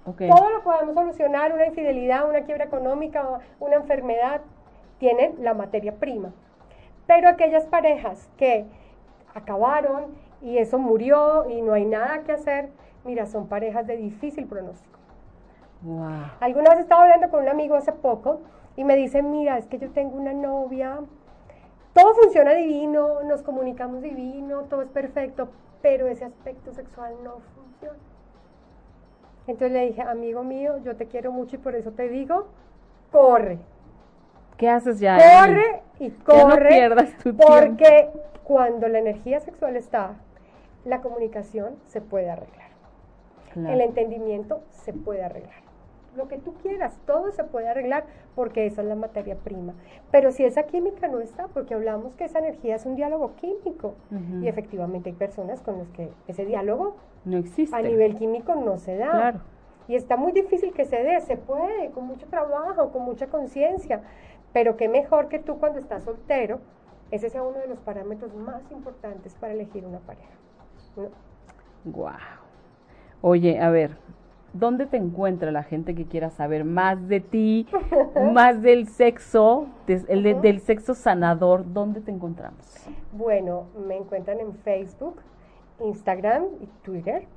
Todo 0.04 0.50
lo 0.50 0.64
podemos 0.64 0.94
solucionar, 0.96 1.54
una 1.54 1.66
infidelidad, 1.66 2.30
una 2.30 2.42
quiebra 2.42 2.66
económica, 2.66 3.40
una 3.60 3.76
enfermedad, 3.76 4.42
tienen 5.00 5.36
la 5.40 5.54
materia 5.54 5.94
prima. 5.96 6.34
Pero 7.08 7.30
aquellas 7.30 7.66
parejas 7.66 8.30
que 8.38 8.66
acabaron 9.34 10.16
y 10.44 10.58
eso 10.58 10.78
murió 10.78 11.50
y 11.50 11.62
no 11.62 11.74
hay 11.74 11.86
nada 11.86 12.24
que 12.24 12.34
hacer, 12.34 12.70
mira, 13.06 13.26
son 13.26 13.48
parejas 13.48 13.88
de 13.88 13.98
difícil 13.98 14.46
pronóstico. 14.46 15.00
Alguna 16.40 16.72
vez 16.72 16.80
estaba 16.80 17.04
hablando 17.04 17.30
con 17.30 17.44
un 17.44 17.50
amigo 17.50 17.76
hace 17.76 17.92
poco 17.92 18.42
y 18.76 18.84
me 18.84 18.96
dice, 18.96 19.22
mira, 19.22 19.58
es 19.58 19.68
que 19.68 19.80
yo 19.80 19.90
tengo 19.92 20.18
una 20.18 20.34
novia, 20.34 21.00
todo 21.94 22.14
funciona 22.16 22.54
divino, 22.54 23.24
nos 23.24 23.42
comunicamos 23.42 24.02
divino, 24.02 24.64
todo 24.64 24.82
es 24.82 24.90
perfecto, 24.90 25.50
pero 25.82 26.08
ese 26.08 26.26
aspecto 26.26 26.74
sexual 26.74 27.14
no 27.24 27.38
funciona. 27.56 28.00
Entonces 29.48 29.72
le 29.72 29.88
dije, 29.88 30.02
amigo 30.02 30.44
mío, 30.44 30.78
yo 30.84 30.96
te 30.96 31.08
quiero 31.08 31.32
mucho 31.32 31.58
y 31.58 31.60
por 31.60 31.76
eso 31.76 31.92
te 31.92 32.08
digo, 32.08 32.48
corre. 33.12 33.60
¿Qué 34.58 34.70
haces 34.70 35.00
ya? 35.00 35.18
Corre 35.18 35.84
y 36.00 36.10
corre. 36.12 36.70
pierdas 36.70 37.18
tu 37.18 37.36
porque 37.36 38.10
cuando 38.44 38.88
la 38.88 39.00
energía 39.00 39.40
sexual 39.42 39.76
está, 39.76 40.16
la 40.86 41.02
comunicación 41.02 41.76
se 41.86 42.02
puede 42.02 42.30
arreglar. 42.30 42.72
El 43.56 43.82
entendimiento 43.82 44.62
se 44.72 44.94
puede 44.94 45.24
arreglar 45.24 45.64
lo 46.16 46.28
que 46.28 46.38
tú 46.38 46.54
quieras, 46.56 47.00
todo 47.06 47.32
se 47.32 47.44
puede 47.44 47.68
arreglar 47.68 48.06
porque 48.36 48.66
esa 48.66 48.82
es 48.82 48.88
la 48.88 48.96
materia 48.96 49.36
prima. 49.36 49.74
Pero 50.12 50.32
si 50.32 50.44
esa 50.44 50.64
química 50.64 51.08
no 51.08 51.20
está, 51.20 51.48
porque 51.48 51.74
hablamos 51.74 52.16
que 52.16 52.26
esa 52.26 52.40
energía 52.40 52.76
es 52.76 52.86
un 52.86 52.96
diálogo 52.96 53.36
químico 53.36 53.96
y 54.42 54.48
efectivamente 54.48 55.10
hay 55.10 55.16
personas 55.16 55.62
con 55.62 55.80
las 55.80 55.90
que 55.90 56.12
ese 56.28 56.46
diálogo 56.46 56.96
no 57.26 57.38
existe. 57.38 57.76
A 57.76 57.82
nivel 57.82 58.16
químico 58.16 58.56
no 58.56 58.78
se 58.78 58.98
da. 58.98 59.12
Claro. 59.12 59.42
Y 59.88 59.96
está 59.96 60.16
muy 60.16 60.32
difícil 60.32 60.74
que 60.74 60.86
se 60.86 61.04
dé, 61.04 61.20
se 61.22 61.36
puede, 61.36 61.92
con 61.92 62.06
mucho 62.06 62.26
trabajo, 62.28 62.92
con 62.92 63.04
mucha 63.04 63.28
conciencia, 63.28 64.02
pero 64.54 64.78
qué 64.78 64.88
mejor 64.88 65.28
que 65.28 65.40
tú 65.40 65.60
cuando 65.60 65.80
estás 65.80 66.04
soltero, 66.04 66.60
ese 67.12 67.30
sea 67.30 67.44
uno 67.44 67.60
de 67.60 67.68
los 67.68 67.80
parámetros 67.80 68.34
más 68.34 68.62
importantes 68.72 69.36
para 69.36 69.54
elegir 69.54 69.86
una 69.86 70.00
pareja. 70.00 70.32
Wow. 71.86 72.12
Oye, 73.22 73.60
a 73.60 73.70
ver, 73.70 73.98
¿dónde 74.54 74.86
te 74.86 74.98
encuentra 74.98 75.52
la 75.52 75.64
gente 75.64 75.96
que 75.96 76.06
quiera 76.06 76.30
saber 76.30 76.64
más 76.66 77.08
de 77.08 77.20
ti, 77.20 77.68
más 78.34 78.62
del 78.62 78.88
sexo, 78.88 79.68
el 79.88 80.42
del 80.42 80.60
sexo 80.60 80.94
sanador? 80.94 81.72
¿Dónde 81.74 82.02
te 82.02 82.12
encontramos? 82.12 82.88
Bueno, 83.12 83.68
me 83.88 83.98
encuentran 83.98 84.40
en 84.40 84.54
Facebook, 84.54 85.22
Instagram 85.80 86.46
y 86.62 86.68
Twitter 86.84 87.28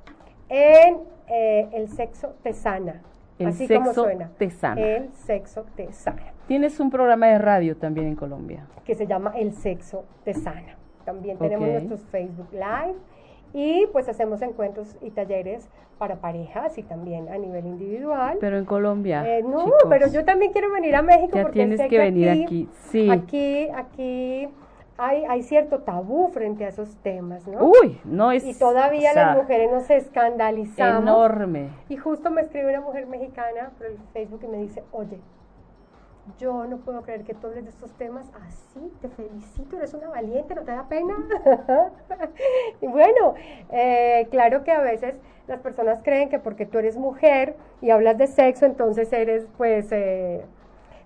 en 0.49 0.97
eh, 1.27 1.69
El 1.73 1.89
Sexo 1.89 2.35
Te 2.43 2.53
Sana. 2.53 3.01
El 3.39 3.47
así 3.47 3.67
sexo 3.67 3.81
como 3.81 3.93
suena. 3.93 4.31
te 4.37 4.49
sana. 4.49 4.81
El 4.81 5.13
Sexo 5.13 5.63
Te 5.75 5.91
Sana. 5.91 6.33
Tienes 6.47 6.79
un 6.79 6.89
programa 6.89 7.27
de 7.27 7.37
radio 7.37 7.77
también 7.77 8.07
en 8.07 8.15
Colombia. 8.15 8.65
Que 8.83 8.95
se 8.95 9.05
llama 9.05 9.33
El 9.35 9.53
Sexo 9.53 10.05
Te 10.23 10.33
Sana. 10.33 10.75
También 11.05 11.37
tenemos 11.37 11.67
nuestros 11.67 12.01
Facebook 12.07 12.47
Live 12.51 12.97
Y 13.53 13.87
pues 13.91 14.09
hacemos 14.09 14.41
encuentros 14.41 14.95
y 15.01 15.11
talleres 15.11 15.69
para 15.97 16.17
parejas 16.17 16.77
y 16.77 16.83
también 16.83 17.29
a 17.29 17.37
nivel 17.37 17.65
individual. 17.65 18.37
Pero 18.39 18.57
en 18.57 18.65
Colombia. 18.65 19.23
Eh, 19.25 19.43
no, 19.43 19.71
pero 19.89 20.07
yo 20.07 20.23
también 20.25 20.51
quiero 20.51 20.71
venir 20.71 20.95
a 20.95 21.01
México 21.01 21.35
ya 21.35 21.43
porque 21.43 21.59
tienes 21.59 21.81
que, 21.81 21.97
venir 21.97 22.29
aquí, 22.29 22.69
Sí. 22.89 23.09
Aquí, 23.09 23.67
aquí 23.69 24.47
hay, 24.97 25.25
hay 25.25 25.43
cierto 25.43 25.79
tabú 25.79 26.29
frente 26.29 26.65
a 26.65 26.69
esos 26.69 26.95
temas, 26.97 27.47
¿no? 27.47 27.59
Uy, 27.63 27.99
no 28.03 28.31
es. 28.31 28.45
Y 28.45 28.53
todavía 28.53 29.13
las 29.13 29.37
mujeres 29.37 29.71
nos 29.71 29.89
escandalizamos. 29.89 31.03
Enorme. 31.03 31.69
Y 31.89 31.97
justo 31.97 32.31
me 32.31 32.41
escribe 32.41 32.69
una 32.69 32.81
mujer 32.81 33.07
mexicana 33.07 33.71
por 33.77 33.87
el 33.87 33.97
Facebook 34.13 34.41
y 34.43 34.47
me 34.47 34.57
dice, 34.57 34.83
oye, 34.91 35.19
yo 36.39 36.65
no 36.65 36.77
puedo 36.77 37.01
creer 37.01 37.23
que 37.23 37.33
tú 37.33 37.47
hables 37.47 37.63
de 37.63 37.69
estos 37.69 37.91
temas 37.93 38.29
así, 38.47 38.91
te 39.01 39.09
felicito, 39.09 39.77
eres 39.77 39.93
una 39.93 40.09
valiente, 40.09 40.55
¿no 40.55 40.63
te 40.63 40.71
da 40.71 40.87
pena? 40.87 41.15
y 42.81 42.87
bueno, 42.87 43.35
eh, 43.71 44.27
claro 44.29 44.63
que 44.63 44.71
a 44.71 44.81
veces 44.81 45.15
las 45.47 45.59
personas 45.61 46.01
creen 46.03 46.29
que 46.29 46.39
porque 46.39 46.65
tú 46.65 46.79
eres 46.79 46.97
mujer 46.97 47.55
y 47.81 47.89
hablas 47.89 48.17
de 48.17 48.27
sexo, 48.27 48.65
entonces 48.65 49.11
eres 49.13 49.47
pues... 49.57 49.91
Eh, 49.91 50.45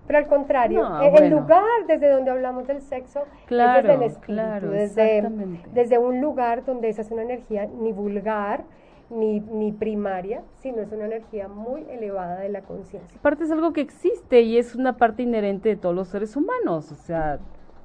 pero 0.06 0.18
al 0.18 0.26
contrario, 0.26 1.00
el 1.00 1.30
lugar 1.30 1.86
desde 1.86 2.10
donde 2.10 2.32
hablamos 2.32 2.66
del 2.66 2.82
sexo 2.82 3.20
es 3.20 3.48
desde 3.48 3.94
el 3.94 4.02
espíritu, 4.02 4.68
desde, 4.68 5.30
desde 5.72 5.98
un 5.98 6.20
lugar 6.20 6.64
donde 6.64 6.88
esa 6.88 7.02
es 7.02 7.10
una 7.12 7.22
energía 7.22 7.66
ni 7.66 7.92
vulgar, 7.92 8.64
ni, 9.12 9.40
ni 9.40 9.72
primaria, 9.72 10.42
sino 10.60 10.80
es 10.80 10.90
una 10.92 11.06
energía 11.06 11.48
muy 11.48 11.82
elevada 11.90 12.40
de 12.40 12.48
la 12.48 12.62
conciencia. 12.62 13.18
Aparte 13.18 13.44
es 13.44 13.50
algo 13.50 13.72
que 13.72 13.80
existe 13.80 14.40
y 14.40 14.58
es 14.58 14.74
una 14.74 14.96
parte 14.96 15.22
inherente 15.22 15.68
de 15.68 15.76
todos 15.76 15.94
los 15.94 16.08
seres 16.08 16.36
humanos, 16.36 16.90
o 16.90 16.94
sea... 16.94 17.38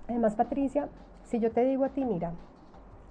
Además, 0.08 0.36
Patricia, 0.36 0.88
si 1.24 1.40
yo 1.40 1.52
te 1.52 1.66
digo 1.66 1.84
a 1.84 1.90
ti, 1.90 2.06
mira, 2.06 2.34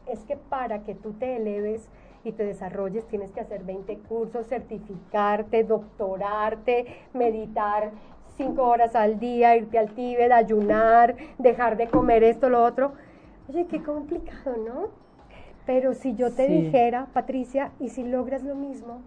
es 0.07 0.25
que 0.25 0.37
para 0.37 0.83
que 0.83 0.95
tú 0.95 1.13
te 1.13 1.37
eleves 1.37 1.89
y 2.25 2.33
te 2.33 2.45
desarrolles 2.45 3.07
tienes 3.07 3.33
que 3.33 3.41
hacer 3.41 3.65
20 3.65 3.99
cursos, 4.01 4.47
certificarte, 4.47 5.63
doctorarte, 5.65 6.87
meditar 7.13 7.93
cinco 8.37 8.65
horas 8.65 8.95
al 8.95 9.19
día, 9.19 9.57
irte 9.57 9.79
al 9.79 9.91
Tíbet, 9.95 10.33
ayunar, 10.33 11.17
dejar 11.39 11.77
de 11.77 11.89
comer 11.89 12.25
esto, 12.25 12.49
lo 12.49 12.65
otro. 12.65 12.93
Oye, 13.49 13.67
qué 13.67 13.83
complicado, 13.83 14.57
¿no? 14.57 15.06
Pero 15.67 15.95
si 15.95 16.15
yo 16.15 16.33
te 16.33 16.47
dijera, 16.47 17.09
Patricia, 17.13 17.73
y 17.81 17.89
si 17.89 18.05
logras 18.05 18.45
lo 18.45 18.55
mismo, 18.55 19.01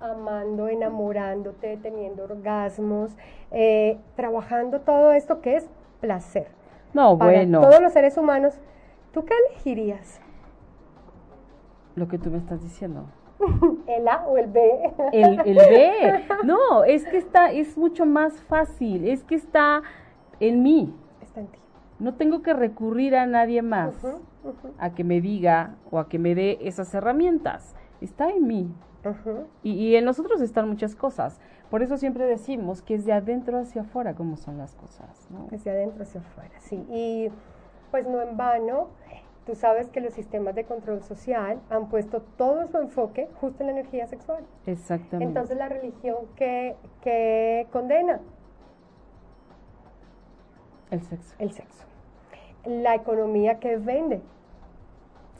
amando, 0.00 0.68
enamorándote, 0.68 1.78
teniendo 1.78 2.24
orgasmos, 2.24 3.16
eh, 3.50 3.98
trabajando 4.14 4.82
todo 4.82 5.12
esto 5.12 5.40
que 5.40 5.56
es 5.56 5.68
placer. 6.00 6.48
No, 6.92 7.16
bueno. 7.16 7.62
Todos 7.62 7.80
los 7.80 7.92
seres 7.94 8.18
humanos, 8.18 8.60
¿tú 9.12 9.24
qué 9.24 9.32
elegirías? 9.48 10.20
Lo 11.96 12.06
que 12.06 12.18
tú 12.18 12.30
me 12.30 12.36
estás 12.36 12.62
diciendo. 12.62 13.06
¿El 13.86 14.08
A 14.08 14.26
o 14.26 14.36
el 14.36 14.48
B? 14.48 14.92
El, 15.12 15.40
el 15.40 15.56
B. 15.56 16.24
No, 16.44 16.84
es 16.84 17.06
que 17.06 17.16
está, 17.16 17.50
es 17.50 17.78
mucho 17.78 18.04
más 18.04 18.42
fácil, 18.42 19.08
es 19.08 19.24
que 19.24 19.36
está 19.36 19.82
en 20.38 20.62
mí. 20.62 20.94
Está 21.22 21.40
en 21.40 21.46
ti. 21.46 21.58
No 21.98 22.14
tengo 22.14 22.42
que 22.42 22.52
recurrir 22.52 23.16
a 23.16 23.24
nadie 23.24 23.62
más 23.62 23.94
a 24.78 24.94
que 24.94 25.04
me 25.04 25.20
diga 25.20 25.76
o 25.90 25.98
a 25.98 26.08
que 26.08 26.18
me 26.18 26.34
dé 26.34 26.58
esas 26.62 26.94
herramientas. 26.94 27.74
Está 28.00 28.30
en 28.30 28.46
mí. 28.46 28.74
y, 29.62 29.94
en 29.94 30.04
nosotros 30.04 30.40
están 30.40 30.68
muchas 30.68 30.94
cosas. 30.94 31.40
Por 31.70 31.82
eso 31.82 31.96
siempre 31.96 32.26
decimos 32.26 32.82
que 32.82 32.94
es 32.94 33.04
de 33.04 33.12
adentro 33.12 33.58
hacia 33.58 33.82
afuera 33.82 34.14
como 34.14 34.36
son 34.36 34.58
las 34.58 34.74
cosas. 34.74 35.28
¿no? 35.30 35.48
Es 35.52 35.64
de 35.64 35.70
adentro 35.70 36.02
hacia 36.02 36.20
afuera, 36.20 36.54
sí. 36.58 36.84
Y 36.90 37.30
pues 37.90 38.06
no 38.06 38.22
en 38.22 38.36
vano, 38.36 38.88
tú 39.46 39.54
sabes 39.54 39.88
que 39.90 40.00
los 40.00 40.14
sistemas 40.14 40.54
de 40.54 40.64
control 40.64 41.02
social 41.02 41.60
han 41.70 41.88
puesto 41.88 42.22
todo 42.22 42.66
su 42.68 42.78
enfoque 42.78 43.28
justo 43.40 43.62
en 43.62 43.68
la 43.68 43.72
energía 43.72 44.06
sexual. 44.06 44.44
Exactamente. 44.66 45.24
Entonces 45.24 45.56
la 45.56 45.68
religión 45.68 46.16
que, 46.36 46.76
que 47.02 47.66
condena. 47.70 48.20
El 50.90 51.02
sexo. 51.02 51.34
El 51.38 51.52
sexo 51.52 51.88
la 52.68 52.94
economía 52.94 53.58
que 53.58 53.76
vende. 53.76 54.20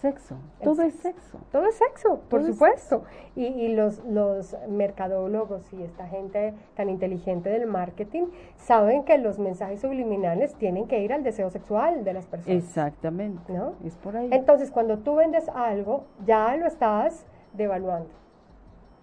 Sexo, 0.01 0.37
todo 0.63 0.83
es 0.83 0.95
sexo. 0.95 1.41
Todo 1.51 1.67
es 1.67 1.75
sexo, 1.75 2.21
por 2.31 2.45
supuesto. 2.45 3.03
Y, 3.35 3.47
y, 3.47 3.75
los, 3.75 3.99
los 4.05 4.57
mercadólogos 4.69 5.73
y 5.73 5.83
esta 5.83 6.07
gente 6.07 6.55
tan 6.77 6.89
inteligente 6.89 7.51
del 7.51 7.67
marketing 7.67 8.27
saben 8.57 9.03
que 9.03 9.19
los 9.19 9.41
mensajes 9.41 9.81
subliminales 9.81 10.55
tienen 10.55 10.87
que 10.87 11.01
ir 11.01 11.13
al 11.13 11.25
deseo 11.25 11.51
sexual 11.51 12.05
de 12.05 12.13
las 12.13 12.27
personas. 12.27 12.63
Exactamente. 12.63 13.53
¿No? 13.53 13.73
Es 13.85 13.97
por 13.97 14.17
ahí. 14.17 14.29
Entonces, 14.31 14.71
cuando 14.71 14.99
tú 14.99 15.17
vendes 15.17 15.49
algo, 15.49 16.05
ya 16.25 16.57
lo 16.57 16.67
estás 16.67 17.27
devaluando. 17.55 18.11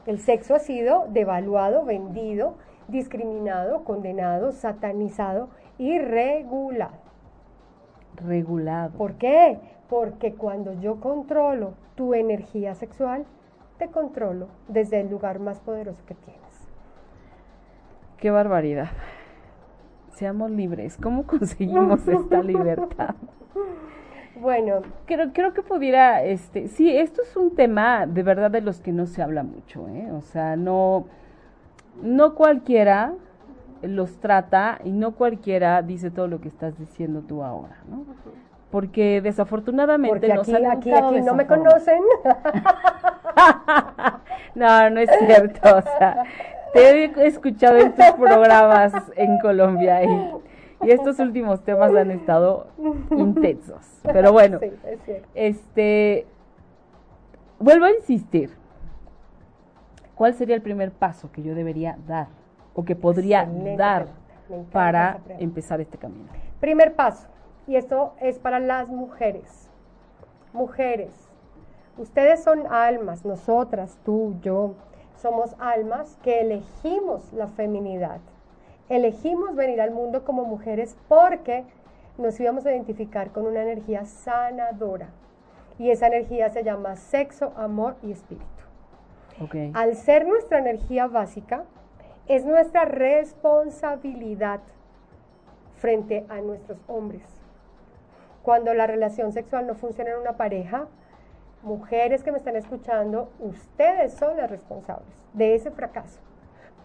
El 0.06 0.20
sexo 0.20 0.56
ha 0.56 0.60
sido 0.60 1.08
devaluado, 1.10 1.84
vendido, 1.84 2.56
discriminado, 2.88 3.84
condenado, 3.84 4.54
satanizado 4.54 5.50
y 5.78 6.00
regulado 6.00 7.05
regulado. 8.18 8.98
¿Por 8.98 9.14
qué? 9.14 9.60
Porque 9.90 10.34
cuando 10.34 10.74
yo 10.82 11.00
controlo 11.00 11.74
tu 11.96 12.14
energía 12.14 12.76
sexual, 12.76 13.26
te 13.78 13.88
controlo 13.88 14.48
desde 14.68 15.02
el 15.02 15.10
lugar 15.10 15.40
más 15.40 15.60
poderoso 15.60 16.04
que 16.06 16.16
tienes. 16.16 16.42
Qué 18.18 18.32
barbaridad. 18.32 18.90
Seamos 20.14 20.50
libres. 20.52 20.98
¿Cómo 20.98 21.28
conseguimos 21.28 22.08
esta 22.08 22.42
libertad? 22.42 23.16
Bueno, 24.40 24.82
creo, 25.06 25.32
creo 25.34 25.54
que 25.54 25.62
pudiera, 25.62 26.24
este, 26.24 26.68
sí, 26.68 26.96
esto 26.96 27.22
es 27.22 27.36
un 27.38 27.56
tema 27.56 28.06
de 28.06 28.22
verdad 28.22 28.52
de 28.52 28.62
los 28.62 28.82
que 28.82 28.92
no 28.92 29.06
se 29.06 29.22
habla 29.22 29.44
mucho, 29.44 29.88
¿eh? 29.88 30.12
O 30.12 30.22
sea, 30.22 30.58
no, 30.58 31.06
no 32.02 32.36
cualquiera 32.36 33.14
los 33.82 34.20
trata 34.20 34.80
y 34.84 34.92
no 34.92 35.12
cualquiera 35.12 35.82
dice 35.82 36.12
todo 36.12 36.28
lo 36.28 36.42
que 36.42 36.48
estás 36.48 36.78
diciendo 36.78 37.22
tú 37.22 37.44
ahora, 37.44 37.78
¿no? 37.90 38.06
Porque 38.72 39.22
desafortunadamente 39.22 40.28
Porque 40.28 40.32
aquí, 40.32 40.56
aquí, 40.92 41.22
no 41.22 41.34
me 41.34 41.48
conocen. 41.48 42.02
no, 44.56 44.90
no 44.90 45.00
es 45.00 45.10
cierto, 45.26 45.78
o 45.78 45.82
sea, 45.82 46.24
te 46.74 47.06
he 47.06 47.28
escuchado 47.28 47.78
en 47.78 47.94
tus 47.94 48.12
programas 48.12 48.94
en 49.16 49.40
Colombia 49.40 50.04
y, 50.04 50.32
estos 50.82 51.20
últimos 51.20 51.64
temas 51.64 51.96
han 51.96 52.12
estado 52.12 52.68
intensos. 53.12 54.02
Pero 54.04 54.34
bueno, 54.34 54.60
este 55.34 56.28
vuelvo 57.60 57.86
a 57.86 57.92
insistir. 57.92 58.52
¿Cuál 60.16 60.34
sería 60.34 60.56
el 60.56 60.62
primer 60.62 60.92
paso 60.92 61.32
que 61.32 61.42
yo 61.42 61.56
debería 61.56 61.98
dar? 62.08 62.28
O 62.76 62.84
que 62.84 62.96
podría 62.96 63.50
dar 63.78 64.08
para 64.72 65.20
empezar 65.40 65.82
este 65.82 65.98
camino? 65.98 66.30
Primer 66.60 66.94
paso, 66.94 67.28
y 67.68 67.76
esto 67.76 68.14
es 68.20 68.38
para 68.38 68.60
las 68.60 68.88
mujeres. 68.88 69.70
Mujeres, 70.54 71.14
ustedes 71.98 72.44
son 72.44 72.68
almas, 72.68 73.26
nosotras, 73.26 73.98
tú, 74.04 74.36
yo, 74.42 74.76
somos 75.16 75.56
almas 75.60 76.18
que 76.22 76.42
elegimos 76.42 77.34
la 77.34 77.48
feminidad. 77.48 78.20
Elegimos 78.90 79.56
venir 79.56 79.82
al 79.82 79.92
mundo 79.92 80.24
como 80.24 80.46
mujeres 80.46 80.96
porque 81.08 81.64
nos 82.18 82.40
íbamos 82.40 82.66
a 82.66 82.72
identificar 82.72 83.32
con 83.32 83.48
una 83.48 83.64
energía 83.64 84.06
sanadora. 84.06 85.10
Y 85.80 85.90
esa 85.90 86.08
energía 86.08 86.50
se 86.50 86.64
llama 86.64 86.96
sexo, 86.96 87.52
amor 87.58 87.96
y 88.04 88.12
espíritu. 88.12 88.46
Al 89.74 89.96
ser 89.96 90.26
nuestra 90.26 90.60
energía 90.60 91.08
básica, 91.08 91.66
es 92.28 92.46
nuestra 92.46 92.86
responsabilidad 92.86 94.62
frente 95.78 96.26
a 96.30 96.42
nuestros 96.42 96.80
hombres. 96.88 97.24
Cuando 98.42 98.74
la 98.74 98.88
relación 98.88 99.32
sexual 99.32 99.68
no 99.68 99.76
funciona 99.76 100.12
en 100.12 100.20
una 100.20 100.38
pareja, 100.38 100.88
mujeres 101.64 102.24
que 102.24 102.32
me 102.32 102.38
están 102.38 102.56
escuchando, 102.56 103.30
ustedes 103.40 104.14
son 104.14 104.38
las 104.38 104.50
responsables 104.50 105.16
de 105.34 105.56
ese 105.56 105.72
fracaso. 105.72 106.20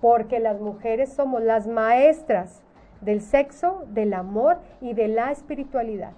Porque 0.01 0.41
las 0.41 0.61
mujeres 0.61 1.12
somos 1.12 1.43
las 1.43 1.66
maestras 1.66 2.62
del 3.01 3.20
sexo, 3.20 3.84
del 3.88 4.14
amor 4.14 4.59
y 4.80 4.95
de 4.95 5.09
la 5.09 5.30
espiritualidad. 5.30 6.12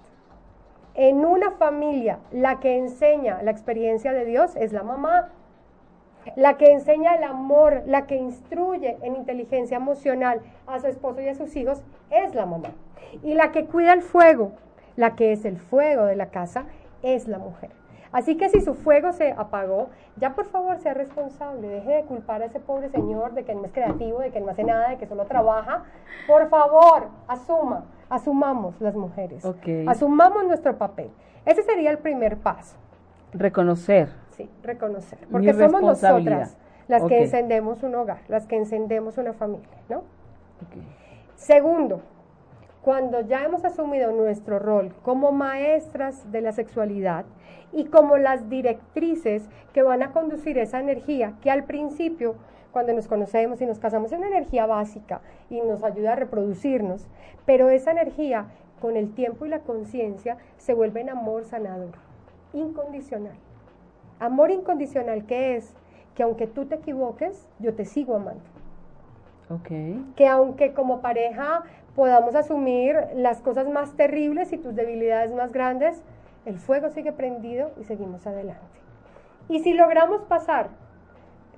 En 0.95 1.25
una 1.25 1.51
familia, 1.51 2.19
la 2.31 2.59
que 2.59 2.77
enseña 2.77 3.41
la 3.41 3.51
experiencia 3.51 4.13
de 4.13 4.25
Dios 4.25 4.55
es 4.55 4.71
la 4.73 4.83
mamá, 4.83 5.31
la 6.35 6.57
que 6.57 6.71
enseña 6.71 7.15
el 7.15 7.23
amor, 7.23 7.83
la 7.85 8.05
que 8.07 8.15
instruye 8.15 8.97
en 9.01 9.15
inteligencia 9.15 9.77
emocional 9.77 10.41
a 10.67 10.79
su 10.79 10.87
esposo 10.87 11.21
y 11.21 11.27
a 11.27 11.35
sus 11.35 11.55
hijos 11.55 11.83
es 12.09 12.33
la 12.35 12.45
mamá. 12.45 12.69
Y 13.21 13.33
la 13.33 13.51
que 13.51 13.65
cuida 13.65 13.93
el 13.93 14.01
fuego, 14.01 14.51
la 14.95 15.15
que 15.15 15.31
es 15.31 15.45
el 15.45 15.57
fuego 15.57 16.05
de 16.05 16.15
la 16.15 16.27
casa, 16.27 16.65
es 17.01 17.27
la 17.27 17.37
mujer. 17.37 17.71
Así 18.11 18.37
que 18.37 18.47
si 18.47 18.61
su 18.61 18.75
fuego 18.75 19.11
se 19.11 19.31
apagó, 19.31 19.89
ya 20.17 20.35
por 20.35 20.45
favor 20.45 20.77
sea 20.77 20.93
responsable, 20.93 21.67
deje 21.67 21.89
de 21.89 22.03
culpar 22.03 22.43
a 22.43 22.45
ese 22.45 22.59
pobre 22.59 22.89
señor 22.89 23.33
de 23.33 23.43
que 23.43 23.55
no 23.55 23.65
es 23.65 23.71
creativo, 23.71 24.19
de 24.19 24.29
que 24.29 24.39
no 24.39 24.51
hace 24.51 24.63
nada, 24.63 24.89
de 24.89 24.97
que 24.97 25.07
solo 25.07 25.25
trabaja. 25.25 25.83
Por 26.27 26.47
favor, 26.49 27.07
asuma, 27.27 27.85
asumamos 28.09 28.79
las 28.79 28.95
mujeres, 28.95 29.43
asumamos 29.87 30.45
nuestro 30.45 30.77
papel. 30.77 31.09
Ese 31.43 31.63
sería 31.63 31.89
el 31.89 31.97
primer 31.97 32.37
paso. 32.37 32.77
Reconocer. 33.33 34.22
Sí, 34.35 34.49
reconocer. 34.63 35.19
Porque 35.31 35.53
somos 35.53 35.81
nosotras 35.81 36.57
las 36.87 37.03
que 37.03 37.23
encendemos 37.23 37.83
un 37.83 37.95
hogar, 37.95 38.21
las 38.27 38.45
que 38.45 38.57
encendemos 38.57 39.17
una 39.17 39.33
familia, 39.33 39.77
¿no? 39.89 40.03
Segundo, 41.35 42.01
cuando 42.81 43.21
ya 43.21 43.43
hemos 43.43 43.63
asumido 43.63 44.11
nuestro 44.11 44.59
rol 44.59 44.93
como 45.03 45.31
maestras 45.31 46.31
de 46.31 46.41
la 46.41 46.51
sexualidad 46.51 47.25
y 47.71 47.85
como 47.85 48.17
las 48.17 48.49
directrices 48.49 49.49
que 49.71 49.83
van 49.83 50.03
a 50.03 50.11
conducir 50.11 50.57
esa 50.57 50.79
energía, 50.79 51.33
que 51.41 51.49
al 51.49 51.63
principio, 51.63 52.35
cuando 52.71 52.93
nos 52.93 53.07
conocemos 53.07 53.61
y 53.61 53.65
nos 53.65 53.79
casamos, 53.79 54.11
es 54.11 54.17
una 54.17 54.27
energía 54.27 54.65
básica 54.65 55.21
y 55.49 55.61
nos 55.61 55.83
ayuda 55.83 56.13
a 56.13 56.15
reproducirnos, 56.15 57.07
pero 57.45 57.69
esa 57.69 57.91
energía 57.91 58.47
con 58.81 58.97
el 58.97 59.13
tiempo 59.13 59.45
y 59.45 59.49
la 59.49 59.59
conciencia 59.59 60.37
se 60.57 60.73
vuelve 60.73 61.01
en 61.01 61.09
amor 61.09 61.45
sanador, 61.45 61.93
incondicional. 62.51 63.37
Amor 64.23 64.51
incondicional, 64.51 65.25
¿qué 65.25 65.57
es? 65.57 65.73
Que 66.15 66.23
aunque 66.23 66.47
tú 66.47 66.63
te 66.63 66.75
equivoques, 66.75 67.45
yo 67.59 67.73
te 67.75 67.83
sigo 67.83 68.15
amando. 68.15 68.39
Okay. 69.49 70.01
Que 70.15 70.29
aunque 70.29 70.71
como 70.71 71.01
pareja 71.01 71.63
podamos 71.93 72.33
asumir 72.33 72.95
las 73.15 73.41
cosas 73.41 73.67
más 73.67 73.97
terribles 73.97 74.53
y 74.53 74.57
tus 74.57 74.75
debilidades 74.75 75.33
más 75.33 75.51
grandes, 75.51 76.01
el 76.45 76.57
fuego 76.57 76.89
sigue 76.89 77.11
prendido 77.11 77.71
y 77.81 77.83
seguimos 77.83 78.25
adelante. 78.25 78.63
Y 79.49 79.59
si 79.59 79.73
logramos 79.73 80.21
pasar 80.21 80.69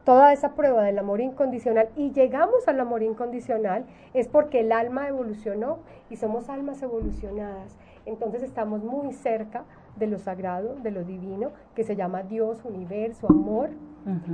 toda 0.03 0.34
esa 0.34 0.55
prueba 0.55 0.82
del 0.82 0.97
amor 0.97 1.22
incondicional 1.22 1.89
y 1.95 2.13
llegamos 2.13 2.68
al 2.68 2.80
amor 2.80 3.03
incondicional, 3.03 3.86
es 4.16 4.28
porque 4.28 4.61
el 4.61 4.72
alma 4.72 5.07
evolucionó 5.07 5.78
y 6.09 6.16
somos 6.16 6.49
almas 6.49 6.82
evolucionadas. 6.82 7.78
Entonces 8.07 8.41
estamos 8.41 8.84
muy 8.84 9.13
cerca 9.13 9.66
de 9.96 10.08
lo 10.08 10.18
sagrado, 10.18 10.76
de 10.76 10.91
lo 10.91 11.04
divino, 11.04 11.52
que 11.76 11.84
se 11.84 11.96
llama 11.96 12.24
Dios, 12.24 12.64
universo, 12.66 13.28
amor, 13.30 13.70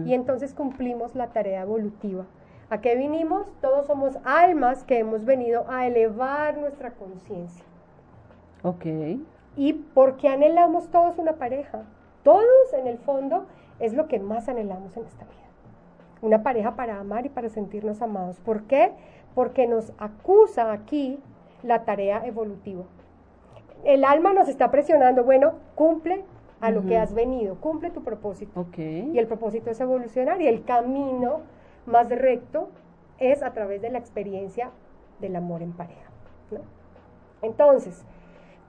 y 0.05 0.13
entonces 0.13 0.53
cumplimos 0.53 1.15
la 1.15 1.27
tarea 1.27 1.61
evolutiva. 1.61 2.25
¿A 2.69 2.81
qué 2.81 2.95
vinimos? 2.95 3.51
Todos 3.61 3.85
somos 3.85 4.17
almas 4.25 4.83
que 4.83 4.99
hemos 4.99 5.23
venido 5.23 5.65
a 5.69 5.87
elevar 5.87 6.57
nuestra 6.57 6.91
conciencia. 6.91 7.63
Ok. 8.63 8.85
¿Y 9.55 9.73
por 9.73 10.17
qué 10.17 10.29
anhelamos 10.29 10.89
todos 10.89 11.17
una 11.17 11.33
pareja? 11.33 11.83
Todos, 12.23 12.73
en 12.73 12.87
el 12.87 12.97
fondo, 12.97 13.45
es 13.79 13.93
lo 13.93 14.07
que 14.07 14.19
más 14.19 14.47
anhelamos 14.47 14.95
en 14.95 15.05
esta 15.05 15.25
vida. 15.25 15.35
Una 16.21 16.43
pareja 16.43 16.75
para 16.75 16.99
amar 16.99 17.25
y 17.25 17.29
para 17.29 17.49
sentirnos 17.49 18.01
amados. 18.01 18.39
¿Por 18.39 18.63
qué? 18.63 18.91
Porque 19.35 19.67
nos 19.67 19.91
acusa 19.97 20.71
aquí 20.71 21.19
la 21.63 21.83
tarea 21.83 22.25
evolutiva. 22.25 22.83
El 23.83 24.03
alma 24.03 24.33
nos 24.33 24.47
está 24.47 24.69
presionando, 24.71 25.23
bueno, 25.23 25.53
cumple 25.75 26.23
a 26.59 26.69
lo 26.69 26.85
que 26.85 26.97
has 26.97 27.13
venido, 27.13 27.55
cumple 27.55 27.89
tu 27.89 28.03
propósito. 28.03 28.67
Y 28.77 29.17
el 29.17 29.27
propósito 29.27 29.71
es 29.71 29.79
evolucionar 29.79 30.41
y 30.41 30.47
el 30.47 30.63
camino 30.63 31.41
más 31.85 32.09
recto 32.09 32.69
es 33.17 33.41
a 33.41 33.51
través 33.53 33.81
de 33.81 33.89
la 33.89 33.97
experiencia 33.97 34.69
del 35.19 35.35
amor 35.35 35.61
en 35.63 35.73
pareja. 35.73 36.11
Entonces, 37.41 38.05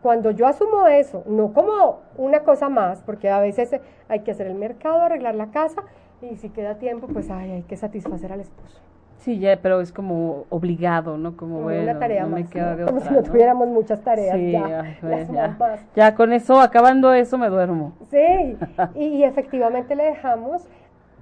cuando 0.01 0.31
yo 0.31 0.47
asumo 0.47 0.87
eso, 0.87 1.23
no 1.27 1.53
como 1.53 2.01
una 2.17 2.41
cosa 2.41 2.69
más, 2.69 3.03
porque 3.03 3.29
a 3.29 3.41
veces 3.41 3.79
hay 4.09 4.21
que 4.21 4.31
hacer 4.31 4.47
el 4.47 4.55
mercado, 4.55 5.01
arreglar 5.03 5.35
la 5.35 5.51
casa, 5.51 5.83
y 6.23 6.37
si 6.37 6.49
queda 6.51 6.79
tiempo, 6.79 7.07
pues 7.09 7.31
hay 7.31 7.63
que 7.65 7.77
satisfacer 7.77 8.33
al 8.33 8.41
esposo. 8.41 8.81
Sí, 9.23 9.39
ya, 9.39 9.57
pero 9.63 9.81
es 9.81 9.93
como 9.93 10.47
obligado, 10.51 11.17
¿no? 11.17 11.37
Como, 11.37 11.67
una 11.67 11.97
tarea 11.97 12.27
más, 12.27 12.43
como 12.51 13.01
si 13.01 13.11
no, 13.11 13.23
tuviéramos 13.23 13.69
muchas 13.69 14.01
tareas 14.03 14.37
ya, 14.37 14.97
ya. 15.95 16.15
con 16.17 16.33
eso, 16.33 16.61
acabando 16.61 17.15
eso, 17.15 17.39
me 17.39 17.49
duermo. 17.49 17.93
Sí, 18.11 18.59
y, 18.97 19.23
efectivamente 19.23 19.95
le 19.95 20.05
dejamos 20.05 20.67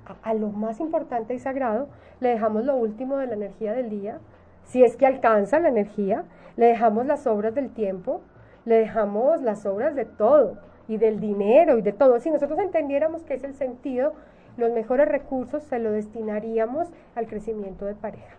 a, 0.06 0.30
a, 0.30 0.32
lo 0.32 0.48
más 0.48 0.80
importante 0.80 1.34
y 1.34 1.38
sagrado, 1.38 1.88
le 2.20 2.30
dejamos 2.30 2.64
lo 2.64 2.74
último 2.74 3.18
de 3.18 3.26
la 3.26 3.34
energía 3.34 3.74
del 3.74 3.90
día, 3.90 4.18
si 4.64 4.82
es 4.82 4.96
que 4.96 5.04
alcanza 5.04 5.60
la 5.60 5.68
energía, 5.68 6.24
le 6.56 6.66
dejamos 6.66 7.04
las 7.04 7.26
obras 7.26 7.54
del 7.54 7.68
tiempo, 7.68 8.22
le 8.64 8.76
dejamos 8.76 9.42
las 9.42 9.66
obras 9.66 9.94
de 9.94 10.06
todo 10.06 10.56
y 10.88 10.96
del 10.96 11.20
dinero 11.20 11.76
y 11.76 11.82
de 11.82 11.92
todo. 11.92 12.18
Si 12.18 12.30
nosotros 12.30 12.58
entendiéramos 12.60 13.24
que 13.24 13.34
es 13.34 13.44
el 13.44 13.54
sentido, 13.54 14.14
los 14.56 14.72
mejores 14.72 15.08
recursos 15.08 15.62
se 15.64 15.78
lo 15.78 15.92
destinaríamos 15.92 16.88
al 17.14 17.26
crecimiento 17.26 17.84
de 17.84 17.94
pareja, 17.94 18.36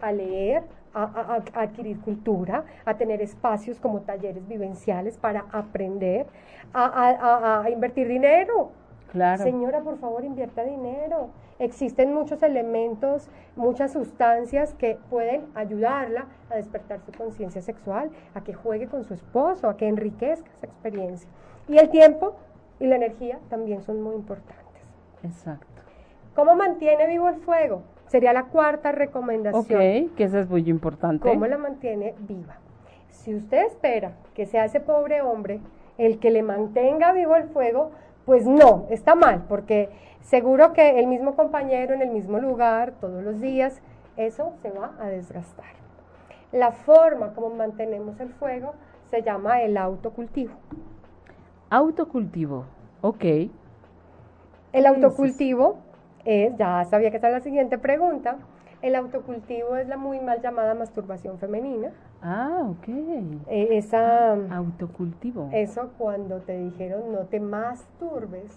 a 0.00 0.12
leer, 0.12 0.62
a, 0.94 1.42
adquirir 1.54 2.00
cultura, 2.00 2.64
a 2.84 2.96
tener 2.96 3.22
espacios 3.22 3.80
como 3.80 4.00
talleres 4.00 4.46
vivenciales 4.48 5.18
para 5.18 5.46
aprender, 5.52 6.26
a, 6.72 7.64
invertir 7.70 8.08
dinero. 8.08 8.70
Claro. 9.12 9.42
Señora, 9.42 9.80
por 9.80 9.98
favor, 9.98 10.24
invierta 10.24 10.64
dinero. 10.64 11.30
Existen 11.58 12.14
muchos 12.14 12.42
elementos, 12.42 13.28
muchas 13.56 13.92
sustancias 13.92 14.74
que 14.74 14.98
pueden 15.10 15.46
ayudarla 15.54 16.26
a 16.50 16.56
despertar 16.56 17.00
su 17.00 17.12
conciencia 17.12 17.62
sexual, 17.62 18.10
a 18.34 18.44
que 18.44 18.54
juegue 18.54 18.86
con 18.86 19.04
su 19.04 19.14
esposo, 19.14 19.68
a 19.68 19.76
que 19.76 19.88
enriquezca 19.88 20.48
esa 20.58 20.66
experiencia. 20.66 21.28
Y 21.68 21.78
el 21.78 21.88
tiempo 21.90 22.36
y 22.78 22.86
la 22.86 22.96
energía 22.96 23.40
también 23.48 23.82
son 23.82 24.02
muy 24.02 24.14
importantes. 24.14 24.67
Exacto. 25.22 25.66
¿Cómo 26.34 26.54
mantiene 26.54 27.06
vivo 27.06 27.28
el 27.28 27.36
fuego? 27.36 27.82
Sería 28.06 28.32
la 28.32 28.44
cuarta 28.44 28.92
recomendación. 28.92 29.62
Ok, 29.62 30.16
que 30.16 30.24
eso 30.24 30.38
es 30.38 30.48
muy 30.48 30.68
importante. 30.68 31.28
¿Cómo 31.28 31.46
la 31.46 31.58
mantiene 31.58 32.14
viva? 32.20 32.56
Si 33.08 33.34
usted 33.34 33.66
espera 33.66 34.12
que 34.34 34.46
sea 34.46 34.64
ese 34.64 34.80
pobre 34.80 35.20
hombre 35.20 35.60
el 35.98 36.18
que 36.18 36.30
le 36.30 36.42
mantenga 36.42 37.12
vivo 37.12 37.36
el 37.36 37.48
fuego, 37.48 37.90
pues 38.24 38.46
no, 38.46 38.86
está 38.90 39.14
mal, 39.14 39.44
porque 39.48 39.88
seguro 40.20 40.72
que 40.72 41.00
el 41.00 41.06
mismo 41.06 41.34
compañero 41.34 41.94
en 41.94 42.02
el 42.02 42.10
mismo 42.10 42.38
lugar, 42.38 42.92
todos 43.00 43.22
los 43.22 43.40
días, 43.40 43.80
eso 44.16 44.52
se 44.62 44.70
va 44.70 44.92
a 45.00 45.06
desgastar. 45.08 45.78
La 46.52 46.72
forma 46.72 47.34
como 47.34 47.50
mantenemos 47.50 48.20
el 48.20 48.30
fuego 48.30 48.74
se 49.10 49.22
llama 49.22 49.62
el 49.62 49.76
autocultivo. 49.76 50.54
Autocultivo, 51.70 52.64
ok. 53.00 53.24
El 54.72 54.86
autocultivo 54.86 55.76
es, 56.24 56.56
ya 56.56 56.84
sabía 56.84 57.10
que 57.10 57.16
esta 57.16 57.28
es 57.28 57.34
la 57.34 57.40
siguiente 57.40 57.78
pregunta, 57.78 58.36
el 58.82 58.94
autocultivo 58.94 59.76
es 59.76 59.88
la 59.88 59.96
muy 59.96 60.20
mal 60.20 60.40
llamada 60.40 60.74
masturbación 60.74 61.38
femenina. 61.38 61.90
Ah, 62.22 62.64
ok. 62.64 62.88
Eh, 62.88 63.68
esa, 63.72 64.32
autocultivo. 64.32 65.48
Eso 65.52 65.90
cuando 65.98 66.38
te 66.38 66.58
dijeron 66.58 67.12
no 67.12 67.20
te 67.20 67.40
masturbes, 67.40 68.56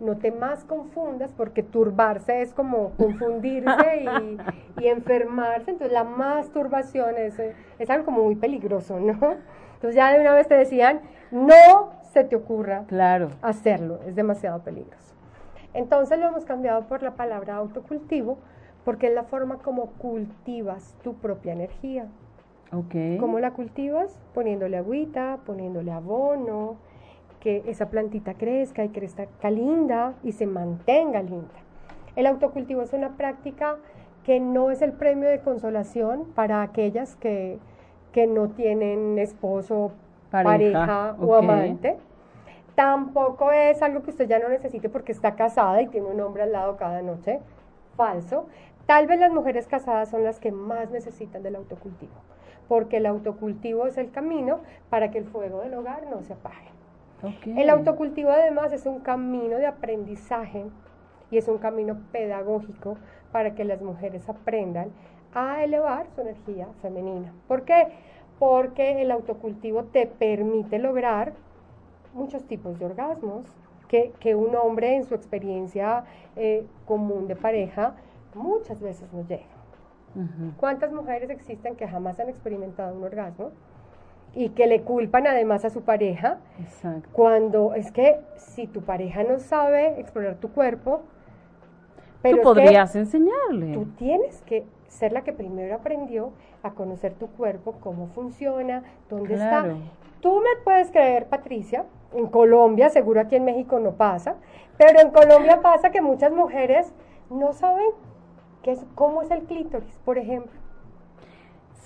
no 0.00 0.16
te 0.16 0.32
más 0.32 0.64
confundas, 0.64 1.30
porque 1.36 1.62
turbarse 1.62 2.40
es 2.40 2.54
como 2.54 2.92
confundirse 2.96 4.04
y, 4.80 4.86
enfermarse. 4.86 5.72
Entonces 5.72 5.92
la 5.92 6.04
masturbación 6.04 7.16
es, 7.18 7.38
es 7.78 7.90
algo 7.90 8.06
como 8.06 8.24
muy 8.24 8.36
peligroso, 8.36 8.98
¿no? 8.98 9.12
Entonces 9.74 9.94
ya 9.94 10.12
de 10.12 10.20
una 10.20 10.32
vez 10.32 10.48
te 10.48 10.54
decían, 10.54 11.00
no 11.30 11.90
se 12.12 12.24
te 12.24 12.36
ocurra 12.36 12.84
claro. 12.86 13.28
hacerlo, 13.42 14.00
es 14.06 14.16
demasiado 14.16 14.60
peligroso. 14.60 15.09
Entonces 15.74 16.18
lo 16.18 16.28
hemos 16.28 16.44
cambiado 16.44 16.82
por 16.84 17.02
la 17.02 17.12
palabra 17.12 17.56
autocultivo 17.56 18.38
porque 18.84 19.08
es 19.08 19.14
la 19.14 19.24
forma 19.24 19.58
como 19.58 19.86
cultivas 19.92 20.96
tu 21.02 21.14
propia 21.14 21.52
energía. 21.52 22.06
Okay. 22.72 23.18
¿Cómo 23.18 23.40
la 23.40 23.52
cultivas? 23.52 24.18
Poniéndole 24.32 24.76
agüita, 24.76 25.38
poniéndole 25.44 25.90
abono, 25.90 26.76
que 27.40 27.62
esa 27.66 27.90
plantita 27.90 28.34
crezca 28.34 28.84
y 28.84 28.90
crezca 28.90 29.50
linda 29.50 30.14
y 30.22 30.32
se 30.32 30.46
mantenga 30.46 31.22
linda. 31.22 31.48
El 32.16 32.26
autocultivo 32.26 32.82
es 32.82 32.92
una 32.92 33.16
práctica 33.16 33.76
que 34.24 34.40
no 34.40 34.70
es 34.70 34.82
el 34.82 34.92
premio 34.92 35.28
de 35.28 35.40
consolación 35.40 36.26
para 36.34 36.62
aquellas 36.62 37.16
que, 37.16 37.58
no 38.28 38.48
tienen 38.50 39.18
esposo, 39.18 39.92
pareja, 40.30 41.16
o 41.18 41.34
amante 41.34 41.96
Tampoco 42.80 43.52
es 43.52 43.82
algo 43.82 44.02
que 44.02 44.08
usted 44.08 44.26
ya 44.26 44.38
no 44.38 44.48
necesite 44.48 44.88
porque 44.88 45.12
está 45.12 45.36
casada 45.36 45.82
y 45.82 45.88
tiene 45.88 46.06
un 46.06 46.18
hombre 46.18 46.44
al 46.44 46.52
lado 46.52 46.78
cada 46.78 47.02
noche. 47.02 47.38
Falso. 47.94 48.46
Tal 48.86 49.06
vez 49.06 49.20
las 49.20 49.30
mujeres 49.30 49.66
casadas 49.66 50.08
son 50.08 50.24
las 50.24 50.40
que 50.40 50.50
más 50.50 50.90
necesitan 50.90 51.42
del 51.42 51.56
autocultivo, 51.56 52.14
porque 52.68 52.96
el 52.96 53.04
autocultivo 53.04 53.86
es 53.86 53.98
el 53.98 54.10
camino 54.10 54.60
para 54.88 55.10
que 55.10 55.18
el 55.18 55.26
fuego 55.26 55.60
del 55.60 55.74
hogar 55.74 56.06
no 56.06 56.22
se 56.22 56.32
apague. 56.32 56.70
El 57.44 57.68
autocultivo 57.68 58.30
además 58.30 58.72
es 58.72 58.86
un 58.86 59.00
camino 59.00 59.58
de 59.58 59.66
aprendizaje 59.66 60.64
y 61.30 61.36
es 61.36 61.48
un 61.48 61.58
camino 61.58 61.98
pedagógico 62.12 62.96
para 63.30 63.54
que 63.54 63.64
las 63.66 63.82
mujeres 63.82 64.26
aprendan 64.26 64.88
a 65.34 65.62
elevar 65.64 66.06
su 66.14 66.22
energía 66.22 66.66
femenina. 66.80 67.34
¿Por 67.46 67.66
qué? 67.66 67.88
Porque 68.38 69.02
el 69.02 69.10
autocultivo 69.10 69.84
te 69.84 70.06
permite 70.06 70.78
lograr 70.78 71.34
muchos 72.14 72.44
tipos 72.44 72.78
de 72.78 72.86
orgasmos 72.86 73.44
que, 73.88 74.34
un 74.36 74.54
hombre 74.54 74.96
en 74.96 75.04
su 75.04 75.14
experiencia 75.14 76.04
eh, 76.36 76.64
común 76.86 77.26
de 77.26 77.34
pareja 77.34 77.94
muchas 78.34 78.80
veces 78.80 79.12
no 79.12 79.26
llega. 79.26 79.44
¿Cuántas 80.56 80.92
mujeres 80.92 81.30
existen 81.30 81.76
que 81.76 81.86
jamás 81.86 82.18
han 82.18 82.28
experimentado 82.28 82.96
un 82.96 83.04
orgasmo? 83.04 83.50
y 84.34 84.50
que 84.50 84.66
le 84.66 84.82
culpan 84.82 85.26
además 85.26 85.64
a 85.64 85.70
su 85.70 85.82
pareja. 85.82 86.38
Exacto. 86.60 87.08
Cuando 87.12 87.74
es 87.74 87.90
que 87.90 88.20
si 88.36 88.66
tu 88.66 88.82
pareja 88.82 89.24
no 89.24 89.38
sabe 89.38 89.98
explorar 90.00 90.36
tu 90.36 90.50
cuerpo, 90.50 91.02
pero 92.22 92.38
tú 92.38 92.42
podrías 92.42 92.94
enseñarle. 92.94 93.72
Tú 93.72 93.86
tienes 93.96 94.42
que 94.42 94.64
ser 94.90 95.12
la 95.12 95.22
que 95.22 95.32
primero 95.32 95.74
aprendió 95.74 96.32
a 96.62 96.72
conocer 96.72 97.14
tu 97.14 97.28
cuerpo, 97.28 97.76
cómo 97.80 98.08
funciona, 98.08 98.82
dónde 99.08 99.34
está. 99.34 99.66
Tú 100.20 100.40
me 100.40 100.62
puedes 100.62 100.90
creer, 100.90 101.26
Patricia, 101.26 101.86
en 102.12 102.26
Colombia, 102.26 102.90
seguro 102.90 103.20
aquí 103.20 103.36
en 103.36 103.44
México 103.44 103.78
no 103.78 103.92
pasa, 103.92 104.34
pero 104.76 105.00
en 105.00 105.10
Colombia 105.10 105.62
pasa 105.62 105.90
que 105.90 106.02
muchas 106.02 106.32
mujeres 106.32 106.92
no 107.30 107.52
saben 107.52 107.86
qué 108.62 108.72
es, 108.72 108.84
cómo 108.94 109.22
es 109.22 109.30
el 109.30 109.44
clítoris, 109.44 109.98
por 110.04 110.18
ejemplo. 110.18 110.52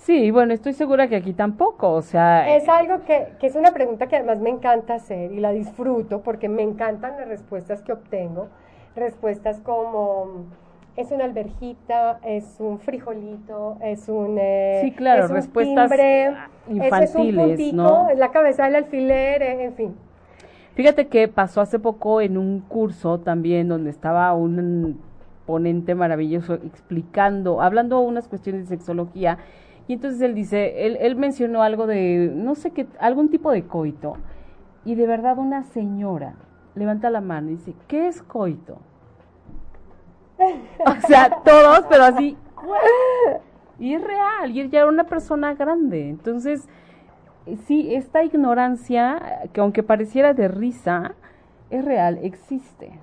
Sí, 0.05 0.29
bueno, 0.31 0.53
estoy 0.53 0.73
segura 0.73 1.07
que 1.07 1.15
aquí 1.15 1.33
tampoco, 1.33 1.91
o 1.91 2.01
sea... 2.01 2.55
Es 2.55 2.67
algo 2.67 3.05
que, 3.05 3.33
que 3.39 3.47
es 3.47 3.55
una 3.55 3.71
pregunta 3.71 4.07
que 4.07 4.17
además 4.17 4.39
me 4.39 4.49
encanta 4.49 4.95
hacer 4.95 5.31
y 5.31 5.39
la 5.39 5.51
disfruto 5.51 6.21
porque 6.21 6.49
me 6.49 6.61
encantan 6.61 7.17
las 7.17 7.27
respuestas 7.27 7.81
que 7.81 7.93
obtengo. 7.93 8.49
Respuestas 8.95 9.59
como, 9.61 10.45
es 10.95 11.11
una 11.11 11.25
alberjita, 11.25 12.19
es 12.23 12.55
un 12.59 12.79
frijolito, 12.79 13.77
es 13.81 14.07
un... 14.07 14.37
Eh, 14.39 14.79
sí, 14.81 14.91
claro, 14.91 15.27
respuestas 15.27 15.91
infantiles, 16.69 17.59
es 17.59 17.71
un 17.71 17.77
¿no? 17.77 18.07
la 18.15 18.31
cabeza 18.31 18.65
del 18.65 18.75
alfiler, 18.75 19.41
eh, 19.41 19.63
en 19.65 19.73
fin. 19.73 19.95
Fíjate 20.75 21.07
que 21.07 21.27
pasó 21.27 21.61
hace 21.61 21.79
poco 21.79 22.21
en 22.21 22.37
un 22.37 22.61
curso 22.61 23.19
también 23.19 23.67
donde 23.67 23.89
estaba 23.89 24.33
un 24.33 24.99
ponente 25.45 25.95
maravilloso 25.95 26.55
explicando, 26.55 27.61
hablando 27.61 27.99
unas 27.99 28.27
cuestiones 28.27 28.69
de 28.69 28.77
sexología 28.77 29.37
y 29.87 29.93
entonces 29.93 30.21
él 30.21 30.33
dice, 30.33 30.85
él, 30.85 30.97
él 30.99 31.15
mencionó 31.15 31.61
algo 31.61 31.87
de, 31.87 32.31
no 32.33 32.55
sé 32.55 32.71
qué, 32.71 32.87
algún 32.99 33.29
tipo 33.29 33.51
de 33.51 33.63
coito. 33.65 34.17
Y 34.83 34.95
de 34.95 35.07
verdad 35.07 35.37
una 35.37 35.63
señora 35.63 36.35
levanta 36.73 37.09
la 37.09 37.21
mano 37.21 37.49
y 37.49 37.55
dice, 37.55 37.73
¿qué 37.87 38.07
es 38.07 38.21
coito? 38.21 38.79
o 40.85 41.07
sea, 41.07 41.29
todos, 41.43 41.85
pero 41.89 42.03
así. 42.03 42.37
Y 43.79 43.93
es 43.93 44.03
real, 44.03 44.51
y 44.51 44.61
ella 44.61 44.79
era 44.79 44.89
una 44.89 45.05
persona 45.05 45.53
grande. 45.53 46.09
Entonces, 46.09 46.67
sí, 47.65 47.93
esta 47.93 48.23
ignorancia, 48.23 49.49
que 49.53 49.61
aunque 49.61 49.83
pareciera 49.83 50.33
de 50.33 50.47
risa, 50.47 51.15
es 51.69 51.83
real, 51.83 52.19
existe. 52.21 52.99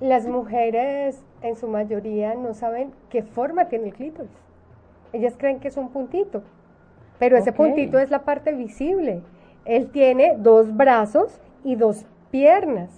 Las 0.00 0.26
mujeres, 0.26 1.24
en 1.42 1.56
su 1.56 1.68
mayoría, 1.68 2.34
no 2.34 2.54
saben 2.54 2.92
qué 3.08 3.22
forma 3.22 3.66
tiene 3.66 3.88
el 3.88 3.94
clítoris. 3.94 4.30
Ellas 5.12 5.34
creen 5.38 5.60
que 5.60 5.68
es 5.68 5.76
un 5.76 5.90
puntito, 5.90 6.42
pero 7.18 7.36
ese 7.36 7.52
puntito 7.52 7.98
es 7.98 8.10
la 8.10 8.24
parte 8.24 8.52
visible. 8.52 9.22
Él 9.64 9.90
tiene 9.90 10.34
dos 10.38 10.74
brazos 10.76 11.40
y 11.62 11.76
dos 11.76 12.04
piernas 12.30 12.90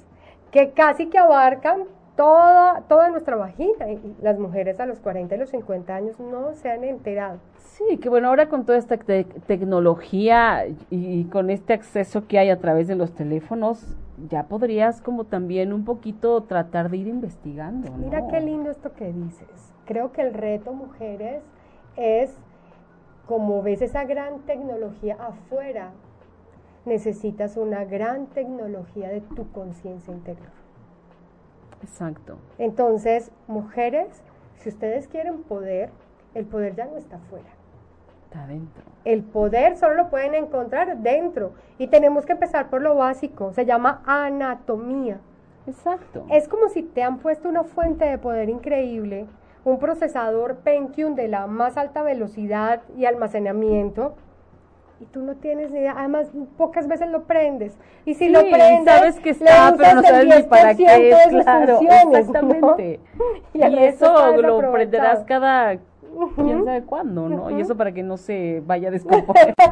que 0.51 0.71
casi 0.71 1.07
que 1.07 1.19
abarcan 1.19 1.85
toda, 2.17 2.83
toda 2.89 3.11
nuestra 3.11 3.37
vagina. 3.37 3.91
Y 3.91 4.17
las 4.23 4.39
mujeres 4.39 4.81
a 4.81 4.87
los 4.87 5.01
40 5.01 5.35
y 5.35 5.39
los 5.39 5.51
50 5.51 5.95
años 5.95 6.21
no 6.21 6.53
se 6.55 6.71
han 6.71 6.85
enterado. 6.85 7.39
Sí, 7.59 7.99
que 7.99 8.09
bueno, 8.09 8.29
ahora 8.29 8.49
con 8.49 8.65
toda 8.65 8.79
esta 8.79 8.97
tecnología 8.97 10.67
y, 10.91 11.25
con 11.25 11.51
este 11.51 11.73
acceso 11.73 12.27
que 12.27 12.39
hay 12.39 12.51
a 12.51 12.61
través 12.61 12.87
de 12.87 12.95
los 12.95 13.13
teléfonos, 13.13 13.97
ya 14.29 14.45
podrías 14.45 15.03
como 15.03 15.25
también 15.25 15.73
un 15.73 15.85
poquito 15.85 16.43
tratar 16.45 16.89
de 16.89 16.99
ir 16.99 17.09
investigando. 17.09 17.91
Mira 17.93 18.29
qué 18.29 18.41
lindo 18.41 18.71
esto 18.71 18.93
que 18.93 19.13
dices. 19.13 19.73
Creo 19.87 20.13
que 20.13 20.23
el 20.23 20.35
reto, 20.35 20.73
mujeres, 20.73 21.43
es 21.97 22.37
como 23.27 23.63
ves 23.63 23.83
esa 23.83 24.05
gran 24.05 24.41
tecnología 24.41 25.17
afuera, 25.19 25.91
necesitas 26.85 27.57
una 27.57 27.85
gran 27.85 28.27
tecnología 28.27 29.09
de 29.09 29.21
tu 29.21 29.51
conciencia 29.51 30.13
interior. 30.13 30.64
Exacto. 31.85 32.39
Entonces, 32.59 33.31
mujeres, 33.47 34.23
si 34.57 34.71
ustedes 34.71 35.07
quieren 35.07 35.43
poder, 35.43 35.91
el 36.35 36.47
poder 36.47 36.75
ya 36.75 36.87
no 36.87 36.97
está 36.97 37.17
afuera. 37.17 37.51
Está 38.25 38.47
dentro. 38.47 38.83
El 39.05 39.23
poder 39.23 39.77
solo 39.77 39.95
lo 39.95 40.11
pueden 40.11 40.35
encontrar 40.35 40.99
dentro. 40.99 41.53
Y 41.79 41.89
tenemos 41.89 42.27
que 42.27 42.33
empezar 42.33 42.71
por 42.71 42.83
lo 42.83 42.95
básico. 42.95 43.53
Se 43.53 43.67
llama 43.67 44.03
anatomía. 44.07 45.19
Exacto. 45.67 46.27
Es 46.31 46.49
como 46.49 46.69
si 46.69 46.83
te 46.83 47.03
han 47.03 47.19
puesto 47.19 47.49
una 47.49 47.65
fuente 47.65 48.05
de 48.05 48.19
poder 48.19 48.49
increíble 48.49 49.27
un 49.65 49.79
procesador 49.79 50.57
Pentium 50.57 51.15
de 51.15 51.29
la 51.29 51.47
más 51.47 51.77
alta 51.77 52.03
velocidad 52.03 52.83
y 52.97 53.07
almacenamiento 53.07 54.15
y 55.01 55.07
tú 55.07 55.23
no 55.23 55.35
tienes 55.37 55.71
ni 55.71 55.81
idea, 55.81 55.95
además 55.97 56.29
pocas 56.57 56.87
veces 56.87 57.11
lo 57.11 57.25
prendes. 57.25 57.77
Y 58.05 58.15
si 58.15 58.29
lo 58.29 58.41
prendes, 58.41 58.85
sabes 58.85 59.19
que 59.21 59.31
está, 59.31 59.75
pero 59.77 59.95
no 59.97 60.03
sabes 60.03 60.27
ni 60.27 60.43
para 60.45 60.75
qué 60.75 61.11
es, 61.11 61.27
claro, 61.29 61.81
exactamente. 61.81 63.01
Y, 63.55 63.63
eso 63.63 64.37
lo 64.37 64.73
prenderás 64.73 65.25
cada 65.25 65.79
quién 66.37 66.65
sabe 66.65 66.83
cuándo, 66.83 67.29
¿no? 67.29 67.51
Y 67.51 67.61
eso 67.61 67.77
para 67.77 67.93
que 67.93 68.03
no 68.03 68.17
se 68.17 68.63
vaya 68.67 68.89
a 68.89 68.91
descomponer. 68.93 69.55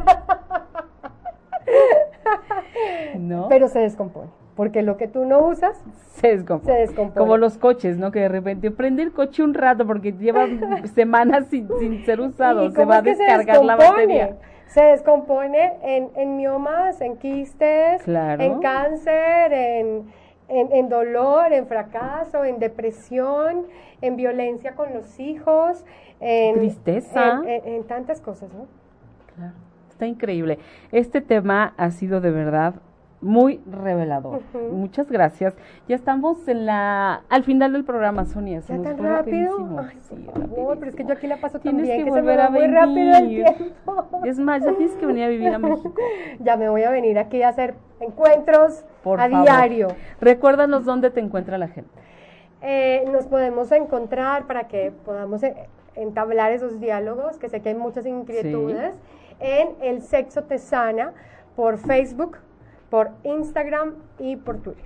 ¿No? 3.19 3.49
Pero 3.49 3.69
se 3.69 3.81
descompone. 3.81 4.31
Porque 4.57 4.83
lo 4.83 4.97
que 4.99 5.09
tú 5.09 5.25
no 5.25 5.41
usas 5.47 5.83
se 6.15 6.29
descompone. 6.29 7.11
Como 7.17 7.37
los 7.37 7.57
coches, 7.59 7.97
¿no? 7.99 8.13
Que 8.13 8.21
de 8.21 8.29
repente 8.29 8.71
prende 8.71 9.03
el 9.03 9.13
coche 9.13 9.43
un 9.43 9.55
rato 9.55 9.87
porque 9.87 10.13
lleva 10.13 10.47
semanas 10.95 11.47
sin, 11.49 11.69
ser 12.05 12.21
usado. 12.21 12.71
Se 12.71 12.85
va 12.85 12.97
a 12.97 13.03
descargar 13.03 13.65
la 13.65 13.77
batería. 13.77 14.37
Se 14.73 14.83
descompone 14.83 15.75
en, 15.83 16.11
en 16.17 16.37
miomas, 16.37 17.01
en 17.03 17.19
quistes, 17.19 18.09
en 18.09 18.61
cáncer, 18.61 19.53
en, 19.53 20.07
en, 20.49 20.89
dolor, 20.89 21.53
en 21.53 21.67
fracaso, 21.67 22.45
en 22.45 22.59
depresión, 22.59 23.67
en 24.01 24.17
violencia 24.17 24.75
con 24.75 24.95
los 24.95 25.21
hijos, 25.21 25.85
en 26.21 26.55
tristeza. 26.55 27.43
En, 27.47 27.85
tantas 27.85 28.23
cosas, 28.23 28.51
¿no? 28.55 28.67
Claro. 29.37 29.53
Está 29.91 30.07
increíble. 30.07 30.59
Este 30.91 31.21
tema 31.21 31.75
ha 31.77 31.91
sido 31.91 32.23
de 32.23 32.31
verdad 32.31 32.75
muy 33.23 33.61
revelador. 33.71 34.41
Muchas 34.73 35.11
gracias. 35.11 35.55
Ya 35.89 35.97
estamos 35.97 36.47
en 36.49 36.67
la 36.67 37.23
al 37.29 37.45
final 37.45 37.73
del 37.73 37.85
programa, 37.85 38.25
Sonia. 38.25 38.61
¿Ya 38.61 38.83
tan 38.83 38.99
rápido? 38.99 39.79
Ay, 39.79 39.97
sí, 40.01 40.27
pero 40.55 40.87
es 40.87 40.97
que 40.97 41.05
yo 41.05 41.13
aquí 41.13 41.27
la 41.27 41.39
paso 41.39 41.61
tienes 41.61 41.89
que 41.89 42.11
volver 42.11 42.41
a 42.41 42.49
venir. 42.51 42.73
rápido 42.73 43.17
el 43.17 43.29
tiempo. 43.29 44.21
Es 44.25 44.39
más, 44.39 44.65
ya 44.65 44.73
tienes 44.75 44.95
que 44.97 45.07
venir 45.07 45.25
a 45.25 45.29
vivir 45.29 45.49
a 45.49 45.59
México. 45.59 45.95
ya 46.41 46.57
me 46.57 46.69
voy 46.69 46.83
a 46.83 46.91
venir 46.91 47.19
aquí 47.19 47.43
a 47.43 47.49
hacer 47.49 47.75
encuentros 48.01 48.85
a 49.05 49.29
diario. 49.29 49.89
Recuérdanos 50.21 50.85
dónde 50.85 51.11
te 51.11 51.21
encuentra 51.21 51.59
la 51.59 51.69
gente. 51.69 51.91
Eh, 52.61 53.05
nos 53.11 53.27
podemos 53.27 53.73
encontrar 53.73 54.47
para 54.47 54.69
que 54.69 54.93
podamos 55.05 55.43
eh, 55.43 55.69
entablar 55.95 56.53
esos 56.53 56.81
diálogos, 56.81 57.39
que 57.39 57.49
sé 57.49 57.61
que 57.61 57.71
hay 57.71 57.75
muchas 57.75 58.07
inquietudes, 58.07 58.95
en 59.41 59.71
El 59.81 60.03
Sexo 60.03 60.45
Te 60.45 60.59
Sana 60.59 61.13
por 61.57 61.79
Facebook, 61.79 62.39
por 62.93 63.11
Instagram 63.25 63.95
y 64.19 64.37
por 64.37 64.59
Twitter. 64.59 64.85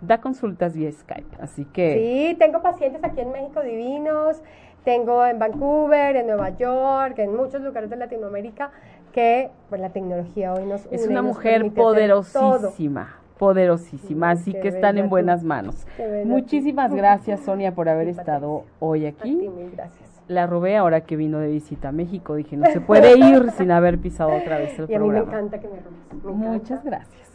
Da 0.00 0.20
consultas 0.20 0.76
vía 0.76 0.92
Skype, 0.92 1.38
así 1.40 1.64
que... 1.64 1.94
Sí, 1.94 2.36
tengo 2.38 2.62
pacientes 2.62 3.02
aquí 3.02 3.20
en 3.20 3.32
México 3.32 3.62
divinos, 3.62 4.40
tengo 4.84 5.26
en 5.26 5.40
Vancouver, 5.40 6.14
en 6.14 6.28
Nueva 6.28 6.50
York, 6.50 7.18
en 7.18 7.34
muchos 7.34 7.60
lugares 7.60 7.90
de 7.90 7.96
Latinoamérica 7.96 8.70
que 9.12 9.50
pues, 9.68 9.80
la 9.80 9.90
tecnología 9.90 10.54
hoy 10.54 10.66
nos... 10.66 10.86
Es 10.92 11.08
una 11.08 11.20
mujer 11.20 11.68
poderosísima 11.72 13.18
poderosísima, 13.38 14.30
así 14.30 14.52
que 14.52 14.68
están 14.68 14.98
en 14.98 15.08
buenas 15.08 15.42
manos. 15.42 15.84
Muchísimas 16.24 16.94
gracias 16.94 17.40
Sonia 17.40 17.74
por 17.74 17.88
haber 17.88 18.06
estado 18.06 18.66
hoy 18.78 19.04
aquí. 19.06 19.50
gracias. 19.72 20.22
La 20.28 20.46
robé 20.46 20.76
ahora 20.76 21.00
que 21.00 21.16
vino 21.16 21.40
de 21.40 21.48
visita 21.48 21.88
a 21.88 21.92
México, 21.92 22.36
dije, 22.36 22.56
no 22.56 22.66
se 22.66 22.80
puede 22.80 23.18
ir 23.18 23.50
sin 23.58 23.72
haber 23.72 23.98
pisado 23.98 24.30
otra 24.30 24.58
vez 24.58 24.78
el 24.78 24.88
y 24.88 24.94
a 24.94 25.00
Mí 25.00 25.08
me 25.08 25.18
encanta 25.18 25.58
que 25.58 25.66
me 25.66 25.74
robes. 25.80 26.36
Muchas 26.36 26.84
gracias. 26.84 27.31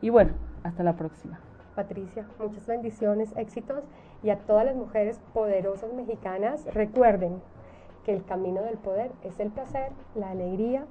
Y 0.00 0.10
bueno, 0.10 0.32
hasta 0.62 0.82
la 0.82 0.96
próxima. 0.96 1.38
Patricia, 1.74 2.26
muchas 2.38 2.66
bendiciones, 2.66 3.32
éxitos 3.36 3.84
y 4.22 4.30
a 4.30 4.38
todas 4.38 4.64
las 4.64 4.74
mujeres 4.74 5.20
poderosas 5.32 5.92
mexicanas, 5.92 6.66
recuerden 6.74 7.40
que 8.04 8.14
el 8.14 8.24
camino 8.24 8.62
del 8.62 8.78
poder 8.78 9.12
es 9.22 9.38
el 9.38 9.50
placer, 9.50 9.92
la 10.14 10.30
alegría, 10.30 10.86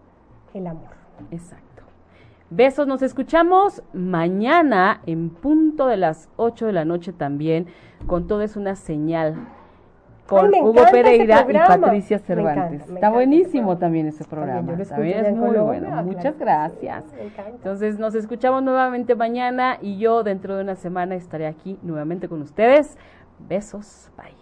el 0.54 0.68
amor. 0.68 0.92
Exacto. 1.32 1.84
Besos, 2.50 2.88
nos 2.88 3.02
escuchamos 3.02 3.84
mañana 3.92 5.02
en 5.06 5.30
punto 5.30 5.88
de 5.88 5.98
las 5.98 6.30
8 6.38 6.68
de 6.68 6.74
la 6.74 6.86
noche 6.86 7.12
también, 7.12 7.68
con 8.06 8.28
todo 8.28 8.42
es 8.42 8.56
una 8.56 8.76
señal 8.76 9.36
con 10.28 10.54
Hugo 10.54 10.84
Pereira 10.92 11.46
y 11.50 11.54
Patricia 11.54 12.20
Cervantes. 12.20 12.88
Está 12.90 13.10
buenísimo 13.10 13.78
también 13.78 14.08
ese 14.08 14.24
programa. 14.24 14.78
También, 14.86 15.26
es 15.26 15.36
muy 15.36 15.58
bueno. 15.58 16.04
Muchas 16.04 16.38
gracias. 16.38 17.04
Entonces 17.48 17.98
nos 17.98 18.16
escuchamos 18.16 18.64
nuevamente 18.64 19.16
mañana 19.16 19.78
y 19.82 19.98
yo 19.98 20.24
dentro 20.24 20.56
de 20.56 20.64
una 20.64 20.76
semana 20.76 21.16
estaré 21.16 21.48
aquí 21.48 21.80
nuevamente 21.82 22.28
con 22.28 22.42
ustedes. 22.42 22.98
Besos. 23.40 24.10
Bye. 24.18 24.36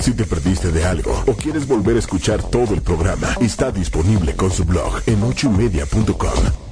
Si 0.00 0.16
te 0.16 0.24
perdiste 0.24 0.72
de 0.72 0.84
algo 0.84 1.12
o 1.26 1.34
quieres 1.34 1.68
volver 1.68 1.96
a 1.96 1.98
escuchar 1.98 2.42
todo 2.42 2.74
el 2.74 2.80
programa, 2.80 3.28
está 3.40 3.70
disponible 3.70 4.34
con 4.34 4.50
su 4.50 4.64
blog 4.64 5.02
en 5.06 5.22
ochoymedia.com. 5.22 6.71